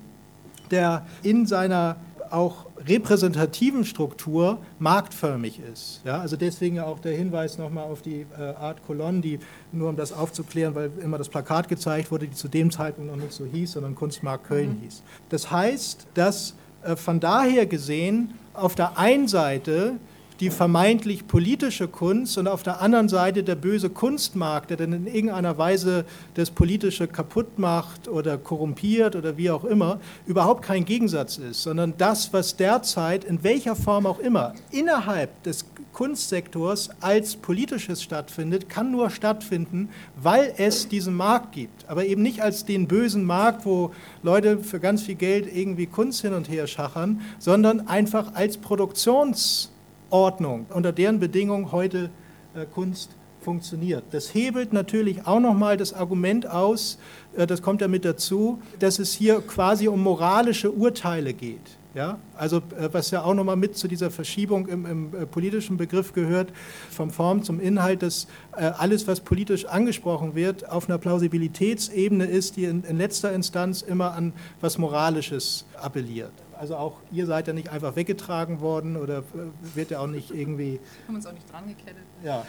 der 0.70 1.06
in 1.22 1.46
seiner 1.46 1.96
auch 2.30 2.66
repräsentativen 2.86 3.84
Struktur 3.84 4.58
marktförmig 4.78 5.60
ist. 5.72 6.00
Ja, 6.04 6.20
also 6.20 6.36
deswegen 6.36 6.80
auch 6.80 6.98
der 6.98 7.12
Hinweis 7.16 7.58
nochmal 7.58 7.84
auf 7.84 8.02
die 8.02 8.26
äh, 8.38 8.42
Art 8.42 8.84
Colonne, 8.86 9.20
die 9.20 9.38
nur 9.72 9.88
um 9.88 9.96
das 9.96 10.12
aufzuklären, 10.12 10.74
weil 10.74 10.90
immer 11.02 11.18
das 11.18 11.28
Plakat 11.28 11.68
gezeigt 11.68 12.10
wurde, 12.10 12.26
die 12.28 12.34
zu 12.34 12.48
dem 12.48 12.70
Zeitpunkt 12.70 13.10
noch 13.10 13.22
nicht 13.22 13.32
so 13.32 13.44
hieß, 13.44 13.72
sondern 13.72 13.94
Kunstmarkt 13.94 14.46
Köln 14.46 14.76
mhm. 14.76 14.82
hieß. 14.82 15.02
Das 15.28 15.50
heißt, 15.50 16.06
dass 16.14 16.54
äh, 16.82 16.96
von 16.96 17.20
daher 17.20 17.66
gesehen 17.66 18.34
auf 18.54 18.74
der 18.74 18.98
einen 18.98 19.28
Seite 19.28 19.96
die 20.40 20.48
vermeintlich 20.48 21.26
politische 21.26 21.86
Kunst 21.86 22.38
und 22.38 22.48
auf 22.48 22.62
der 22.62 22.80
anderen 22.80 23.10
Seite 23.10 23.42
der 23.42 23.56
böse 23.56 23.90
Kunstmarkt, 23.90 24.70
der 24.70 24.78
dann 24.78 24.92
in 24.94 25.06
irgendeiner 25.06 25.58
Weise 25.58 26.06
das 26.34 26.50
Politische 26.50 27.06
kaputt 27.06 27.58
macht 27.58 28.08
oder 28.08 28.38
korrumpiert 28.38 29.16
oder 29.16 29.36
wie 29.36 29.50
auch 29.50 29.64
immer, 29.64 30.00
überhaupt 30.26 30.62
kein 30.62 30.86
Gegensatz 30.86 31.36
ist, 31.36 31.62
sondern 31.62 31.92
das, 31.98 32.32
was 32.32 32.56
derzeit 32.56 33.24
in 33.24 33.44
welcher 33.44 33.76
Form 33.76 34.06
auch 34.06 34.18
immer 34.18 34.54
innerhalb 34.70 35.42
des 35.42 35.66
Kunstsektors 35.92 36.88
als 37.00 37.36
politisches 37.36 38.02
stattfindet, 38.02 38.70
kann 38.70 38.90
nur 38.90 39.10
stattfinden, 39.10 39.90
weil 40.16 40.54
es 40.56 40.88
diesen 40.88 41.14
Markt 41.14 41.52
gibt. 41.52 41.88
Aber 41.88 42.06
eben 42.06 42.22
nicht 42.22 42.40
als 42.40 42.64
den 42.64 42.88
bösen 42.88 43.24
Markt, 43.24 43.66
wo 43.66 43.92
Leute 44.22 44.60
für 44.60 44.80
ganz 44.80 45.02
viel 45.02 45.16
Geld 45.16 45.54
irgendwie 45.54 45.86
Kunst 45.86 46.22
hin 46.22 46.32
und 46.32 46.48
her 46.48 46.66
schachern, 46.66 47.20
sondern 47.38 47.88
einfach 47.88 48.34
als 48.34 48.56
Produktions- 48.56 49.70
Ordnung, 50.10 50.66
unter 50.70 50.92
deren 50.92 51.20
Bedingungen 51.20 51.72
heute 51.72 52.10
äh, 52.54 52.66
Kunst 52.66 53.10
funktioniert. 53.40 54.04
Das 54.10 54.34
hebelt 54.34 54.72
natürlich 54.72 55.26
auch 55.26 55.40
nochmal 55.40 55.76
das 55.76 55.94
Argument 55.94 56.48
aus, 56.48 56.98
äh, 57.36 57.46
das 57.46 57.62
kommt 57.62 57.80
ja 57.80 57.88
mit 57.88 58.04
dazu, 58.04 58.60
dass 58.78 58.98
es 58.98 59.12
hier 59.12 59.40
quasi 59.40 59.88
um 59.88 60.02
moralische 60.02 60.70
Urteile 60.70 61.32
geht. 61.32 61.78
Ja, 61.92 62.18
also 62.36 62.58
äh, 62.58 62.88
was 62.92 63.10
ja 63.10 63.22
auch 63.22 63.34
nochmal 63.34 63.56
mit 63.56 63.76
zu 63.76 63.88
dieser 63.88 64.10
Verschiebung 64.10 64.68
im, 64.68 64.86
im 64.86 65.28
politischen 65.28 65.76
Begriff 65.76 66.12
gehört, 66.12 66.52
vom 66.90 67.10
Form 67.10 67.42
zum 67.42 67.58
Inhalt, 67.58 68.02
dass 68.02 68.28
alles, 68.52 69.08
was 69.08 69.20
politisch 69.20 69.64
angesprochen 69.64 70.36
wird, 70.36 70.68
auf 70.68 70.88
einer 70.88 70.98
Plausibilitätsebene 70.98 72.26
ist, 72.26 72.56
die 72.56 72.64
in, 72.64 72.84
in 72.84 72.96
letzter 72.96 73.32
Instanz 73.32 73.82
immer 73.82 74.12
an 74.12 74.34
was 74.60 74.78
Moralisches 74.78 75.64
appelliert. 75.80 76.32
Also 76.60 76.76
auch 76.76 76.98
ihr 77.10 77.24
seid 77.24 77.46
ja 77.46 77.54
nicht 77.54 77.70
einfach 77.70 77.96
weggetragen 77.96 78.60
worden 78.60 78.96
oder 78.96 79.18
äh, 79.18 79.74
wird 79.74 79.90
ja 79.90 80.00
auch 80.00 80.06
nicht 80.06 80.30
irgendwie. 80.30 80.78
Haben 81.08 81.16
uns 81.16 81.26
auch 81.26 81.32
nicht 81.32 81.50
dran 81.50 81.66
gekettet. 81.66 82.04
Ja 82.22 82.44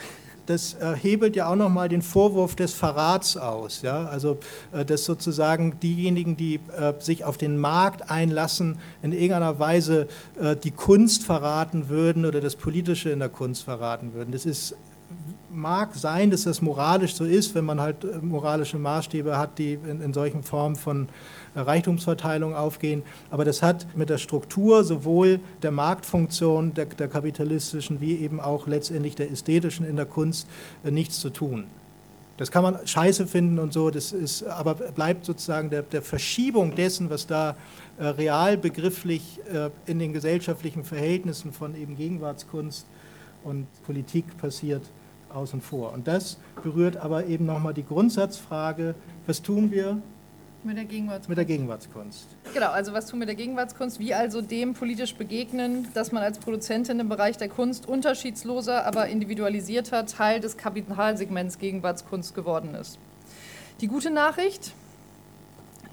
das 0.45 0.73
äh, 0.75 0.95
hebelt 0.95 1.35
ja 1.35 1.47
auch 1.47 1.55
nochmal 1.55 1.89
den 1.89 2.01
Vorwurf 2.01 2.55
des 2.55 2.73
Verrats 2.73 3.37
aus. 3.37 3.81
Ja? 3.81 4.05
Also, 4.05 4.37
äh, 4.71 4.85
dass 4.85 5.05
sozusagen 5.05 5.79
diejenigen, 5.79 6.37
die 6.37 6.55
äh, 6.77 6.93
sich 6.99 7.23
auf 7.23 7.37
den 7.37 7.57
Markt 7.57 8.09
einlassen, 8.09 8.77
in 9.01 9.13
irgendeiner 9.13 9.59
Weise 9.59 10.07
äh, 10.39 10.55
die 10.55 10.71
Kunst 10.71 11.23
verraten 11.23 11.89
würden 11.89 12.25
oder 12.25 12.41
das 12.41 12.55
Politische 12.55 13.09
in 13.09 13.19
der 13.19 13.29
Kunst 13.29 13.63
verraten 13.63 14.13
würden. 14.13 14.31
Das 14.31 14.45
ist 14.45 14.75
mag 15.53 15.95
sein, 15.95 16.31
dass 16.31 16.43
das 16.43 16.61
moralisch 16.61 17.15
so 17.15 17.25
ist, 17.25 17.55
wenn 17.55 17.65
man 17.65 17.79
halt 17.79 18.03
äh, 18.03 18.17
moralische 18.21 18.77
Maßstäbe 18.77 19.37
hat, 19.37 19.57
die 19.57 19.73
in, 19.73 20.01
in 20.01 20.13
solchen 20.13 20.43
Formen 20.43 20.75
von 20.75 21.09
Reichtumsverteilung 21.55 22.55
aufgehen. 22.55 23.03
Aber 23.29 23.45
das 23.45 23.61
hat 23.61 23.85
mit 23.95 24.09
der 24.09 24.17
Struktur 24.17 24.83
sowohl 24.83 25.39
der 25.61 25.71
Marktfunktion, 25.71 26.73
der, 26.73 26.85
der 26.85 27.07
kapitalistischen, 27.07 28.01
wie 28.01 28.17
eben 28.17 28.39
auch 28.39 28.67
letztendlich 28.67 29.15
der 29.15 29.31
ästhetischen 29.31 29.85
in 29.85 29.95
der 29.95 30.05
Kunst 30.05 30.47
äh, 30.83 30.91
nichts 30.91 31.19
zu 31.19 31.29
tun. 31.29 31.65
Das 32.37 32.49
kann 32.49 32.63
man 32.63 32.87
scheiße 32.87 33.27
finden 33.27 33.59
und 33.59 33.71
so, 33.71 33.91
das 33.91 34.13
ist, 34.13 34.43
aber 34.43 34.73
bleibt 34.73 35.25
sozusagen 35.25 35.69
der, 35.69 35.83
der 35.83 36.01
Verschiebung 36.01 36.73
dessen, 36.73 37.11
was 37.11 37.27
da 37.27 37.55
äh, 37.99 38.05
real 38.05 38.57
begrifflich 38.57 39.39
äh, 39.53 39.69
in 39.85 39.99
den 39.99 40.11
gesellschaftlichen 40.11 40.83
Verhältnissen 40.83 41.53
von 41.53 41.75
eben 41.75 41.95
Gegenwartskunst 41.95 42.87
und 43.43 43.67
Politik 43.83 44.25
passiert, 44.39 44.81
außen 45.35 45.61
vor. 45.61 45.93
Und 45.93 46.07
das 46.07 46.37
berührt 46.63 46.97
aber 46.97 47.25
eben 47.25 47.45
nochmal 47.45 47.73
die 47.73 47.85
Grundsatzfrage, 47.85 48.95
was 49.25 49.41
tun 49.41 49.71
wir 49.71 50.01
mit 50.63 50.77
der 50.77 50.85
Gegenwartskunst. 50.85 51.29
Mit 51.29 51.37
der 51.39 51.45
Gegenwartskunst. 51.45 52.27
Genau, 52.53 52.69
also 52.69 52.93
was 52.93 53.07
tun 53.07 53.19
wir 53.19 53.25
mit 53.25 53.29
der 53.29 53.35
Gegenwartskunst? 53.35 53.99
Wie 53.99 54.13
also 54.13 54.41
dem 54.43 54.75
politisch 54.75 55.15
begegnen, 55.15 55.87
dass 55.95 56.11
man 56.11 56.21
als 56.21 56.37
Produzentin 56.37 56.99
im 56.99 57.09
Bereich 57.09 57.37
der 57.37 57.49
Kunst 57.49 57.87
unterschiedsloser, 57.87 58.85
aber 58.85 59.07
individualisierter 59.07 60.05
Teil 60.05 60.39
des 60.39 60.57
Kapitalsegments 60.57 61.57
Gegenwartskunst 61.57 62.35
geworden 62.35 62.75
ist. 62.75 62.99
Die 63.81 63.87
gute 63.87 64.11
Nachricht, 64.11 64.73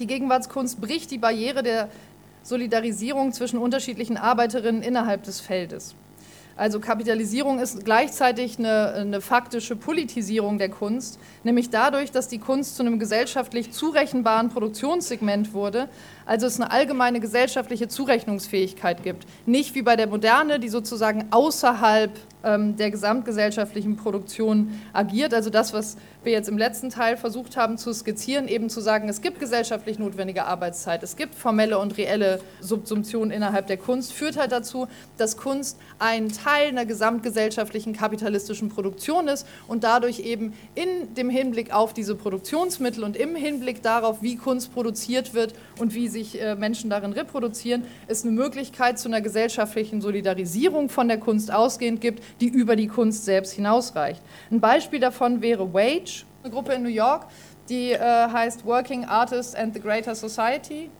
die 0.00 0.06
Gegenwartskunst 0.06 0.82
bricht 0.82 1.10
die 1.10 1.18
Barriere 1.18 1.62
der 1.62 1.88
Solidarisierung 2.42 3.32
zwischen 3.32 3.58
unterschiedlichen 3.58 4.18
Arbeiterinnen 4.18 4.82
innerhalb 4.82 5.22
des 5.22 5.40
Feldes. 5.40 5.94
Also 6.58 6.80
Kapitalisierung 6.80 7.60
ist 7.60 7.84
gleichzeitig 7.84 8.58
eine, 8.58 8.92
eine, 8.94 9.20
faktische 9.20 9.76
Politisierung 9.76 10.58
der 10.58 10.68
Kunst, 10.68 11.20
nämlich 11.44 11.70
dadurch, 11.70 12.10
dass 12.10 12.26
die 12.26 12.40
Kunst 12.40 12.74
zu 12.74 12.82
einem 12.82 12.98
gesellschaftlich 12.98 13.70
zurechenbaren 13.70 14.48
Produktionssegment 14.48 15.54
wurde, 15.54 15.88
also 16.26 16.48
es 16.48 16.60
eine 16.60 16.72
allgemeine 16.72 17.20
gesellschaftliche 17.20 17.86
Zurechnungsfähigkeit 17.86 19.04
gibt. 19.04 19.24
Nicht 19.46 19.76
wie 19.76 19.82
bei 19.82 19.94
der 19.94 20.08
Moderne, 20.08 20.58
die 20.58 20.68
sozusagen 20.68 21.26
außerhalb 21.30 22.10
ähm, 22.42 22.74
der 22.76 22.90
gesamtgesellschaftlichen 22.90 23.96
Produktion 23.96 24.80
agiert. 24.92 25.34
Also 25.34 25.50
das, 25.50 25.72
was 25.72 25.96
wir 26.28 26.34
jetzt 26.34 26.50
im 26.50 26.58
letzten 26.58 26.90
Teil 26.90 27.16
versucht 27.16 27.56
haben 27.56 27.78
zu 27.78 27.90
skizzieren, 27.92 28.48
eben 28.48 28.68
zu 28.68 28.82
sagen, 28.82 29.08
es 29.08 29.22
gibt 29.22 29.40
gesellschaftlich 29.40 29.98
notwendige 29.98 30.44
Arbeitszeit, 30.44 31.02
es 31.02 31.16
gibt 31.16 31.34
formelle 31.34 31.78
und 31.78 31.96
reelle 31.96 32.40
Subsumption 32.60 33.30
innerhalb 33.30 33.66
der 33.66 33.78
Kunst, 33.78 34.12
führt 34.12 34.36
halt 34.36 34.52
dazu, 34.52 34.88
dass 35.16 35.38
Kunst 35.38 35.78
ein 35.98 36.30
Teil 36.30 36.68
einer 36.68 36.84
gesamtgesellschaftlichen 36.84 37.94
kapitalistischen 37.94 38.68
Produktion 38.68 39.26
ist 39.26 39.46
und 39.68 39.84
dadurch 39.84 40.20
eben 40.20 40.52
in 40.74 41.14
dem 41.14 41.30
Hinblick 41.30 41.72
auf 41.72 41.94
diese 41.94 42.14
Produktionsmittel 42.14 43.04
und 43.04 43.16
im 43.16 43.34
Hinblick 43.34 43.82
darauf, 43.82 44.20
wie 44.20 44.36
Kunst 44.36 44.74
produziert 44.74 45.32
wird 45.32 45.54
und 45.78 45.94
wie 45.94 46.08
sich 46.08 46.40
äh, 46.40 46.56
Menschen 46.56 46.90
darin 46.90 47.14
reproduzieren, 47.14 47.84
es 48.06 48.22
eine 48.22 48.32
Möglichkeit 48.32 48.98
zu 48.98 49.08
einer 49.08 49.22
gesellschaftlichen 49.22 50.02
Solidarisierung 50.02 50.90
von 50.90 51.08
der 51.08 51.18
Kunst 51.18 51.50
ausgehend 51.50 52.02
gibt, 52.02 52.22
die 52.42 52.48
über 52.48 52.76
die 52.76 52.88
Kunst 52.88 53.24
selbst 53.24 53.54
hinausreicht. 53.54 54.20
Ein 54.50 54.60
Beispiel 54.60 55.00
davon 55.00 55.40
wäre 55.40 55.72
Wage, 55.72 56.17
eine 56.48 56.54
Gruppe 56.54 56.72
in 56.72 56.82
New 56.82 56.88
York, 56.88 57.26
die 57.68 57.92
äh, 57.92 57.98
heißt 58.00 58.64
Working 58.64 59.04
Artists 59.04 59.54
and 59.54 59.74
the 59.74 59.80
Greater 59.80 60.14
Society, 60.14 60.90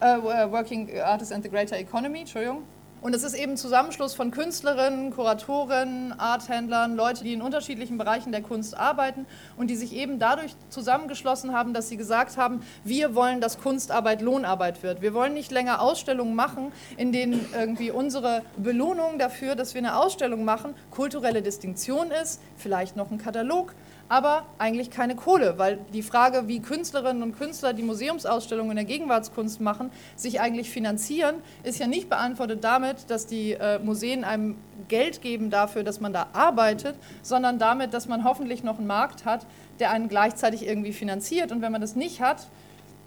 äh, 0.00 0.16
Working 0.50 1.00
Artists 1.00 1.32
and 1.32 1.44
the 1.44 1.50
Greater 1.50 1.76
Economy, 1.78 2.20
Entschuldigung. 2.20 2.64
Und 3.02 3.14
es 3.14 3.22
ist 3.22 3.32
eben 3.32 3.56
Zusammenschluss 3.56 4.12
von 4.12 4.30
Künstlerinnen, 4.30 5.10
Kuratoren, 5.10 6.12
Arthändlern, 6.18 6.96
Leute, 6.96 7.24
die 7.24 7.32
in 7.32 7.40
unterschiedlichen 7.40 7.96
Bereichen 7.96 8.30
der 8.30 8.42
Kunst 8.42 8.76
arbeiten 8.76 9.24
und 9.56 9.68
die 9.68 9.76
sich 9.76 9.94
eben 9.94 10.18
dadurch 10.18 10.54
zusammengeschlossen 10.68 11.54
haben, 11.54 11.72
dass 11.72 11.88
sie 11.88 11.96
gesagt 11.96 12.36
haben, 12.36 12.60
wir 12.84 13.14
wollen, 13.14 13.40
dass 13.40 13.58
Kunstarbeit 13.58 14.20
Lohnarbeit 14.20 14.82
wird. 14.82 15.00
Wir 15.00 15.14
wollen 15.14 15.32
nicht 15.32 15.50
länger 15.50 15.80
Ausstellungen 15.80 16.34
machen, 16.34 16.72
in 16.98 17.10
denen 17.10 17.46
irgendwie 17.54 17.90
unsere 17.90 18.42
Belohnung 18.58 19.18
dafür, 19.18 19.54
dass 19.54 19.72
wir 19.72 19.78
eine 19.78 19.96
Ausstellung 19.96 20.44
machen, 20.44 20.74
kulturelle 20.90 21.40
Distinktion 21.40 22.10
ist, 22.10 22.42
vielleicht 22.58 22.96
noch 22.96 23.10
ein 23.10 23.16
Katalog, 23.16 23.72
aber 24.10 24.44
eigentlich 24.58 24.90
keine 24.90 25.14
Kohle, 25.14 25.56
weil 25.56 25.78
die 25.92 26.02
Frage, 26.02 26.48
wie 26.48 26.58
Künstlerinnen 26.60 27.22
und 27.22 27.38
Künstler, 27.38 27.72
die 27.72 27.84
Museumsausstellungen 27.84 28.72
in 28.72 28.76
der 28.76 28.84
Gegenwartskunst 28.84 29.60
machen, 29.60 29.92
sich 30.16 30.40
eigentlich 30.40 30.68
finanzieren, 30.68 31.36
ist 31.62 31.78
ja 31.78 31.86
nicht 31.86 32.08
beantwortet 32.08 32.64
damit, 32.64 33.08
dass 33.08 33.26
die 33.26 33.52
äh, 33.52 33.78
Museen 33.78 34.24
einem 34.24 34.56
Geld 34.88 35.22
geben 35.22 35.48
dafür, 35.48 35.84
dass 35.84 36.00
man 36.00 36.12
da 36.12 36.26
arbeitet, 36.32 36.96
sondern 37.22 37.60
damit, 37.60 37.94
dass 37.94 38.08
man 38.08 38.24
hoffentlich 38.24 38.64
noch 38.64 38.78
einen 38.78 38.88
Markt 38.88 39.24
hat, 39.24 39.46
der 39.78 39.92
einen 39.92 40.08
gleichzeitig 40.08 40.66
irgendwie 40.66 40.92
finanziert. 40.92 41.52
Und 41.52 41.62
wenn 41.62 41.70
man 41.70 41.80
das 41.80 41.94
nicht 41.94 42.20
hat, 42.20 42.48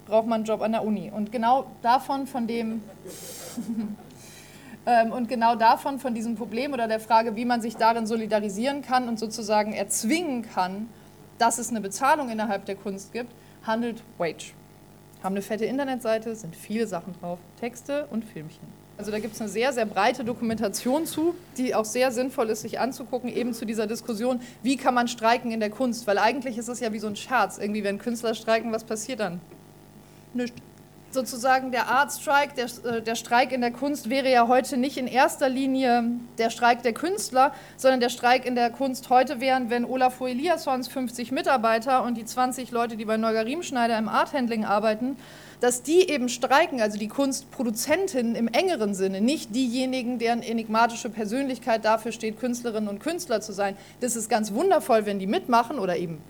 braucht 0.06 0.26
man 0.26 0.36
einen 0.36 0.44
Job 0.46 0.62
an 0.62 0.72
der 0.72 0.86
Uni. 0.86 1.12
Und 1.14 1.32
genau 1.32 1.66
davon, 1.82 2.26
von 2.26 2.46
dem... 2.46 2.82
Ähm, 4.86 5.12
und 5.12 5.28
genau 5.28 5.54
davon, 5.54 5.98
von 5.98 6.14
diesem 6.14 6.34
Problem 6.34 6.72
oder 6.72 6.88
der 6.88 7.00
Frage, 7.00 7.36
wie 7.36 7.44
man 7.44 7.60
sich 7.60 7.76
darin 7.76 8.06
solidarisieren 8.06 8.82
kann 8.82 9.08
und 9.08 9.18
sozusagen 9.18 9.72
erzwingen 9.72 10.42
kann, 10.42 10.88
dass 11.38 11.58
es 11.58 11.70
eine 11.70 11.80
Bezahlung 11.80 12.28
innerhalb 12.30 12.66
der 12.66 12.76
Kunst 12.76 13.12
gibt, 13.12 13.32
handelt 13.66 14.02
Wage. 14.18 14.52
Haben 15.22 15.34
eine 15.34 15.42
fette 15.42 15.64
Internetseite, 15.64 16.36
sind 16.36 16.54
viele 16.54 16.86
Sachen 16.86 17.14
drauf, 17.20 17.38
Texte 17.58 18.06
und 18.10 18.24
Filmchen. 18.24 18.84
Also 18.96 19.10
da 19.10 19.18
gibt 19.18 19.34
es 19.34 19.40
eine 19.40 19.50
sehr, 19.50 19.72
sehr 19.72 19.86
breite 19.86 20.22
Dokumentation 20.22 21.06
zu, 21.06 21.34
die 21.56 21.74
auch 21.74 21.84
sehr 21.84 22.12
sinnvoll 22.12 22.50
ist, 22.50 22.60
sich 22.60 22.78
anzugucken, 22.78 23.28
eben 23.28 23.52
zu 23.52 23.64
dieser 23.64 23.86
Diskussion, 23.86 24.40
wie 24.62 24.76
kann 24.76 24.94
man 24.94 25.08
streiken 25.08 25.50
in 25.50 25.58
der 25.58 25.70
Kunst? 25.70 26.06
Weil 26.06 26.18
eigentlich 26.18 26.58
ist 26.58 26.68
es 26.68 26.78
ja 26.78 26.92
wie 26.92 27.00
so 27.00 27.08
ein 27.08 27.16
Scherz. 27.16 27.58
Irgendwie, 27.58 27.82
wenn 27.82 27.98
Künstler 27.98 28.34
streiken, 28.34 28.70
was 28.70 28.84
passiert 28.84 29.18
dann? 29.18 29.40
Nichts 30.32 30.60
sozusagen 31.14 31.70
der 31.70 31.88
Art 31.88 32.12
Strike, 32.12 32.54
der, 32.54 32.92
äh, 32.92 33.00
der 33.00 33.14
Streik 33.14 33.52
in 33.52 33.62
der 33.62 33.70
Kunst 33.70 34.10
wäre 34.10 34.30
ja 34.30 34.46
heute 34.48 34.76
nicht 34.76 34.98
in 34.98 35.06
erster 35.06 35.48
Linie 35.48 36.04
der 36.36 36.50
Streik 36.50 36.82
der 36.82 36.92
Künstler, 36.92 37.54
sondern 37.76 38.00
der 38.00 38.10
Streik 38.10 38.44
in 38.44 38.54
der 38.54 38.70
Kunst 38.70 39.08
heute 39.08 39.40
wären, 39.40 39.70
wenn 39.70 39.84
Olafur 39.84 40.28
Eliassons 40.28 40.88
50 40.88 41.32
Mitarbeiter 41.32 42.02
und 42.02 42.16
die 42.16 42.24
20 42.24 42.70
Leute, 42.70 42.96
die 42.96 43.06
bei 43.06 43.16
Neuger 43.16 43.46
Riemschneider 43.46 43.96
im 43.96 44.08
Arthandling 44.08 44.64
arbeiten, 44.64 45.16
dass 45.60 45.82
die 45.82 46.10
eben 46.10 46.28
streiken, 46.28 46.82
also 46.82 46.98
die 46.98 47.08
Kunstproduzentinnen 47.08 48.34
im 48.34 48.48
engeren 48.48 48.94
Sinne, 48.94 49.22
nicht 49.22 49.54
diejenigen, 49.54 50.18
deren 50.18 50.42
enigmatische 50.42 51.08
Persönlichkeit 51.08 51.84
dafür 51.84 52.12
steht, 52.12 52.38
Künstlerinnen 52.38 52.88
und 52.88 52.98
Künstler 52.98 53.40
zu 53.40 53.52
sein. 53.52 53.76
Das 54.00 54.16
ist 54.16 54.28
ganz 54.28 54.52
wundervoll, 54.52 55.06
wenn 55.06 55.18
die 55.18 55.26
mitmachen 55.26 55.78
oder 55.78 55.96
eben 55.96 56.20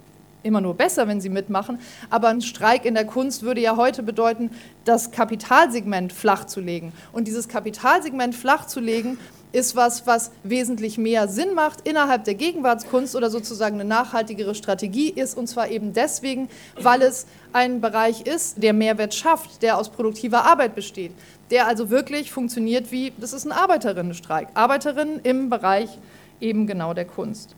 immer 0.45 0.61
nur 0.61 0.75
besser, 0.75 1.09
wenn 1.09 1.21
sie 1.21 1.29
mitmachen. 1.29 1.81
Aber 2.11 2.29
ein 2.29 2.41
Streik 2.41 2.85
in 2.85 2.95
der 2.95 3.07
Kunst 3.07 3.43
würde 3.43 3.61
ja 3.61 3.77
heute 3.77 4.03
bedeuten, 4.03 4.51
das 4.85 5.11
Kapitalsegment 5.11 6.13
flach 6.13 6.45
zu 6.45 6.61
legen. 6.61 6.93
Und 7.13 7.27
dieses 7.27 7.49
Kapitalsegment 7.49 8.35
flach 8.35 8.67
zu 8.67 8.79
legen, 8.79 9.19
ist 9.55 9.77
was, 9.77 10.05
was 10.07 10.33
wesentlich 10.43 10.99
mehr 10.99 11.29
Sinn 11.29 11.55
macht 11.55 11.87
innerhalb 11.87 12.25
der 12.25 12.35
Gegenwartskunst 12.35 13.15
oder 13.15 13.31
sozusagen 13.31 13.77
eine 13.77 13.89
nachhaltigere 13.89 14.55
Strategie 14.55 15.11
ist. 15.11 15.37
Und 15.37 15.47
zwar 15.47 15.69
eben 15.69 15.93
deswegen, 15.93 16.49
weil 16.75 17.03
es 17.03 17.27
ein 17.53 17.81
Bereich 17.81 18.23
ist, 18.23 18.63
der 18.63 18.73
Mehrwert 18.73 19.15
schafft, 19.15 19.63
der 19.63 19.79
aus 19.79 19.91
produktiver 19.91 20.45
Arbeit 20.45 20.75
besteht, 20.75 21.13
der 21.53 21.69
also 21.69 21.89
wirklich 21.89 22.33
funktioniert 22.33 22.91
wie, 22.91 23.13
das 23.17 23.33
ist 23.33 23.45
ein 23.45 23.53
Arbeiterinnenstreik. 23.53 24.49
Arbeiterinnen 24.55 25.21
im 25.23 25.51
Bereich 25.51 25.99
eben 26.41 26.67
genau 26.67 26.93
der 26.93 27.05
Kunst. 27.05 27.55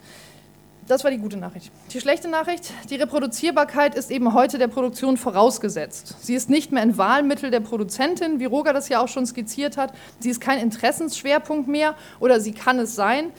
Das 0.89 1.03
war 1.03 1.11
die 1.11 1.19
gute 1.19 1.37
Nachricht. 1.37 1.73
Die 1.93 2.01
schlechte 2.01 2.29
Nachricht, 2.29 2.73
die 2.91 2.95
Reproduzierbarkeit 2.95 3.97
ist 3.97 4.13
eben 4.13 4.35
heute 4.35 4.57
der 4.57 4.69
Produktion 4.69 5.17
vorausgesetzt. 5.17 6.15
Sie 6.21 6.35
ist 6.35 6.49
nicht 6.49 6.71
mehr 6.71 6.83
ein 6.83 6.97
Wahlmittel 6.97 7.51
der 7.51 7.59
Produzentin, 7.59 8.39
wie 8.39 8.45
Roger 8.45 8.73
das 8.73 8.89
ja 8.89 9.03
auch 9.03 9.09
schon 9.09 9.27
skizziert 9.27 9.77
hat. 9.77 9.93
Sie 10.21 10.31
ist 10.31 10.41
kein 10.41 10.61
Interessensschwerpunkt 10.61 11.67
mehr 11.67 11.97
oder 12.21 12.39
sie 12.39 12.53
kann 12.53 12.79
es 12.79 12.95
sein. 12.95 13.33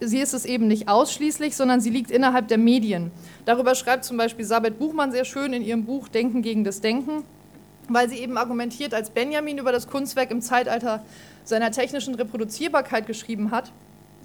Sie 0.00 0.18
ist 0.18 0.34
es 0.34 0.44
eben 0.44 0.68
nicht 0.68 0.88
ausschließlich, 0.88 1.56
sondern 1.56 1.80
sie 1.80 1.88
liegt 1.88 2.10
innerhalb 2.10 2.48
der 2.48 2.58
Medien. 2.58 3.10
Darüber 3.46 3.74
schreibt 3.74 4.04
zum 4.04 4.18
Beispiel 4.18 4.44
Sabet 4.44 4.78
Buchmann 4.78 5.12
sehr 5.12 5.24
schön 5.24 5.54
in 5.54 5.62
ihrem 5.62 5.86
Buch 5.86 6.08
Denken 6.08 6.42
gegen 6.42 6.62
das 6.62 6.82
Denken. 6.82 7.24
weil 7.88 8.08
sie 8.08 8.18
eben 8.18 8.36
argumentiert, 8.38 8.94
als 8.94 9.10
Benjamin 9.10 9.58
über 9.58 9.72
das 9.72 9.88
Kunstwerk 9.88 10.30
im 10.30 10.40
Zeitalter 10.40 11.04
seiner 11.44 11.72
technischen 11.72 12.14
Reproduzierbarkeit 12.14 13.06
geschrieben 13.06 13.50
hat, 13.50 13.72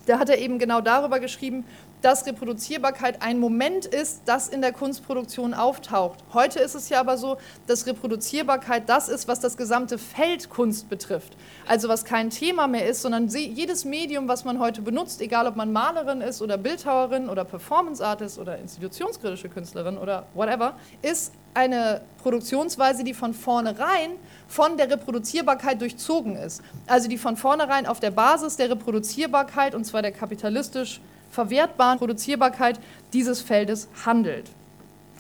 da 0.06 0.20
hat 0.20 0.30
er 0.30 0.38
eben 0.38 0.58
genau 0.58 0.80
darüber 0.80 1.20
geschrieben, 1.20 1.66
dass 2.02 2.26
Reproduzierbarkeit 2.26 3.22
ein 3.22 3.40
Moment 3.40 3.86
ist, 3.86 4.22
das 4.26 4.48
in 4.48 4.62
der 4.62 4.72
Kunstproduktion 4.72 5.54
auftaucht. 5.54 6.20
Heute 6.34 6.60
ist 6.60 6.76
es 6.76 6.90
ja 6.90 7.00
aber 7.00 7.18
so, 7.18 7.38
dass 7.66 7.88
Reproduzierbarkeit 7.88 8.88
das 8.88 9.10
ist, 9.10 9.28
was 9.28 9.40
das 9.40 9.58
gesamte 9.58 9.98
Feld 9.98 10.50
Kunst 10.50 10.90
betrifft. 10.90 11.36
Also 11.68 11.90
was 11.90 12.06
kein 12.06 12.30
Thema 12.30 12.68
mehr 12.68 12.88
ist, 12.88 13.02
sondern 13.02 13.28
jedes 13.28 13.84
Medium, 13.86 14.28
was 14.28 14.46
man 14.46 14.60
heute 14.60 14.82
benutzt, 14.82 15.22
egal 15.22 15.48
ob 15.48 15.56
man 15.56 15.72
Malerin 15.72 16.22
ist 16.22 16.42
oder 16.42 16.58
Bildhauerin 16.58 17.30
oder 17.30 17.44
Performance 17.46 18.06
Artist 18.06 18.38
oder 18.38 18.58
institutionskritische 18.58 19.50
Künstlerin 19.50 19.98
oder 19.98 20.28
whatever, 20.34 20.76
ist 21.02 21.34
eine 21.54 22.02
Produktionsweise, 22.22 23.04
die 23.04 23.16
von 23.16 23.34
vornherein 23.34 24.12
von 24.48 24.78
der 24.78 24.92
Reproduzierbarkeit 24.92 25.82
durchzogen 25.82 26.36
ist. 26.36 26.62
Also 26.86 27.10
die 27.10 27.18
von 27.18 27.36
vornherein 27.36 27.88
auf 27.88 28.00
der 28.00 28.12
Basis 28.12 28.58
der 28.58 28.70
Reproduzierbarkeit, 28.70 29.74
und 29.74 29.84
zwar 29.84 30.04
der 30.04 30.12
kapitalistisch 30.12 31.02
verwertbaren 31.30 32.00
Produzierbarkeit 32.00 32.80
dieses 33.14 33.42
Feldes 33.42 33.88
handelt. 34.06 34.50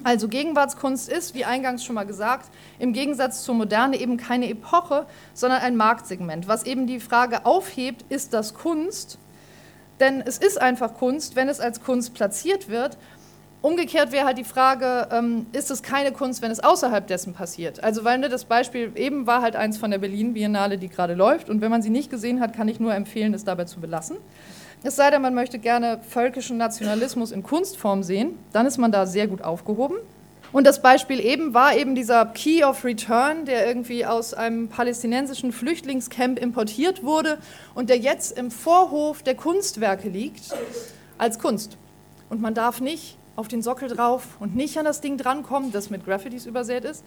Also 0.03 0.27
Gegenwartskunst 0.27 1.09
ist, 1.09 1.33
wie 1.33 1.45
eingangs 1.45 1.83
schon 1.83 1.95
mal 1.95 2.05
gesagt, 2.05 2.49
im 2.79 2.93
Gegensatz 2.93 3.43
zur 3.43 3.55
Moderne 3.55 3.99
eben 3.99 4.17
keine 4.17 4.49
Epoche, 4.49 5.05
sondern 5.33 5.61
ein 5.61 5.75
Marktsegment. 5.75 6.47
Was 6.47 6.65
eben 6.65 6.87
die 6.87 6.99
Frage 6.99 7.45
aufhebt, 7.45 8.05
ist 8.09 8.33
das 8.33 8.53
Kunst? 8.53 9.17
Denn 9.99 10.21
es 10.21 10.37
ist 10.37 10.61
einfach 10.61 10.93
Kunst, 10.93 11.35
wenn 11.35 11.49
es 11.49 11.59
als 11.59 11.81
Kunst 11.81 12.13
platziert 12.13 12.69
wird. 12.69 12.97
Umgekehrt 13.63 14.11
wäre 14.11 14.27
halt 14.27 14.37
die 14.37 14.43
Frage, 14.43 15.07
ähm, 15.11 15.47
ist 15.51 15.71
es 15.71 15.81
keine 15.81 16.11
Kunst, 16.11 16.43
wenn 16.43 16.51
es 16.51 16.59
außerhalb 16.59 17.07
dessen 17.07 17.33
passiert? 17.33 17.83
Also 17.83 18.03
weil 18.03 18.19
ne, 18.19 18.29
das 18.29 18.45
Beispiel 18.45 18.91
eben 18.95 19.25
war 19.25 19.41
halt 19.41 19.55
eins 19.55 19.79
von 19.79 19.89
der 19.89 19.97
Berlin 19.97 20.35
Biennale, 20.35 20.77
die 20.77 20.89
gerade 20.89 21.15
läuft. 21.15 21.49
Und 21.49 21.61
wenn 21.61 21.71
man 21.71 21.81
sie 21.81 21.89
nicht 21.89 22.11
gesehen 22.11 22.39
hat, 22.39 22.53
kann 22.53 22.67
ich 22.67 22.79
nur 22.79 22.93
empfehlen, 22.93 23.33
es 23.33 23.43
dabei 23.43 23.65
zu 23.65 23.79
belassen. 23.79 24.17
Es 24.87 24.95
sei 24.95 25.11
denn, 25.11 25.21
man 25.21 25.33
möchte 25.33 25.59
gerne 25.59 25.99
völkischen 25.99 26.55
Nationalismus 26.55 27.33
in 27.33 27.43
Kunstform 27.43 28.03
sehen, 28.03 28.39
dann 28.53 28.65
ist 28.65 28.77
man 28.77 28.89
da 28.89 29.05
sehr 29.05 29.27
gut 29.27 29.41
aufgehoben. 29.41 29.97
Und 30.53 30.65
das 30.65 30.81
Beispiel 30.81 31.19
eben 31.19 31.53
war 31.53 31.75
eben 31.75 31.93
dieser 31.93 32.25
Key 32.27 32.63
of 32.63 32.85
Return, 32.85 33.43
der 33.43 33.67
irgendwie 33.67 34.05
aus 34.05 34.33
einem 34.33 34.69
palästinensischen 34.69 35.51
Flüchtlingscamp 35.51 36.39
importiert 36.39 37.03
wurde 37.03 37.37
und 37.75 37.89
der 37.89 37.97
jetzt 37.97 38.37
im 38.37 38.49
Vorhof 38.49 39.23
der 39.23 39.35
Kunstwerke 39.35 40.07
liegt, 40.07 40.55
als 41.17 41.37
Kunst. 41.37 41.75
Und 42.29 42.39
man 42.39 42.53
darf 42.53 42.79
nicht 42.79 43.17
auf 43.35 43.49
den 43.49 43.61
Sockel 43.61 43.89
drauf 43.89 44.37
und 44.39 44.55
nicht 44.55 44.77
an 44.77 44.85
das 44.85 45.01
Ding 45.01 45.17
drankommen, 45.17 45.73
das 45.73 45.89
mit 45.89 46.05
Graffitis 46.05 46.45
übersät 46.45 46.85
ist, 46.85 47.03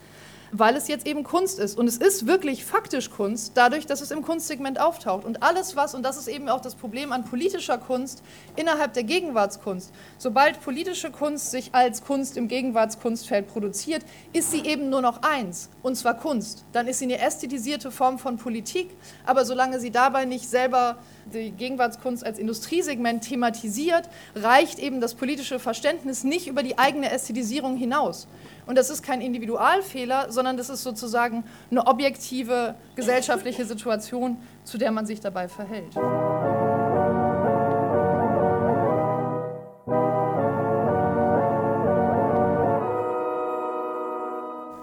weil 0.52 0.76
es 0.76 0.88
jetzt 0.88 1.06
eben 1.06 1.24
Kunst 1.24 1.58
ist. 1.58 1.78
Und 1.78 1.86
es 1.86 1.96
ist 1.96 2.26
wirklich 2.26 2.64
faktisch 2.64 3.10
Kunst, 3.10 3.52
dadurch, 3.54 3.86
dass 3.86 4.00
es 4.00 4.10
im 4.10 4.22
Kunstsegment 4.22 4.80
auftaucht. 4.80 5.24
Und 5.24 5.42
alles, 5.42 5.76
was, 5.76 5.94
und 5.94 6.02
das 6.02 6.16
ist 6.16 6.28
eben 6.28 6.48
auch 6.48 6.60
das 6.60 6.74
Problem 6.74 7.12
an 7.12 7.24
politischer 7.24 7.78
Kunst 7.78 8.22
innerhalb 8.56 8.94
der 8.94 9.04
Gegenwartskunst, 9.04 9.92
sobald 10.18 10.60
politische 10.60 11.10
Kunst 11.10 11.50
sich 11.50 11.74
als 11.74 12.04
Kunst 12.04 12.36
im 12.36 12.48
Gegenwartskunstfeld 12.48 13.48
produziert, 13.48 14.02
ist 14.32 14.50
sie 14.50 14.64
eben 14.64 14.90
nur 14.90 15.02
noch 15.02 15.22
eins, 15.22 15.70
und 15.82 15.96
zwar 15.96 16.14
Kunst. 16.14 16.64
Dann 16.72 16.86
ist 16.86 16.98
sie 16.98 17.06
eine 17.06 17.20
ästhetisierte 17.20 17.90
Form 17.90 18.18
von 18.18 18.36
Politik, 18.36 18.90
aber 19.24 19.44
solange 19.44 19.80
sie 19.80 19.90
dabei 19.90 20.24
nicht 20.24 20.48
selber 20.48 20.98
die 21.32 21.50
Gegenwartskunst 21.52 22.24
als 22.24 22.38
Industriesegment 22.38 23.24
thematisiert, 23.24 24.08
reicht 24.34 24.78
eben 24.78 25.00
das 25.00 25.14
politische 25.14 25.58
Verständnis 25.58 26.24
nicht 26.24 26.46
über 26.46 26.62
die 26.62 26.78
eigene 26.78 27.10
Ästhetisierung 27.10 27.76
hinaus. 27.76 28.26
Und 28.66 28.76
das 28.76 28.90
ist 28.90 29.02
kein 29.02 29.20
Individualfehler, 29.20 30.30
sondern 30.30 30.56
das 30.56 30.70
ist 30.70 30.82
sozusagen 30.82 31.44
eine 31.70 31.86
objektive 31.86 32.74
gesellschaftliche 32.94 33.64
Situation, 33.64 34.36
zu 34.64 34.78
der 34.78 34.90
man 34.92 35.06
sich 35.06 35.20
dabei 35.20 35.48
verhält. 35.48 35.94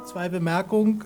Zwei 0.06 0.30
Bemerkungen 0.30 1.04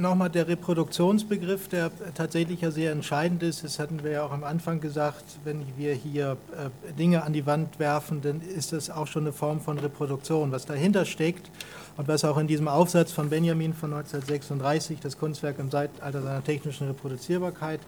nochmal 0.00 0.30
der 0.30 0.48
Reproduktionsbegriff, 0.48 1.68
der 1.68 1.90
tatsächlich 2.14 2.62
ja 2.62 2.70
sehr 2.70 2.92
entscheidend 2.92 3.42
ist. 3.42 3.62
Das 3.62 3.78
hatten 3.78 4.02
wir 4.02 4.10
ja 4.12 4.24
auch 4.24 4.32
am 4.32 4.44
Anfang 4.44 4.80
gesagt, 4.80 5.24
wenn 5.44 5.64
wir 5.76 5.94
hier 5.94 6.36
äh, 6.52 6.92
Dinge 6.92 7.22
an 7.22 7.32
die 7.32 7.46
Wand 7.46 7.78
werfen, 7.78 8.22
dann 8.22 8.40
ist 8.40 8.72
das 8.72 8.90
auch 8.90 9.06
schon 9.06 9.24
eine 9.24 9.32
Form 9.32 9.60
von 9.60 9.78
Reproduktion. 9.78 10.52
Was 10.52 10.66
dahinter 10.66 11.04
steckt 11.04 11.50
und 11.96 12.08
was 12.08 12.24
auch 12.24 12.38
in 12.38 12.46
diesem 12.46 12.68
Aufsatz 12.68 13.12
von 13.12 13.30
Benjamin 13.30 13.74
von 13.74 13.92
1936, 13.92 15.00
das 15.00 15.18
Kunstwerk 15.18 15.58
im 15.58 15.70
Zeitalter 15.70 16.22
seiner 16.22 16.42
technischen 16.42 16.86
Reproduzierbarkeit, 16.88 17.80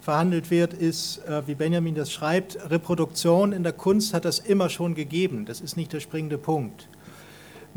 verhandelt 0.00 0.50
wird, 0.50 0.74
ist, 0.74 1.18
äh, 1.26 1.46
wie 1.46 1.54
Benjamin 1.54 1.94
das 1.94 2.12
schreibt, 2.12 2.58
Reproduktion 2.70 3.52
in 3.52 3.62
der 3.62 3.72
Kunst 3.72 4.12
hat 4.12 4.24
das 4.24 4.38
immer 4.38 4.68
schon 4.68 4.94
gegeben. 4.94 5.46
Das 5.46 5.60
ist 5.60 5.76
nicht 5.76 5.92
der 5.92 6.00
springende 6.00 6.36
Punkt. 6.36 6.88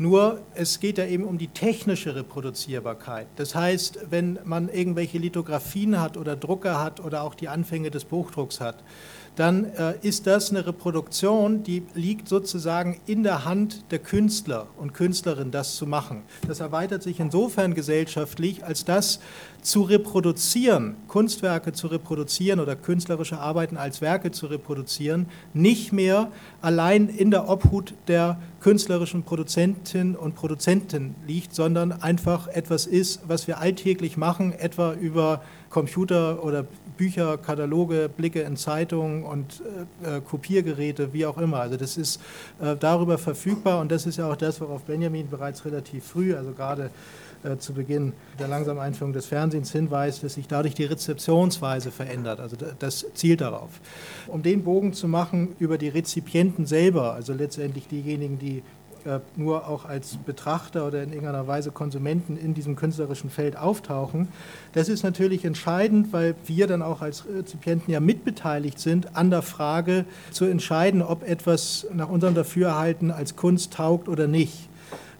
Nur 0.00 0.40
es 0.54 0.78
geht 0.78 0.96
ja 0.96 1.06
eben 1.06 1.24
um 1.24 1.38
die 1.38 1.48
technische 1.48 2.14
Reproduzierbarkeit. 2.14 3.26
Das 3.34 3.56
heißt, 3.56 3.98
wenn 4.10 4.38
man 4.44 4.68
irgendwelche 4.68 5.18
Lithografien 5.18 6.00
hat 6.00 6.16
oder 6.16 6.36
Drucker 6.36 6.80
hat 6.80 7.00
oder 7.00 7.24
auch 7.24 7.34
die 7.34 7.48
Anfänge 7.48 7.90
des 7.90 8.04
Buchdrucks 8.04 8.60
hat, 8.60 8.76
dann 9.34 9.64
äh, 9.64 9.94
ist 10.02 10.26
das 10.26 10.50
eine 10.50 10.66
Reproduktion, 10.66 11.62
die 11.62 11.84
liegt 11.94 12.28
sozusagen 12.28 13.00
in 13.06 13.22
der 13.22 13.44
Hand 13.44 13.84
der 13.90 13.98
Künstler 13.98 14.66
und 14.76 14.94
Künstlerin, 14.94 15.50
das 15.50 15.76
zu 15.76 15.86
machen. 15.86 16.22
Das 16.46 16.60
erweitert 16.60 17.02
sich 17.02 17.20
insofern 17.20 17.74
gesellschaftlich, 17.74 18.64
als 18.64 18.84
das 18.84 19.20
zu 19.62 19.82
reproduzieren, 19.82 20.96
Kunstwerke 21.08 21.72
zu 21.72 21.88
reproduzieren 21.88 22.60
oder 22.60 22.76
künstlerische 22.76 23.38
Arbeiten 23.38 23.76
als 23.76 24.00
Werke 24.00 24.30
zu 24.30 24.46
reproduzieren, 24.46 25.26
nicht 25.52 25.92
mehr 25.92 26.30
allein 26.60 27.08
in 27.08 27.30
der 27.30 27.48
Obhut 27.48 27.94
der 28.06 28.38
künstlerischen 28.60 29.22
Produzentin 29.22 30.16
und 30.16 30.34
Produzenten 30.34 31.14
liegt, 31.26 31.54
sondern 31.54 31.92
einfach 31.92 32.48
etwas 32.48 32.86
ist, 32.86 33.20
was 33.28 33.46
wir 33.46 33.58
alltäglich 33.58 34.16
machen, 34.16 34.52
etwa 34.52 34.94
über 34.94 35.42
Computer 35.70 36.42
oder 36.42 36.64
Bücher, 36.96 37.38
Kataloge, 37.38 38.10
Blicke 38.14 38.40
in 38.40 38.56
Zeitungen 38.56 39.22
und 39.22 39.62
äh, 40.02 40.16
äh, 40.16 40.20
Kopiergeräte, 40.20 41.12
wie 41.12 41.26
auch 41.26 41.38
immer. 41.38 41.60
Also 41.60 41.76
das 41.76 41.96
ist 41.96 42.20
äh, 42.60 42.74
darüber 42.76 43.18
verfügbar 43.18 43.80
und 43.80 43.92
das 43.92 44.06
ist 44.06 44.18
ja 44.18 44.30
auch 44.30 44.36
das, 44.36 44.60
worauf 44.60 44.82
Benjamin 44.82 45.28
bereits 45.28 45.64
relativ 45.64 46.04
früh, 46.04 46.34
also 46.34 46.52
gerade 46.52 46.90
zu 47.58 47.72
Beginn 47.72 48.12
der 48.38 48.48
langsamen 48.48 48.82
Einführung 48.82 49.12
des 49.12 49.26
Fernsehens 49.26 49.72
hinweist, 49.72 50.22
dass 50.22 50.34
sich 50.34 50.48
dadurch 50.48 50.74
die 50.74 50.84
Rezeptionsweise 50.84 51.90
verändert. 51.90 52.40
Also 52.40 52.56
das 52.78 53.06
zielt 53.14 53.40
darauf. 53.40 53.70
Um 54.26 54.42
den 54.42 54.64
Bogen 54.64 54.92
zu 54.92 55.08
machen 55.08 55.54
über 55.58 55.78
die 55.78 55.88
Rezipienten 55.88 56.66
selber, 56.66 57.14
also 57.14 57.32
letztendlich 57.32 57.88
diejenigen, 57.88 58.38
die 58.38 58.62
äh, 59.04 59.20
nur 59.36 59.68
auch 59.68 59.84
als 59.84 60.16
Betrachter 60.16 60.86
oder 60.86 61.02
in 61.02 61.10
irgendeiner 61.10 61.46
Weise 61.46 61.70
Konsumenten 61.70 62.36
in 62.36 62.52
diesem 62.54 62.76
künstlerischen 62.76 63.30
Feld 63.30 63.56
auftauchen. 63.56 64.28
Das 64.72 64.88
ist 64.88 65.02
natürlich 65.02 65.44
entscheidend, 65.44 66.12
weil 66.12 66.34
wir 66.46 66.66
dann 66.66 66.82
auch 66.82 67.00
als 67.00 67.24
Rezipienten 67.26 67.92
ja 67.92 68.00
mitbeteiligt 68.00 68.78
sind 68.78 69.16
an 69.16 69.30
der 69.30 69.42
Frage 69.42 70.04
zu 70.30 70.44
entscheiden, 70.46 71.02
ob 71.02 71.26
etwas 71.26 71.86
nach 71.94 72.08
unserem 72.08 72.34
Dafürhalten 72.34 73.10
als 73.10 73.36
Kunst 73.36 73.72
taugt 73.72 74.08
oder 74.08 74.26
nicht. 74.26 74.67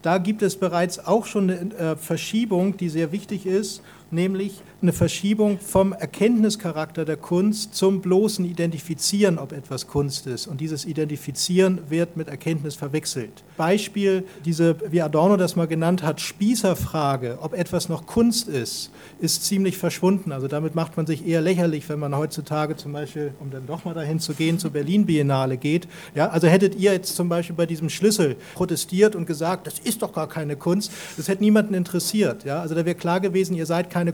Da 0.03 0.19
gibt 0.19 0.43
es 0.43 0.57
bereits 0.57 1.05
auch 1.05 1.27
schon 1.27 1.51
eine 1.51 1.75
äh, 1.75 1.97
Verschiebung, 1.97 2.77
die 2.77 2.89
sehr 2.89 3.13
wichtig 3.13 3.47
ist 3.47 3.83
nämlich 4.11 4.61
eine 4.81 4.93
Verschiebung 4.93 5.59
vom 5.59 5.93
Erkenntnischarakter 5.93 7.05
der 7.05 7.17
Kunst 7.17 7.75
zum 7.75 8.01
bloßen 8.01 8.45
Identifizieren, 8.45 9.39
ob 9.39 9.53
etwas 9.53 9.87
Kunst 9.87 10.27
ist. 10.27 10.47
Und 10.47 10.61
dieses 10.61 10.85
Identifizieren 10.85 11.81
wird 11.89 12.17
mit 12.17 12.29
Erkenntnis 12.29 12.75
verwechselt. 12.75 13.45
Beispiel, 13.57 14.25
diese, 14.45 14.77
wie 14.91 15.03
Adorno 15.03 15.37
das 15.37 15.57
mal 15.57 15.67
genannt 15.67 16.03
hat, 16.03 16.21
Spießerfrage, 16.21 17.39
ob 17.41 17.55
etwas 17.55 17.89
noch 17.89 18.07
Kunst 18.07 18.49
ist, 18.49 18.91
ist 19.21 19.45
ziemlich 19.45 19.77
verschwunden. 19.77 20.33
Also 20.33 20.49
damit 20.49 20.75
macht 20.75 20.97
man 20.97 21.07
sich 21.07 21.27
eher 21.27 21.41
lächerlich, 21.41 21.89
wenn 21.89 21.99
man 21.99 22.17
heutzutage 22.17 22.77
zum 22.77 22.93
Beispiel, 22.93 23.35
um 23.41 23.51
dann 23.51 23.67
doch 23.67 23.85
mal 23.85 23.95
dahin 23.95 24.21
zu 24.21 24.35
gehen, 24.35 24.59
zur 24.59 24.71
Berlin 24.71 25.07
Biennale 25.07 25.57
geht. 25.57 25.89
Ja, 26.15 26.29
also 26.29 26.47
hättet 26.47 26.77
ihr 26.77 26.93
jetzt 26.93 27.15
zum 27.17 27.29
Beispiel 27.29 27.57
bei 27.57 27.67
diesem 27.67 27.91
Schlüssel 27.91 28.37
protestiert 28.55 29.17
und 29.17 29.27
gesagt, 29.27 29.67
das 29.67 29.81
ist 29.81 30.03
doch 30.03 30.13
gar 30.13 30.29
keine 30.29 30.57
Kunst, 30.57 30.93
das 31.17 31.29
hätte 31.29 31.43
niemanden 31.43 31.75
interessiert. 31.75 32.45
Ja, 32.45 32.61
also 32.61 32.75
da 32.75 32.85
wäre 32.85 32.95
klar 32.95 33.21
gewesen, 33.21 33.55
ihr 33.55 33.67
seid 33.67 33.91
kein 33.91 33.99
keine 33.99 34.13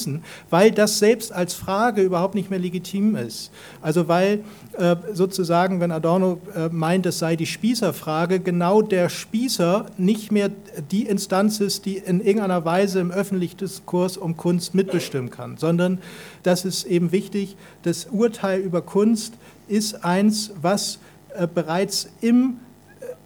Kompetenzen, 0.00 0.22
weil 0.48 0.70
das 0.70 0.98
selbst 0.98 1.32
als 1.32 1.54
Frage 1.54 2.02
überhaupt 2.02 2.34
nicht 2.34 2.50
mehr 2.50 2.58
legitim 2.58 3.16
ist. 3.16 3.50
Also 3.82 4.08
weil 4.08 4.44
äh, 4.78 4.96
sozusagen, 5.12 5.80
wenn 5.80 5.90
Adorno 5.90 6.40
äh, 6.54 6.68
meint, 6.70 7.06
es 7.06 7.18
sei 7.18 7.36
die 7.36 7.46
Spießerfrage, 7.46 8.40
genau 8.40 8.82
der 8.82 9.08
Spießer 9.08 9.86
nicht 9.98 10.32
mehr 10.32 10.50
die 10.90 11.06
Instanz 11.06 11.60
ist, 11.60 11.86
die 11.86 11.98
in 11.98 12.20
irgendeiner 12.20 12.64
Weise 12.64 13.00
im 13.00 13.10
öffentlichen 13.10 13.58
Diskurs 13.58 14.16
um 14.16 14.36
Kunst 14.36 14.74
mitbestimmen 14.74 15.30
kann, 15.30 15.56
sondern 15.56 15.98
das 16.42 16.64
ist 16.64 16.84
eben 16.84 17.12
wichtig, 17.12 17.56
das 17.82 18.06
Urteil 18.06 18.60
über 18.60 18.82
Kunst 18.82 19.34
ist 19.68 20.04
eins, 20.04 20.52
was 20.60 20.98
äh, 21.34 21.46
bereits 21.46 22.08
im 22.20 22.56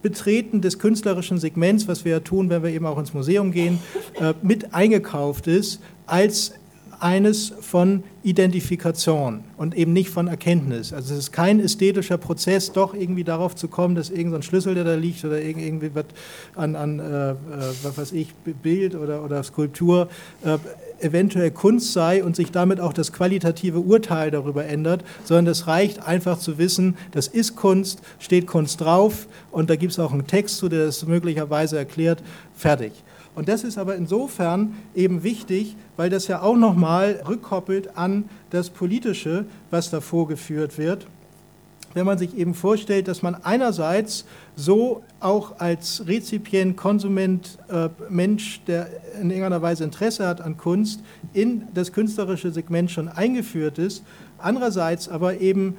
Betreten 0.05 0.61
des 0.61 0.79
künstlerischen 0.79 1.39
Segments, 1.39 1.89
was 1.89 2.05
wir 2.05 2.13
ja 2.13 2.21
tun, 2.21 2.51
wenn 2.51 2.63
wir 2.63 2.69
eben 2.69 2.85
auch 2.85 2.99
ins 2.99 3.15
Museum 3.15 3.53
gehen, 3.53 3.79
äh, 4.21 4.35
mit 4.43 4.75
eingekauft 4.75 5.47
ist 5.47 5.81
als 6.07 6.53
eines 7.05 7.53
von 7.61 8.03
Identifikation 8.23 9.45
und 9.59 9.77
eben 9.77 9.93
nicht 9.93 10.09
von 10.09 10.27
Erkenntnis. 10.27 10.95
Also 10.95 11.13
es 11.13 11.21
ist 11.21 11.33
kein 11.33 11.61
ästhetischer 11.61 12.17
Prozess, 12.17 12.73
doch 12.73 12.95
irgendwie 12.95 13.25
darauf 13.25 13.55
zu 13.55 13.69
kommen, 13.69 13.95
dass 13.95 14.09
irgendein 14.09 14.43
Schlüssel, 14.43 14.75
der 14.75 14.85
da 14.85 14.95
liegt 14.95 15.23
oder 15.23 15.39
irgendwie 15.39 15.91
was 15.95 16.07
an, 16.55 16.75
an 16.75 17.01
äh, 17.01 17.33
äh, 17.33 17.35
was 17.83 17.99
weiß 17.99 18.13
ich, 18.13 18.33
Bild 18.63 18.95
oder, 18.95 19.23
oder 19.23 19.43
Skulptur 19.43 20.09
äh, 20.45 20.57
eventuell 20.99 21.51
Kunst 21.51 21.93
sei 21.93 22.25
und 22.25 22.37
sich 22.37 22.51
damit 22.51 22.81
auch 22.81 22.95
das 22.95 23.13
qualitative 23.13 23.81
Urteil 23.81 24.31
darüber 24.31 24.65
ändert, 24.65 25.05
sondern 25.25 25.49
es 25.49 25.67
reicht 25.67 26.09
einfach 26.09 26.39
zu 26.39 26.57
wissen, 26.57 26.97
das 27.13 27.27
ist 27.29 27.55
Kunst, 27.55 28.01
steht 28.19 28.47
Kunst 28.47 28.81
drauf 28.81 29.29
und 29.51 29.69
da 29.69 29.77
gibt 29.77 29.93
es 29.93 29.99
auch 29.99 30.13
einen 30.13 30.27
Text 30.27 30.57
zu, 30.57 30.71
der 30.71 30.87
das 30.87 31.05
möglicherweise 31.05 31.77
erklärt, 31.77 32.23
fertig. 32.55 32.93
Und 33.35 33.49
das 33.49 33.65
ist 33.65 33.79
aber 33.79 33.97
insofern 33.97 34.75
eben 34.95 35.25
wichtig, 35.25 35.77
weil 35.97 36.11
das 36.11 36.29
ja 36.29 36.43
auch 36.43 36.57
nochmal 36.57 37.23
rückkoppelt 37.27 37.97
an 37.97 38.25
das 38.51 38.71
Politische, 38.71 39.45
was 39.71 39.91
da 39.91 40.01
vorgeführt 40.01 40.79
wird. 40.79 41.07
Wenn 41.95 42.07
man 42.07 42.19
sich 42.19 42.37
eben 42.37 42.55
vorstellt, 42.55 43.07
dass 43.07 43.23
man 43.23 43.37
einerseits 43.37 44.25
so 44.57 45.05
auch 45.21 45.61
als 45.61 46.07
Rezipient, 46.09 46.77
Konsument, 46.77 47.59
äh, 47.69 47.89
Mensch, 48.09 48.63
der 48.67 48.89
in 49.21 49.31
irgendeiner 49.31 49.63
Weise 49.63 49.85
Interesse 49.85 50.27
hat 50.27 50.41
an 50.41 50.57
Kunst, 50.57 51.01
in 51.33 51.69
das 51.73 51.93
künstlerische 51.93 52.51
Segment 52.51 52.91
schon 52.91 53.09
eingeführt 53.09 53.79
ist, 53.79 54.03
andererseits 54.39 55.09
aber 55.09 55.41
eben 55.41 55.77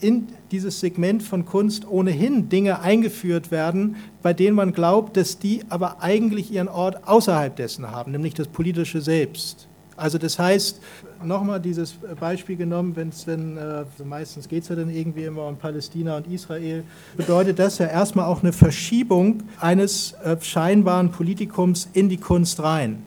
in 0.00 0.28
dieses 0.50 0.80
Segment 0.80 1.22
von 1.22 1.44
Kunst 1.44 1.88
ohnehin 1.88 2.48
Dinge 2.48 2.80
eingeführt 2.80 3.50
werden, 3.50 3.96
bei 4.22 4.32
denen 4.32 4.56
man 4.56 4.72
glaubt, 4.72 5.16
dass 5.16 5.38
die 5.38 5.62
aber 5.68 6.02
eigentlich 6.02 6.50
ihren 6.50 6.68
Ort 6.68 7.08
außerhalb 7.08 7.56
dessen 7.56 7.90
haben, 7.90 8.12
nämlich 8.12 8.34
das 8.34 8.48
politische 8.48 9.00
Selbst. 9.00 9.68
Also 9.96 10.18
das 10.18 10.38
heißt, 10.38 10.80
nochmal 11.24 11.60
dieses 11.60 11.94
Beispiel 12.20 12.56
genommen, 12.56 12.94
wenn 12.96 13.08
es 13.08 13.24
denn, 13.24 13.56
also 13.56 14.04
meistens 14.04 14.46
geht 14.46 14.62
es 14.62 14.68
ja 14.68 14.76
dann 14.76 14.90
irgendwie 14.90 15.24
immer 15.24 15.46
um 15.46 15.56
Palästina 15.56 16.18
und 16.18 16.26
Israel, 16.26 16.84
bedeutet 17.16 17.58
das 17.58 17.78
ja 17.78 17.86
erstmal 17.86 18.26
auch 18.26 18.42
eine 18.42 18.52
Verschiebung 18.52 19.42
eines 19.58 20.12
äh, 20.22 20.36
scheinbaren 20.40 21.10
Politikums 21.10 21.88
in 21.94 22.10
die 22.10 22.18
Kunst 22.18 22.62
rein. 22.62 23.02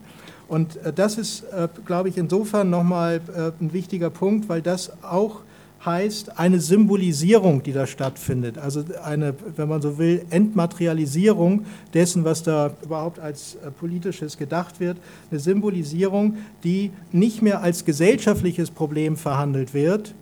Und 0.48 0.78
äh, 0.78 0.92
das 0.92 1.20
ist, 1.20 1.44
äh, 1.44 1.68
glaube 1.86 2.10
ich, 2.10 2.18
insofern 2.18 2.72
nochmal 2.72 3.22
äh, 3.36 3.52
ein 3.64 3.72
wichtiger 3.72 4.10
Punkt, 4.10 4.50
weil 4.50 4.64
das 4.64 5.04
auch 5.04 5.42
heißt 5.86 6.38
eine 6.38 6.60
Symbolisierung, 6.60 7.64
die 7.64 7.72
da 7.72 7.88
stattfindet. 7.88 8.58
Also 8.58 8.84
eine, 9.04 9.34
wenn 9.56 9.70
man 9.70 9.82
so 9.82 9.98
will, 9.98 10.26
Entmaterialisierung 10.30 11.66
dessen, 11.94 12.26
was 12.26 12.44
da 12.44 12.72
überhaupt 12.84 13.20
als 13.20 13.56
äh, 13.56 13.72
politisches 13.72 14.38
gedacht 14.38 14.80
wird. 14.80 14.98
Eine 15.32 15.40
Symbolisierung, 15.40 16.38
die 16.64 16.92
nicht 17.12 17.42
mehr 17.42 17.62
als 17.62 17.86
gesellschaftliches 17.86 18.72
Problem 18.72 19.16
verhandelt 19.16 19.74
wird, 19.74 20.14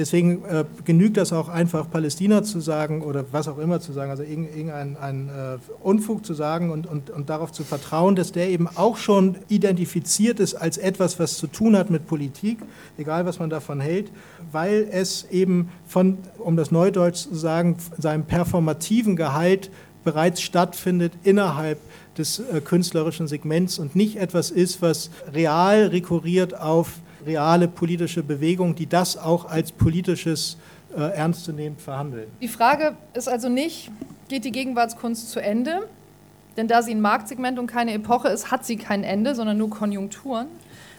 Deswegen 0.00 0.42
äh, 0.46 0.64
genügt 0.86 1.18
das 1.18 1.30
auch 1.30 1.50
einfach, 1.50 1.90
Palästina 1.90 2.42
zu 2.42 2.58
sagen 2.60 3.02
oder 3.02 3.22
was 3.32 3.48
auch 3.48 3.58
immer 3.58 3.80
zu 3.80 3.92
sagen, 3.92 4.10
also 4.10 4.22
irgendein 4.22 4.96
ein, 4.96 5.28
äh, 5.28 5.58
Unfug 5.82 6.24
zu 6.24 6.32
sagen 6.32 6.70
und, 6.70 6.86
und, 6.86 7.10
und 7.10 7.28
darauf 7.28 7.52
zu 7.52 7.64
vertrauen, 7.64 8.16
dass 8.16 8.32
der 8.32 8.48
eben 8.48 8.66
auch 8.66 8.96
schon 8.96 9.36
identifiziert 9.48 10.40
ist 10.40 10.54
als 10.54 10.78
etwas, 10.78 11.18
was 11.18 11.36
zu 11.36 11.48
tun 11.48 11.76
hat 11.76 11.90
mit 11.90 12.06
Politik, 12.06 12.60
egal 12.96 13.26
was 13.26 13.40
man 13.40 13.50
davon 13.50 13.78
hält, 13.78 14.10
weil 14.52 14.88
es 14.90 15.26
eben 15.30 15.68
von, 15.86 16.16
um 16.38 16.56
das 16.56 16.70
Neudeutsch 16.70 17.28
zu 17.28 17.34
sagen, 17.34 17.76
seinem 17.98 18.24
performativen 18.24 19.16
Gehalt 19.16 19.70
bereits 20.02 20.40
stattfindet 20.40 21.12
innerhalb 21.24 21.78
des 22.16 22.38
äh, 22.38 22.62
künstlerischen 22.62 23.28
Segments 23.28 23.78
und 23.78 23.94
nicht 23.94 24.16
etwas 24.16 24.50
ist, 24.50 24.80
was 24.80 25.10
real 25.34 25.88
rekurriert 25.88 26.58
auf 26.58 27.00
reale 27.26 27.68
politische 27.68 28.22
Bewegung, 28.22 28.74
die 28.74 28.86
das 28.86 29.16
auch 29.16 29.44
als 29.46 29.72
politisches 29.72 30.56
äh, 30.96 31.00
ernstzunehmend 31.00 31.80
verhandeln. 31.80 32.28
Die 32.40 32.48
Frage 32.48 32.96
ist 33.14 33.28
also 33.28 33.48
nicht, 33.48 33.90
geht 34.28 34.44
die 34.44 34.52
Gegenwartskunst 34.52 35.30
zu 35.30 35.40
Ende? 35.40 35.88
Denn 36.56 36.66
da 36.66 36.82
sie 36.82 36.92
ein 36.92 37.00
Marktsegment 37.00 37.58
und 37.58 37.66
keine 37.66 37.94
Epoche 37.94 38.28
ist, 38.28 38.50
hat 38.50 38.64
sie 38.64 38.76
kein 38.76 39.04
Ende, 39.04 39.34
sondern 39.34 39.56
nur 39.56 39.70
Konjunkturen 39.70 40.48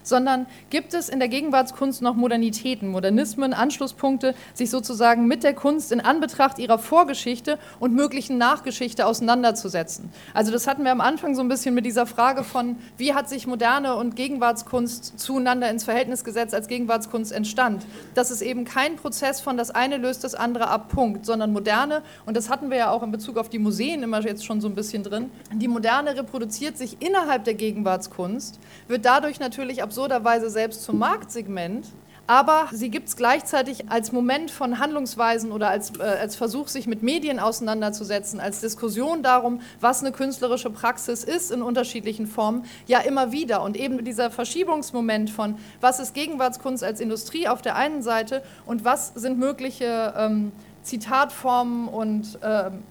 sondern 0.03 0.45
gibt 0.69 0.93
es 0.93 1.09
in 1.09 1.19
der 1.19 1.27
Gegenwartskunst 1.27 2.01
noch 2.01 2.15
Modernitäten, 2.15 2.89
Modernismen, 2.89 3.53
Anschlusspunkte, 3.53 4.35
sich 4.53 4.69
sozusagen 4.69 5.27
mit 5.27 5.43
der 5.43 5.53
Kunst 5.53 5.91
in 5.91 6.01
Anbetracht 6.01 6.59
ihrer 6.59 6.79
Vorgeschichte 6.79 7.57
und 7.79 7.93
möglichen 7.93 8.37
Nachgeschichte 8.37 9.05
auseinanderzusetzen. 9.05 10.09
Also 10.33 10.51
das 10.51 10.67
hatten 10.67 10.83
wir 10.83 10.91
am 10.91 11.01
Anfang 11.01 11.35
so 11.35 11.41
ein 11.41 11.47
bisschen 11.47 11.75
mit 11.75 11.85
dieser 11.85 12.05
Frage 12.05 12.43
von, 12.43 12.77
wie 12.97 13.13
hat 13.13 13.29
sich 13.29 13.47
moderne 13.47 13.95
und 13.95 14.15
Gegenwartskunst 14.15 15.19
zueinander 15.19 15.69
ins 15.69 15.83
Verhältnis 15.83 16.23
gesetzt, 16.23 16.53
als 16.53 16.67
Gegenwartskunst 16.67 17.31
entstand. 17.31 17.85
Das 18.15 18.31
ist 18.31 18.41
eben 18.41 18.65
kein 18.65 18.95
Prozess 18.95 19.41
von 19.41 19.57
das 19.57 19.71
eine 19.71 19.97
löst 19.97 20.23
das 20.23 20.35
andere 20.35 20.67
ab, 20.67 20.89
Punkt, 20.89 21.25
sondern 21.25 21.53
moderne, 21.53 22.01
und 22.25 22.35
das 22.35 22.49
hatten 22.49 22.69
wir 22.69 22.77
ja 22.77 22.91
auch 22.91 23.03
in 23.03 23.11
Bezug 23.11 23.37
auf 23.37 23.49
die 23.49 23.59
Museen 23.59 24.03
immer 24.03 24.21
jetzt 24.21 24.45
schon 24.45 24.61
so 24.61 24.67
ein 24.67 24.75
bisschen 24.75 25.03
drin, 25.03 25.31
die 25.53 25.67
moderne 25.67 26.15
reproduziert 26.15 26.77
sich 26.77 26.97
innerhalb 27.01 27.43
der 27.45 27.53
Gegenwartskunst, 27.53 28.59
wird 28.87 29.05
dadurch 29.05 29.39
natürlich 29.39 29.83
absurderweise 29.91 30.49
selbst 30.49 30.83
zum 30.83 30.99
Marktsegment, 30.99 31.85
aber 32.25 32.69
sie 32.71 32.89
gibt 32.89 33.09
es 33.09 33.17
gleichzeitig 33.17 33.89
als 33.89 34.13
Moment 34.13 34.49
von 34.49 34.79
Handlungsweisen 34.79 35.51
oder 35.51 35.69
als, 35.69 35.99
äh, 35.99 36.03
als 36.03 36.37
Versuch, 36.37 36.69
sich 36.69 36.87
mit 36.87 37.03
Medien 37.03 37.41
auseinanderzusetzen, 37.41 38.39
als 38.39 38.61
Diskussion 38.61 39.21
darum, 39.21 39.59
was 39.81 39.99
eine 39.99 40.13
künstlerische 40.13 40.69
Praxis 40.69 41.25
ist 41.25 41.51
in 41.51 41.61
unterschiedlichen 41.61 42.25
Formen, 42.25 42.63
ja 42.87 42.99
immer 42.99 43.33
wieder. 43.33 43.61
Und 43.63 43.75
eben 43.75 44.01
dieser 44.05 44.31
Verschiebungsmoment 44.31 45.29
von, 45.29 45.57
was 45.81 45.99
ist 45.99 46.13
Gegenwartskunst 46.13 46.85
als 46.85 47.01
Industrie 47.01 47.49
auf 47.49 47.61
der 47.61 47.75
einen 47.75 48.01
Seite 48.01 48.43
und 48.65 48.85
was 48.85 49.09
sind 49.15 49.39
mögliche 49.39 50.13
ähm, 50.15 50.53
Zitatformen 50.83 51.89
und 51.89 52.39
ähm, 52.41 52.83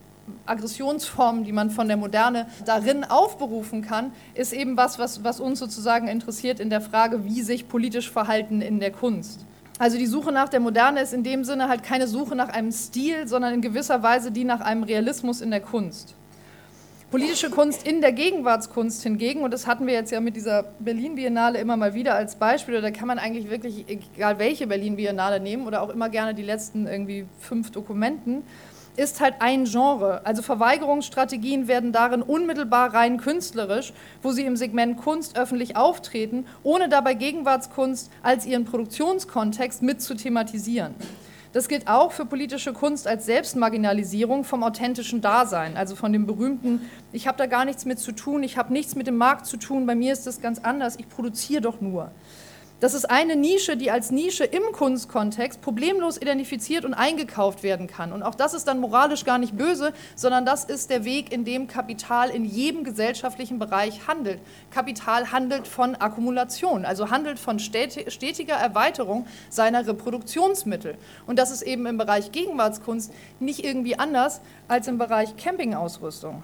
Aggressionsformen, 0.46 1.44
die 1.44 1.52
man 1.52 1.70
von 1.70 1.88
der 1.88 1.96
Moderne 1.96 2.46
darin 2.64 3.04
aufberufen 3.04 3.82
kann, 3.82 4.12
ist 4.34 4.52
eben 4.52 4.76
was, 4.76 4.98
was, 4.98 5.24
was 5.24 5.40
uns 5.40 5.58
sozusagen 5.58 6.08
interessiert 6.08 6.60
in 6.60 6.70
der 6.70 6.80
Frage, 6.80 7.24
wie 7.24 7.42
sich 7.42 7.68
politisch 7.68 8.10
verhalten 8.10 8.60
in 8.60 8.80
der 8.80 8.92
Kunst. 8.92 9.46
Also 9.78 9.96
die 9.96 10.06
Suche 10.06 10.30
nach 10.30 10.50
der 10.50 10.60
Moderne 10.60 11.00
ist 11.00 11.14
in 11.14 11.22
dem 11.22 11.42
Sinne 11.42 11.68
halt 11.68 11.82
keine 11.82 12.06
Suche 12.06 12.36
nach 12.36 12.50
einem 12.50 12.70
Stil, 12.70 13.26
sondern 13.26 13.54
in 13.54 13.62
gewisser 13.62 14.02
Weise 14.02 14.30
die 14.30 14.44
nach 14.44 14.60
einem 14.60 14.82
Realismus 14.82 15.40
in 15.40 15.50
der 15.50 15.60
Kunst. 15.60 16.14
Politische 17.10 17.50
Kunst 17.50 17.84
in 17.84 18.00
der 18.00 18.12
Gegenwartskunst 18.12 19.02
hingegen, 19.02 19.40
und 19.40 19.52
das 19.52 19.66
hatten 19.66 19.86
wir 19.88 19.94
jetzt 19.94 20.12
ja 20.12 20.20
mit 20.20 20.36
dieser 20.36 20.62
Berlin-Biennale 20.78 21.58
immer 21.58 21.76
mal 21.76 21.92
wieder 21.92 22.14
als 22.14 22.36
Beispiel, 22.36 22.80
da 22.80 22.92
kann 22.92 23.08
man 23.08 23.18
eigentlich 23.18 23.50
wirklich, 23.50 23.86
egal 23.88 24.38
welche 24.38 24.68
Berlin-Biennale 24.68 25.40
nehmen 25.40 25.66
oder 25.66 25.82
auch 25.82 25.88
immer 25.88 26.08
gerne 26.08 26.34
die 26.34 26.44
letzten 26.44 26.86
irgendwie 26.86 27.26
fünf 27.40 27.72
Dokumenten, 27.72 28.44
ist 28.96 29.20
halt 29.20 29.36
ein 29.40 29.64
Genre. 29.64 30.20
Also 30.24 30.42
Verweigerungsstrategien 30.42 31.68
werden 31.68 31.92
darin 31.92 32.22
unmittelbar 32.22 32.92
rein 32.94 33.18
künstlerisch, 33.18 33.92
wo 34.22 34.32
sie 34.32 34.44
im 34.44 34.56
Segment 34.56 34.98
Kunst 34.98 35.38
öffentlich 35.38 35.76
auftreten, 35.76 36.46
ohne 36.62 36.88
dabei 36.88 37.14
Gegenwartskunst 37.14 38.10
als 38.22 38.46
ihren 38.46 38.64
Produktionskontext 38.64 39.82
mit 39.82 40.02
zu 40.02 40.14
thematisieren. 40.14 40.94
Das 41.52 41.66
gilt 41.66 41.88
auch 41.88 42.12
für 42.12 42.26
politische 42.26 42.72
Kunst 42.72 43.08
als 43.08 43.26
Selbstmarginalisierung 43.26 44.44
vom 44.44 44.62
authentischen 44.62 45.20
Dasein, 45.20 45.76
also 45.76 45.96
von 45.96 46.12
dem 46.12 46.24
berühmten, 46.24 46.88
ich 47.12 47.26
habe 47.26 47.38
da 47.38 47.46
gar 47.46 47.64
nichts 47.64 47.84
mit 47.84 47.98
zu 47.98 48.12
tun, 48.12 48.44
ich 48.44 48.56
habe 48.56 48.72
nichts 48.72 48.94
mit 48.94 49.08
dem 49.08 49.16
Markt 49.16 49.46
zu 49.46 49.56
tun, 49.56 49.84
bei 49.84 49.96
mir 49.96 50.12
ist 50.12 50.28
das 50.28 50.40
ganz 50.40 50.60
anders, 50.60 50.94
ich 50.96 51.08
produziere 51.08 51.60
doch 51.60 51.80
nur. 51.80 52.12
Das 52.80 52.94
ist 52.94 53.10
eine 53.10 53.36
Nische, 53.36 53.76
die 53.76 53.90
als 53.90 54.10
Nische 54.10 54.44
im 54.44 54.62
Kunstkontext 54.72 55.60
problemlos 55.60 56.16
identifiziert 56.16 56.86
und 56.86 56.94
eingekauft 56.94 57.62
werden 57.62 57.86
kann. 57.86 58.10
Und 58.10 58.22
auch 58.22 58.34
das 58.34 58.54
ist 58.54 58.66
dann 58.68 58.80
moralisch 58.80 59.26
gar 59.26 59.36
nicht 59.36 59.54
böse, 59.54 59.92
sondern 60.16 60.46
das 60.46 60.64
ist 60.64 60.88
der 60.88 61.04
Weg, 61.04 61.30
in 61.30 61.44
dem 61.44 61.68
Kapital 61.68 62.30
in 62.30 62.46
jedem 62.46 62.82
gesellschaftlichen 62.82 63.58
Bereich 63.58 64.08
handelt. 64.08 64.40
Kapital 64.70 65.30
handelt 65.30 65.68
von 65.68 65.94
Akkumulation, 65.94 66.86
also 66.86 67.10
handelt 67.10 67.38
von 67.38 67.58
stetiger 67.58 68.54
Erweiterung 68.54 69.26
seiner 69.50 69.86
Reproduktionsmittel. 69.86 70.96
Und 71.26 71.38
das 71.38 71.50
ist 71.50 71.60
eben 71.60 71.84
im 71.84 71.98
Bereich 71.98 72.32
Gegenwartskunst 72.32 73.12
nicht 73.40 73.62
irgendwie 73.62 73.98
anders 73.98 74.40
als 74.68 74.88
im 74.88 74.96
Bereich 74.96 75.36
Campingausrüstung. 75.36 76.42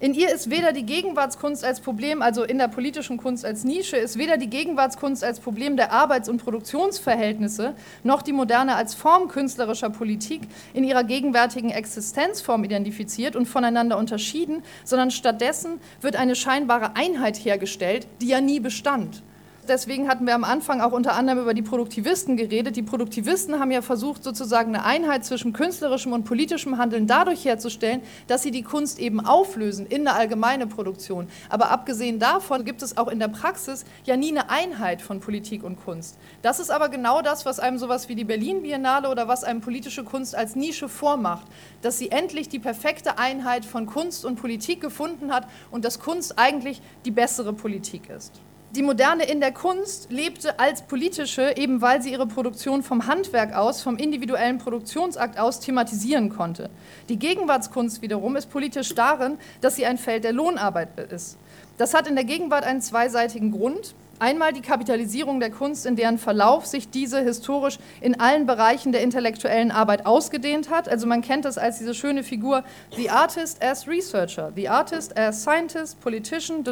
In 0.00 0.14
ihr 0.14 0.32
ist 0.32 0.48
weder 0.48 0.72
die 0.72 0.86
Gegenwartskunst 0.86 1.64
als 1.64 1.80
Problem, 1.80 2.22
also 2.22 2.44
in 2.44 2.58
der 2.58 2.68
politischen 2.68 3.16
Kunst 3.16 3.44
als 3.44 3.64
Nische, 3.64 3.96
ist 3.96 4.16
weder 4.16 4.36
die 4.36 4.48
Gegenwartskunst 4.48 5.24
als 5.24 5.40
Problem 5.40 5.76
der 5.76 5.90
Arbeits- 5.90 6.28
und 6.28 6.40
Produktionsverhältnisse, 6.40 7.74
noch 8.04 8.22
die 8.22 8.32
Moderne 8.32 8.76
als 8.76 8.94
Form 8.94 9.26
künstlerischer 9.26 9.90
Politik 9.90 10.42
in 10.72 10.84
ihrer 10.84 11.02
gegenwärtigen 11.02 11.70
Existenzform 11.70 12.62
identifiziert 12.62 13.34
und 13.34 13.46
voneinander 13.46 13.98
unterschieden, 13.98 14.62
sondern 14.84 15.10
stattdessen 15.10 15.80
wird 16.00 16.14
eine 16.14 16.36
scheinbare 16.36 16.94
Einheit 16.94 17.36
hergestellt, 17.36 18.06
die 18.20 18.28
ja 18.28 18.40
nie 18.40 18.60
bestand. 18.60 19.24
Deswegen 19.68 20.08
hatten 20.08 20.26
wir 20.26 20.34
am 20.34 20.44
Anfang 20.44 20.80
auch 20.80 20.92
unter 20.92 21.14
anderem 21.14 21.40
über 21.40 21.54
die 21.54 21.62
Produktivisten 21.62 22.36
geredet. 22.36 22.76
Die 22.76 22.82
Produktivisten 22.82 23.60
haben 23.60 23.70
ja 23.70 23.82
versucht, 23.82 24.24
sozusagen 24.24 24.74
eine 24.74 24.84
Einheit 24.84 25.24
zwischen 25.24 25.52
künstlerischem 25.52 26.12
und 26.12 26.24
politischem 26.24 26.78
Handeln 26.78 27.06
dadurch 27.06 27.44
herzustellen, 27.44 28.02
dass 28.26 28.42
sie 28.42 28.50
die 28.50 28.62
Kunst 28.62 28.98
eben 28.98 29.20
auflösen 29.20 29.86
in 29.86 30.06
eine 30.06 30.16
allgemeine 30.16 30.66
Produktion. 30.66 31.28
Aber 31.48 31.70
abgesehen 31.70 32.18
davon 32.18 32.64
gibt 32.64 32.82
es 32.82 32.96
auch 32.96 33.08
in 33.08 33.18
der 33.18 33.28
Praxis 33.28 33.84
ja 34.04 34.16
nie 34.16 34.30
eine 34.30 34.50
Einheit 34.50 35.02
von 35.02 35.20
Politik 35.20 35.62
und 35.62 35.76
Kunst. 35.84 36.18
Das 36.42 36.60
ist 36.60 36.70
aber 36.70 36.88
genau 36.88 37.22
das, 37.22 37.46
was 37.46 37.60
einem 37.60 37.78
sowas 37.78 38.08
wie 38.08 38.14
die 38.14 38.24
Berlin 38.24 38.62
Biennale 38.62 39.08
oder 39.08 39.28
was 39.28 39.44
einem 39.44 39.60
politische 39.60 40.04
Kunst 40.04 40.34
als 40.34 40.56
Nische 40.56 40.88
vormacht, 40.88 41.46
dass 41.82 41.98
sie 41.98 42.10
endlich 42.10 42.48
die 42.48 42.58
perfekte 42.58 43.18
Einheit 43.18 43.64
von 43.64 43.86
Kunst 43.86 44.24
und 44.24 44.36
Politik 44.36 44.80
gefunden 44.80 45.32
hat 45.32 45.48
und 45.70 45.84
dass 45.84 46.00
Kunst 46.00 46.38
eigentlich 46.38 46.80
die 47.04 47.10
bessere 47.10 47.52
Politik 47.52 48.08
ist. 48.10 48.40
Die 48.76 48.82
Moderne 48.82 49.24
in 49.24 49.40
der 49.40 49.52
Kunst 49.52 50.10
lebte 50.10 50.58
als 50.58 50.82
politische, 50.82 51.56
eben 51.56 51.80
weil 51.80 52.02
sie 52.02 52.12
ihre 52.12 52.26
Produktion 52.26 52.82
vom 52.82 53.06
Handwerk 53.06 53.54
aus, 53.54 53.80
vom 53.80 53.96
individuellen 53.96 54.58
Produktionsakt 54.58 55.38
aus 55.38 55.60
thematisieren 55.60 56.28
konnte. 56.28 56.68
Die 57.08 57.18
Gegenwartskunst 57.18 58.02
wiederum 58.02 58.36
ist 58.36 58.50
politisch 58.50 58.94
darin, 58.94 59.38
dass 59.62 59.76
sie 59.76 59.86
ein 59.86 59.96
Feld 59.96 60.24
der 60.24 60.34
Lohnarbeit 60.34 60.98
ist. 61.10 61.38
Das 61.78 61.94
hat 61.94 62.06
in 62.08 62.14
der 62.14 62.24
Gegenwart 62.24 62.64
einen 62.64 62.82
zweiseitigen 62.82 63.52
Grund. 63.52 63.94
Einmal 64.20 64.52
die 64.52 64.62
Kapitalisierung 64.62 65.40
der 65.40 65.50
Kunst, 65.50 65.86
in 65.86 65.96
deren 65.96 66.18
Verlauf 66.18 66.66
sich 66.66 66.90
diese 66.90 67.20
historisch 67.20 67.78
in 68.00 68.18
allen 68.18 68.46
Bereichen 68.46 68.92
der 68.92 69.02
intellektuellen 69.02 69.70
Arbeit 69.70 70.06
ausgedehnt 70.06 70.70
hat. 70.70 70.88
Also 70.88 71.06
man 71.06 71.22
kennt 71.22 71.44
das 71.44 71.58
als 71.58 71.78
diese 71.78 71.94
schöne 71.94 72.22
Figur, 72.22 72.64
the 72.96 73.10
artist 73.10 73.62
as 73.62 73.86
researcher, 73.86 74.52
the 74.56 74.68
artist 74.68 75.16
as 75.16 75.42
scientist, 75.42 76.00
politician, 76.00 76.64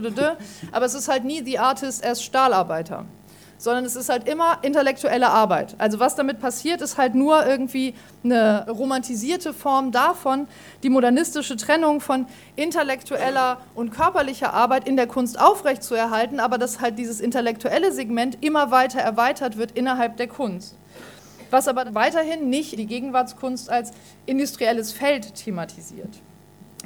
aber 0.72 0.86
es 0.86 0.94
ist 0.94 1.08
halt 1.08 1.24
nie 1.24 1.42
the 1.42 1.58
artist 1.58 2.04
as 2.04 2.22
Stahlarbeiter 2.22 3.04
sondern 3.58 3.84
es 3.84 3.96
ist 3.96 4.08
halt 4.08 4.28
immer 4.28 4.58
intellektuelle 4.62 5.28
Arbeit. 5.28 5.74
Also 5.78 5.98
was 6.00 6.14
damit 6.14 6.40
passiert, 6.40 6.80
ist 6.82 6.98
halt 6.98 7.14
nur 7.14 7.46
irgendwie 7.46 7.94
eine 8.24 8.66
romantisierte 8.68 9.52
Form 9.52 9.92
davon, 9.92 10.46
die 10.82 10.90
modernistische 10.90 11.56
Trennung 11.56 12.00
von 12.00 12.26
intellektueller 12.56 13.58
und 13.74 13.90
körperlicher 13.90 14.52
Arbeit 14.52 14.86
in 14.86 14.96
der 14.96 15.06
Kunst 15.06 15.40
aufrechtzuerhalten, 15.40 16.40
aber 16.40 16.58
dass 16.58 16.80
halt 16.80 16.98
dieses 16.98 17.20
intellektuelle 17.20 17.92
Segment 17.92 18.38
immer 18.42 18.70
weiter 18.70 19.00
erweitert 19.00 19.56
wird 19.56 19.72
innerhalb 19.72 20.16
der 20.16 20.28
Kunst. 20.28 20.76
Was 21.50 21.68
aber 21.68 21.94
weiterhin 21.94 22.50
nicht 22.50 22.76
die 22.78 22.86
Gegenwartskunst 22.86 23.70
als 23.70 23.92
industrielles 24.26 24.92
Feld 24.92 25.34
thematisiert. 25.34 26.10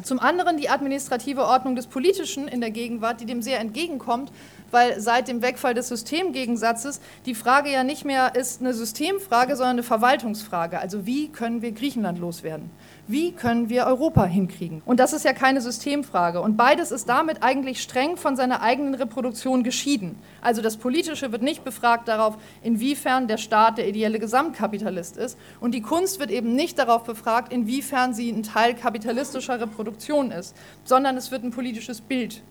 Zum 0.03 0.19
anderen 0.19 0.57
die 0.57 0.71
administrative 0.71 1.45
Ordnung 1.45 1.77
des 1.77 1.87
Politischen 1.87 2.49
in 2.49 2.61
der 2.61 2.71
Gegenwart, 2.71 3.21
die 3.21 3.27
dem 3.27 3.43
sehr 3.43 3.61
entgegenkommt, 3.61 4.33
weil 4.71 5.01
seit 5.01 5.29
dem 5.29 5.43
Wegfall 5.43 5.75
des 5.75 5.89
Systemgegensatzes 5.89 7.01
die 7.27 7.35
Frage 7.35 7.71
ja 7.71 7.85
nicht 7.85 8.05
mehr 8.05 8.35
ist 8.35 8.61
eine 8.61 8.75
Systemfrage, 8.75 9.57
sondern 9.57 9.77
eine 9.77 9.83
Verwaltungsfrage. 9.83 10.79
Also 10.79 11.07
wie 11.07 11.29
können 11.29 11.63
wir 11.63 11.73
Griechenland 11.73 12.19
loswerden? 12.19 12.71
Wie 13.07 13.33
können 13.33 13.69
wir 13.69 13.87
Europa 13.87 14.25
hinkriegen? 14.25 14.83
Und 14.85 15.01
das 15.01 15.13
ist 15.13 15.25
ja 15.25 15.33
keine 15.33 15.61
Systemfrage. 15.61 16.41
Und 16.41 16.57
beides 16.57 16.93
ist 16.93 17.09
damit 17.09 17.43
eigentlich 17.43 17.83
streng 17.83 18.17
von 18.17 18.37
seiner 18.37 18.63
eigenen 18.63 18.95
Reproduktion 18.95 19.65
geschieden. 19.65 20.17
Also 20.41 20.63
das 20.63 20.77
Politische 20.77 21.33
wird 21.33 21.43
nicht 21.43 21.65
befragt 21.65 22.07
darauf, 22.07 22.37
inwiefern 22.63 23.27
der 23.27 23.39
Staat 23.39 23.79
der 23.79 23.89
ideelle 23.89 24.21
Gesamtkapitalist 24.21 25.17
ist. 25.17 25.37
Und 25.59 25.75
die 25.75 25.83
Kunst 25.83 26.21
wird 26.21 26.31
eben 26.31 26.55
nicht 26.55 26.79
darauf 26.79 27.05
befragt, 27.05 27.53
inwiefern 27.53 28.15
sie 28.15 28.31
ein 28.31 28.45
Teil 28.45 28.75
kapitalistischer 28.75 29.61
Reproduktion 29.61 30.31
ist, 30.31 30.57
sondern 30.85 31.17
es 31.17 31.31
wird 31.31 31.43
ein 31.43 31.51
politisches 31.51 32.01
Bild 32.01 32.43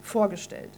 vorgestellt. 0.00 0.70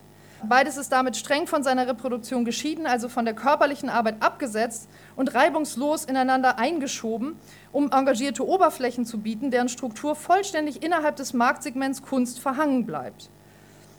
Beides 0.43 0.79
ist 0.79 0.91
damit 0.91 1.17
streng 1.17 1.47
von 1.47 1.63
seiner 1.63 1.87
Reproduktion 1.87 2.47
geschieden, 2.47 2.87
also 2.87 3.11
von 3.11 3.27
der 3.27 3.35
körperlichen 3.35 3.91
Arbeit 3.91 4.23
abgesetzt 4.23 4.89
und 5.15 5.35
reibungslos 5.35 6.05
ineinander 6.07 6.59
eingeschoben, 6.59 7.37
um 7.73 7.93
engagierte 7.93 8.47
Oberflächen 8.47 9.05
zu 9.05 9.19
bieten, 9.19 9.51
deren 9.51 9.69
Struktur 9.69 10.15
vollständig 10.15 10.83
innerhalb 10.83 11.17
des 11.17 11.35
Marktsegments 11.35 12.03
Kunst 12.03 12.41
verhangen 12.41 12.87
bleibt. 12.87 13.29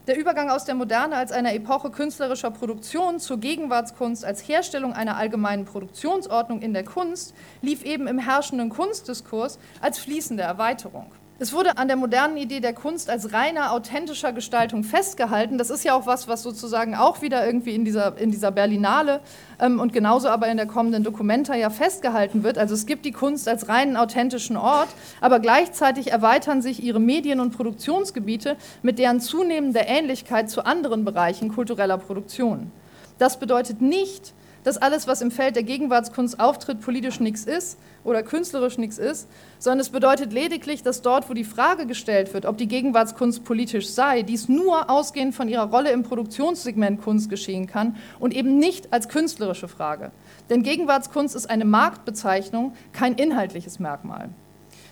Der 0.08 0.18
Übergang 0.18 0.50
aus 0.50 0.66
der 0.66 0.74
Moderne 0.74 1.16
als 1.16 1.32
einer 1.32 1.54
Epoche 1.54 1.92
künstlerischer 1.92 2.50
Produktion 2.50 3.20
zur 3.20 3.40
Gegenwartskunst 3.40 4.26
als 4.26 4.48
Herstellung 4.48 4.94
einer 4.94 5.18
allgemeinen 5.18 5.66
Produktionsordnung 5.66 6.64
in 6.64 6.74
der 6.74 6.84
Kunst 6.84 7.36
lief 7.62 7.84
eben 7.84 8.08
im 8.08 8.18
herrschenden 8.18 8.70
Kunstdiskurs 8.70 9.60
als 9.80 10.00
fließende 10.00 10.42
Erweiterung. 10.42 11.12
Es 11.42 11.54
wurde 11.54 11.80
an 11.80 11.88
der 11.88 11.98
modernen 11.98 12.38
Idee 12.38 12.60
der 12.60 12.74
Kunst 12.74 13.10
als 13.10 13.34
reiner, 13.34 13.72
authentischer 13.72 14.32
Gestaltung 14.32 14.84
festgehalten. 14.84 15.58
Das 15.58 15.72
ist 15.72 15.84
ja 15.84 15.96
auch 15.96 16.06
was, 16.06 16.28
was 16.28 16.44
sozusagen 16.44 16.94
auch 16.94 17.24
wieder 17.24 17.44
irgendwie 17.44 17.74
in 17.74 17.84
dieser, 17.84 18.16
in 18.20 18.30
dieser 18.30 18.52
Berlinale 18.52 19.22
ähm, 19.60 19.80
und 19.80 19.92
genauso 19.92 20.30
aber 20.30 20.50
in 20.50 20.58
der 20.58 20.68
kommenden 20.68 21.04
Dokumenta 21.04 21.56
ja 21.56 21.72
festgehalten 21.72 22.44
wird. 22.44 22.60
Also 22.60 22.76
es 22.76 22.86
gibt 22.86 23.06
die 23.06 23.12
Kunst 23.12 23.48
als 23.48 23.70
reinen, 23.70 23.98
authentischen 23.98 24.56
Ort, 24.56 24.90
aber 25.20 25.40
gleichzeitig 25.40 26.12
erweitern 26.12 26.62
sich 26.62 26.84
ihre 26.84 27.00
Medien- 27.00 27.40
und 27.40 27.58
Produktionsgebiete 27.58 28.56
mit 28.84 29.00
deren 29.00 29.20
zunehmender 29.20 29.88
Ähnlichkeit 29.88 30.48
zu 30.48 30.64
anderen 30.64 31.06
Bereichen 31.06 31.50
kultureller 31.50 31.98
Produktion. 31.98 32.72
Das 33.18 33.40
bedeutet 33.40 33.82
nicht, 33.82 34.36
dass 34.64 34.78
alles, 34.78 35.08
was 35.08 35.22
im 35.22 35.32
Feld 35.32 35.56
der 35.56 35.64
Gegenwartskunst 35.64 36.40
auftritt, 36.40 36.82
politisch 36.82 37.20
nichts 37.20 37.46
ist 37.46 37.78
oder 38.04 38.24
künstlerisch 38.24 38.78
nichts 38.78 38.98
ist, 38.98 39.28
sondern 39.60 39.80
es 39.80 39.90
bedeutet 39.90 40.34
lediglich, 40.34 40.84
dass 40.84 41.02
dort, 41.02 41.30
wo 41.30 41.34
die 41.34 41.44
Frage 41.44 41.86
gestellt 41.86 42.34
wird, 42.34 42.46
ob 42.46 42.58
die 42.58 42.68
Gegenwartskunst 42.68 43.44
politisch 43.44 43.90
sei, 43.90 44.24
dies 44.24 44.50
nur 44.50 44.90
ausgehend 44.90 45.36
von 45.36 45.48
ihrer 45.48 45.70
Rolle 45.70 45.92
im 45.92 46.04
Produktionssegment 46.04 47.02
Kunst 47.02 47.30
geschehen 47.30 47.68
kann 47.68 47.96
und 48.20 48.34
eben 48.34 48.58
nicht 48.58 48.92
als 48.94 49.10
künstlerische 49.10 49.68
Frage. 49.68 50.12
Denn 50.50 50.64
Gegenwartskunst 50.64 51.36
ist 51.36 51.50
eine 51.50 51.66
Marktbezeichnung, 51.66 52.74
kein 52.94 53.16
inhaltliches 53.16 53.80
Merkmal. 53.80 54.30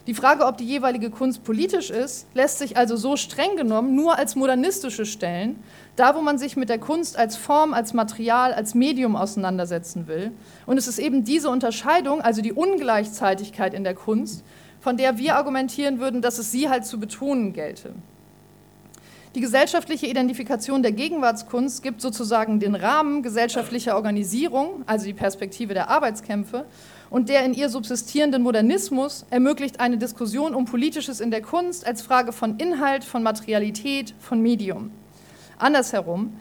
Die 0.10 0.16
Frage, 0.16 0.48
ob 0.48 0.58
die 0.58 0.66
jeweilige 0.66 1.12
Kunst 1.12 1.44
politisch 1.44 1.92
ist, 1.92 2.26
lässt 2.34 2.58
sich 2.58 2.76
also 2.76 2.98
so 2.98 3.16
streng 3.16 3.58
genommen 3.58 3.94
nur 3.94 4.18
als 4.18 4.36
modernistische 4.36 5.06
stellen, 5.06 5.62
da 5.98 6.16
wo 6.16 6.22
man 6.22 6.40
sich 6.40 6.58
mit 6.58 6.68
der 6.68 6.80
Kunst 6.80 7.16
als 7.16 7.38
Form, 7.38 7.76
als 7.76 7.94
Material, 7.94 8.52
als 8.52 8.74
Medium 8.74 9.16
auseinandersetzen 9.16 10.08
will. 10.08 10.32
Und 10.66 10.80
es 10.80 10.88
ist 10.88 10.98
eben 10.98 11.26
diese 11.26 11.52
Unterscheidung, 11.52 12.22
also 12.22 12.42
die 12.42 12.54
Ungleichzeitigkeit 12.54 13.76
in 13.76 13.84
der 13.84 13.94
Kunst, 13.94 14.44
von 14.80 14.98
der 14.98 15.20
wir 15.20 15.36
argumentieren 15.36 16.00
würden, 16.00 16.24
dass 16.24 16.40
es 16.40 16.52
sie 16.52 16.70
halt 16.70 16.88
zu 16.88 17.00
betonen 17.00 17.54
gelte. 17.54 17.94
Die 19.36 19.42
gesellschaftliche 19.42 20.08
Identifikation 20.08 20.82
der 20.82 20.92
Gegenwartskunst 20.92 21.84
gibt 21.84 22.02
sozusagen 22.02 22.60
den 22.60 22.74
Rahmen 22.74 23.22
gesellschaftlicher 23.22 23.96
Organisierung, 23.96 24.82
also 24.88 25.06
die 25.06 25.14
Perspektive 25.14 25.76
der 25.76 25.92
Arbeitskämpfe, 25.92 26.66
und 27.10 27.30
der 27.30 27.44
in 27.44 27.54
ihr 27.54 27.70
subsistierenden 27.70 28.44
Modernismus 28.44 29.26
ermöglicht 29.30 29.80
eine 29.80 29.98
Diskussion 29.98 30.54
um 30.54 30.66
Politisches 30.66 31.20
in 31.20 31.32
der 31.32 31.42
Kunst 31.42 31.86
als 31.86 32.02
Frage 32.02 32.32
von 32.32 32.58
Inhalt, 32.58 33.04
von 33.04 33.24
Materialität, 33.24 34.14
von 34.20 34.42
Medium. 34.42 34.92
Andersherum, 35.58 36.34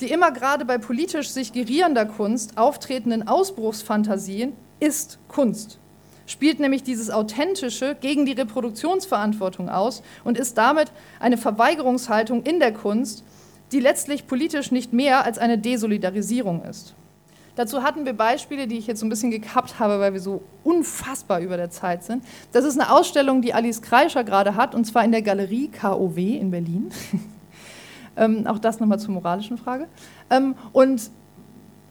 die 0.00 0.10
immer 0.10 0.32
gerade 0.32 0.64
bei 0.64 0.78
politisch 0.78 1.30
sich 1.30 1.52
gerierender 1.52 2.06
Kunst 2.06 2.58
auftretenden 2.58 3.28
Ausbruchsfantasien 3.28 4.52
ist 4.80 5.18
Kunst, 5.28 5.78
spielt 6.26 6.60
nämlich 6.60 6.82
dieses 6.82 7.10
Authentische 7.10 7.96
gegen 8.00 8.26
die 8.26 8.32
Reproduktionsverantwortung 8.32 9.68
aus 9.68 10.02
und 10.24 10.36
ist 10.38 10.58
damit 10.58 10.90
eine 11.20 11.38
Verweigerungshaltung 11.38 12.42
in 12.42 12.58
der 12.58 12.72
Kunst, 12.72 13.24
die 13.72 13.80
letztlich 13.80 14.26
politisch 14.26 14.70
nicht 14.70 14.92
mehr 14.92 15.24
als 15.24 15.38
eine 15.38 15.58
Desolidarisierung 15.58 16.62
ist. 16.64 16.94
Dazu 17.56 17.82
hatten 17.82 18.04
wir 18.04 18.12
Beispiele, 18.12 18.66
die 18.66 18.76
ich 18.76 18.86
jetzt 18.86 19.00
so 19.00 19.06
ein 19.06 19.08
bisschen 19.08 19.30
gekappt 19.30 19.80
habe, 19.80 19.98
weil 19.98 20.12
wir 20.12 20.20
so 20.20 20.42
unfassbar 20.62 21.40
über 21.40 21.56
der 21.56 21.70
Zeit 21.70 22.04
sind. 22.04 22.22
Das 22.52 22.64
ist 22.64 22.78
eine 22.78 22.92
Ausstellung, 22.92 23.42
die 23.42 23.54
Alice 23.54 23.82
Kreischer 23.82 24.24
gerade 24.24 24.54
hat, 24.54 24.74
und 24.74 24.84
zwar 24.84 25.04
in 25.04 25.10
der 25.12 25.22
Galerie 25.22 25.68
KOW 25.68 26.16
in 26.16 26.50
Berlin. 26.50 26.90
Ähm, 28.18 28.46
auch 28.46 28.58
das 28.58 28.80
nochmal 28.80 28.98
zur 28.98 29.10
moralischen 29.10 29.58
Frage. 29.58 29.88
Ähm, 30.30 30.54
und 30.72 31.10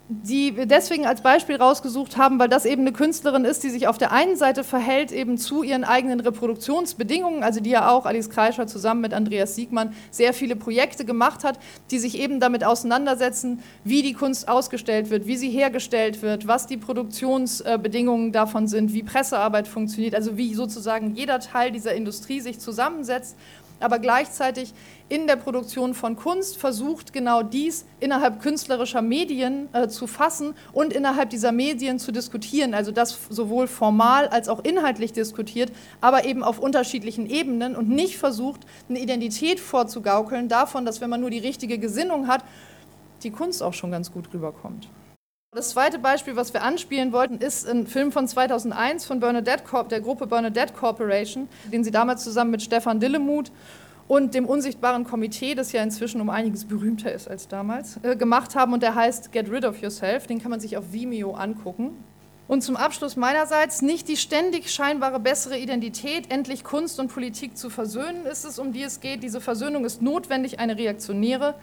die 0.08 0.56
wir 0.56 0.68
deswegen 0.68 1.08
als 1.08 1.22
Beispiel 1.22 1.56
rausgesucht 1.56 2.16
haben, 2.16 2.38
weil 2.38 2.47
das 2.47 2.66
eben 2.66 2.82
eine 2.82 2.91
Künstlerin 2.91 3.43
ist, 3.43 3.64
die 3.64 3.72
sich 3.72 3.88
auf 3.88 3.97
der 3.97 4.12
einen 4.12 4.36
Seite 4.36 4.64
verhält 4.64 5.12
eben 5.12 5.39
zu 5.39 5.64
ihren 5.64 5.84
eigenen 5.84 6.20
Reproduktionsbedingungen, 6.20 7.43
also 7.43 7.60
die 7.60 7.72
ja 7.72 7.89
auch 7.89 8.06
Alice 8.06 8.30
Kreischer 8.30 8.68
zusammen 8.68 9.01
mit 9.01 9.16
Andreas 9.16 9.56
Siegmann 9.56 9.93
sehr 10.12 10.34
viele 10.34 10.56
Projekte 10.56 11.06
gemacht 11.06 11.43
hat, 11.43 11.58
die 11.89 11.97
sich 11.97 12.20
eben 12.20 12.39
damit 12.39 12.64
auseinandersetzen, 12.64 13.64
wie 13.84 14.03
die 14.03 14.14
Kunst 14.14 14.47
ausgestellt 14.47 15.10
wird, 15.10 15.26
wie 15.26 15.38
sie 15.38 15.49
hergestellt 15.49 16.22
wird, 16.22 16.45
was 16.45 16.68
die 16.68 16.78
Produktionsbedingungen 16.78 18.32
davon 18.32 18.68
sind, 18.68 18.93
wie 18.93 19.01
Pressearbeit 19.01 19.68
funktioniert, 19.68 20.14
also 20.14 20.38
wie 20.38 20.53
sozusagen 20.53 21.16
jeder 21.16 21.39
Teil 21.39 21.72
dieser 21.72 21.95
Industrie 21.95 22.41
sich 22.41 22.60
zusammensetzt 22.60 23.36
aber 23.86 23.99
gleichzeitig 23.99 24.73
in 25.09 25.27
der 25.27 25.36
Produktion 25.36 25.93
von 25.93 26.15
Kunst 26.15 26.57
versucht, 26.57 27.13
genau 27.13 27.43
dies 27.43 27.86
innerhalb 27.99 28.41
künstlerischer 28.41 29.03
Medien 29.03 29.69
äh, 29.73 29.88
zu 29.88 30.07
fassen 30.07 30.55
und 30.73 30.91
innerhalb 30.91 31.29
dieser 31.29 31.51
Medien 31.51 31.99
zu 31.99 32.11
diskutieren. 32.11 32.73
Also 32.73 32.91
das 32.91 33.27
sowohl 33.29 33.67
formal 33.67 34.27
als 34.27 34.49
auch 34.49 34.63
inhaltlich 34.63 35.13
diskutiert, 35.13 35.71
aber 36.01 36.25
eben 36.25 36.43
auf 36.43 36.57
unterschiedlichen 36.57 37.27
Ebenen 37.27 37.75
und 37.75 37.88
nicht 37.88 38.17
versucht, 38.17 38.61
eine 38.89 38.99
Identität 38.99 39.59
vorzugaukeln 39.59 40.49
davon, 40.49 40.83
dass 40.83 40.99
wenn 40.99 41.11
man 41.11 41.21
nur 41.21 41.29
die 41.29 41.38
richtige 41.38 41.77
Gesinnung 41.77 42.27
hat, 42.27 42.43
die 43.21 43.29
Kunst 43.29 43.61
auch 43.61 43.73
schon 43.73 43.91
ganz 43.91 44.11
gut 44.11 44.33
rüberkommt. 44.33 44.89
Das 45.56 45.70
zweite 45.70 45.99
Beispiel, 45.99 46.36
was 46.36 46.53
wir 46.53 46.64
anspielen 46.64 47.14
wollten, 47.14 47.38
ist 47.38 47.66
ein 47.66 47.88
Film 47.88 48.12
von 48.12 48.28
2001 48.28 49.06
von 49.06 49.22
Bernadette 49.22 49.64
Corp, 49.64 49.88
der 49.88 50.01
Gruppe 50.01 50.28
Bernadette 50.28 50.74
Corporation, 50.74 51.47
den 51.72 51.82
sie 51.82 51.91
damals 51.91 52.26
zusammen 52.26 52.51
mit 52.51 52.62
Stefan 52.62 52.99
Dillemuth 52.99 53.53
und 54.10 54.34
dem 54.34 54.47
Unsichtbaren 54.47 55.06
Komitee, 55.06 55.56
das 55.56 55.72
ja 55.72 55.82
inzwischen 55.82 56.20
um 56.20 56.30
einiges 56.30 56.66
berühmter 56.66 57.10
ist 57.14 57.30
als 57.30 57.47
damals, 57.47 57.97
äh, 58.03 58.18
gemacht 58.18 58.53
haben. 58.53 58.74
Und 58.74 58.84
der 58.84 58.95
heißt 58.95 59.32
Get 59.32 59.49
Rid 59.49 59.64
of 59.64 59.82
Yourself. 59.82 60.28
Den 60.28 60.41
kann 60.41 60.51
man 60.51 60.60
sich 60.60 60.76
auf 60.76 60.91
Vimeo 60.91 61.36
angucken. 61.36 61.91
Und 62.49 62.62
zum 62.62 62.76
Abschluss 62.76 63.16
meinerseits 63.16 63.82
nicht 63.82 64.10
die 64.10 64.18
ständig 64.18 64.70
scheinbare 64.70 65.22
bessere 65.22 65.58
Identität, 65.58 66.32
endlich 66.34 66.66
Kunst 66.66 66.99
und 66.99 67.08
Politik 67.08 67.56
zu 67.56 67.70
versöhnen, 67.70 68.26
ist 68.26 68.43
es, 68.43 68.60
um 68.60 68.74
die 68.74 68.84
es 68.84 68.99
geht. 68.99 69.24
Diese 69.24 69.39
Versöhnung 69.39 69.86
ist 69.86 70.01
notwendig, 70.01 70.60
eine 70.60 70.78
reaktionäre. 70.78 71.56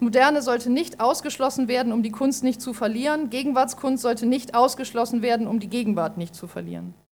Moderne 0.00 0.42
sollte 0.42 0.70
nicht 0.70 1.00
ausgeschlossen 1.00 1.68
werden, 1.68 1.92
um 1.92 2.02
die 2.02 2.10
Kunst 2.10 2.44
nicht 2.44 2.60
zu 2.60 2.72
verlieren. 2.72 3.30
Gegenwartskunst 3.30 4.02
sollte 4.02 4.26
nicht 4.26 4.54
ausgeschlossen 4.54 5.22
werden, 5.22 5.46
um 5.46 5.58
die 5.58 5.68
Gegenwart 5.68 6.18
nicht 6.18 6.34
zu 6.34 6.46
verlieren. 6.46 6.94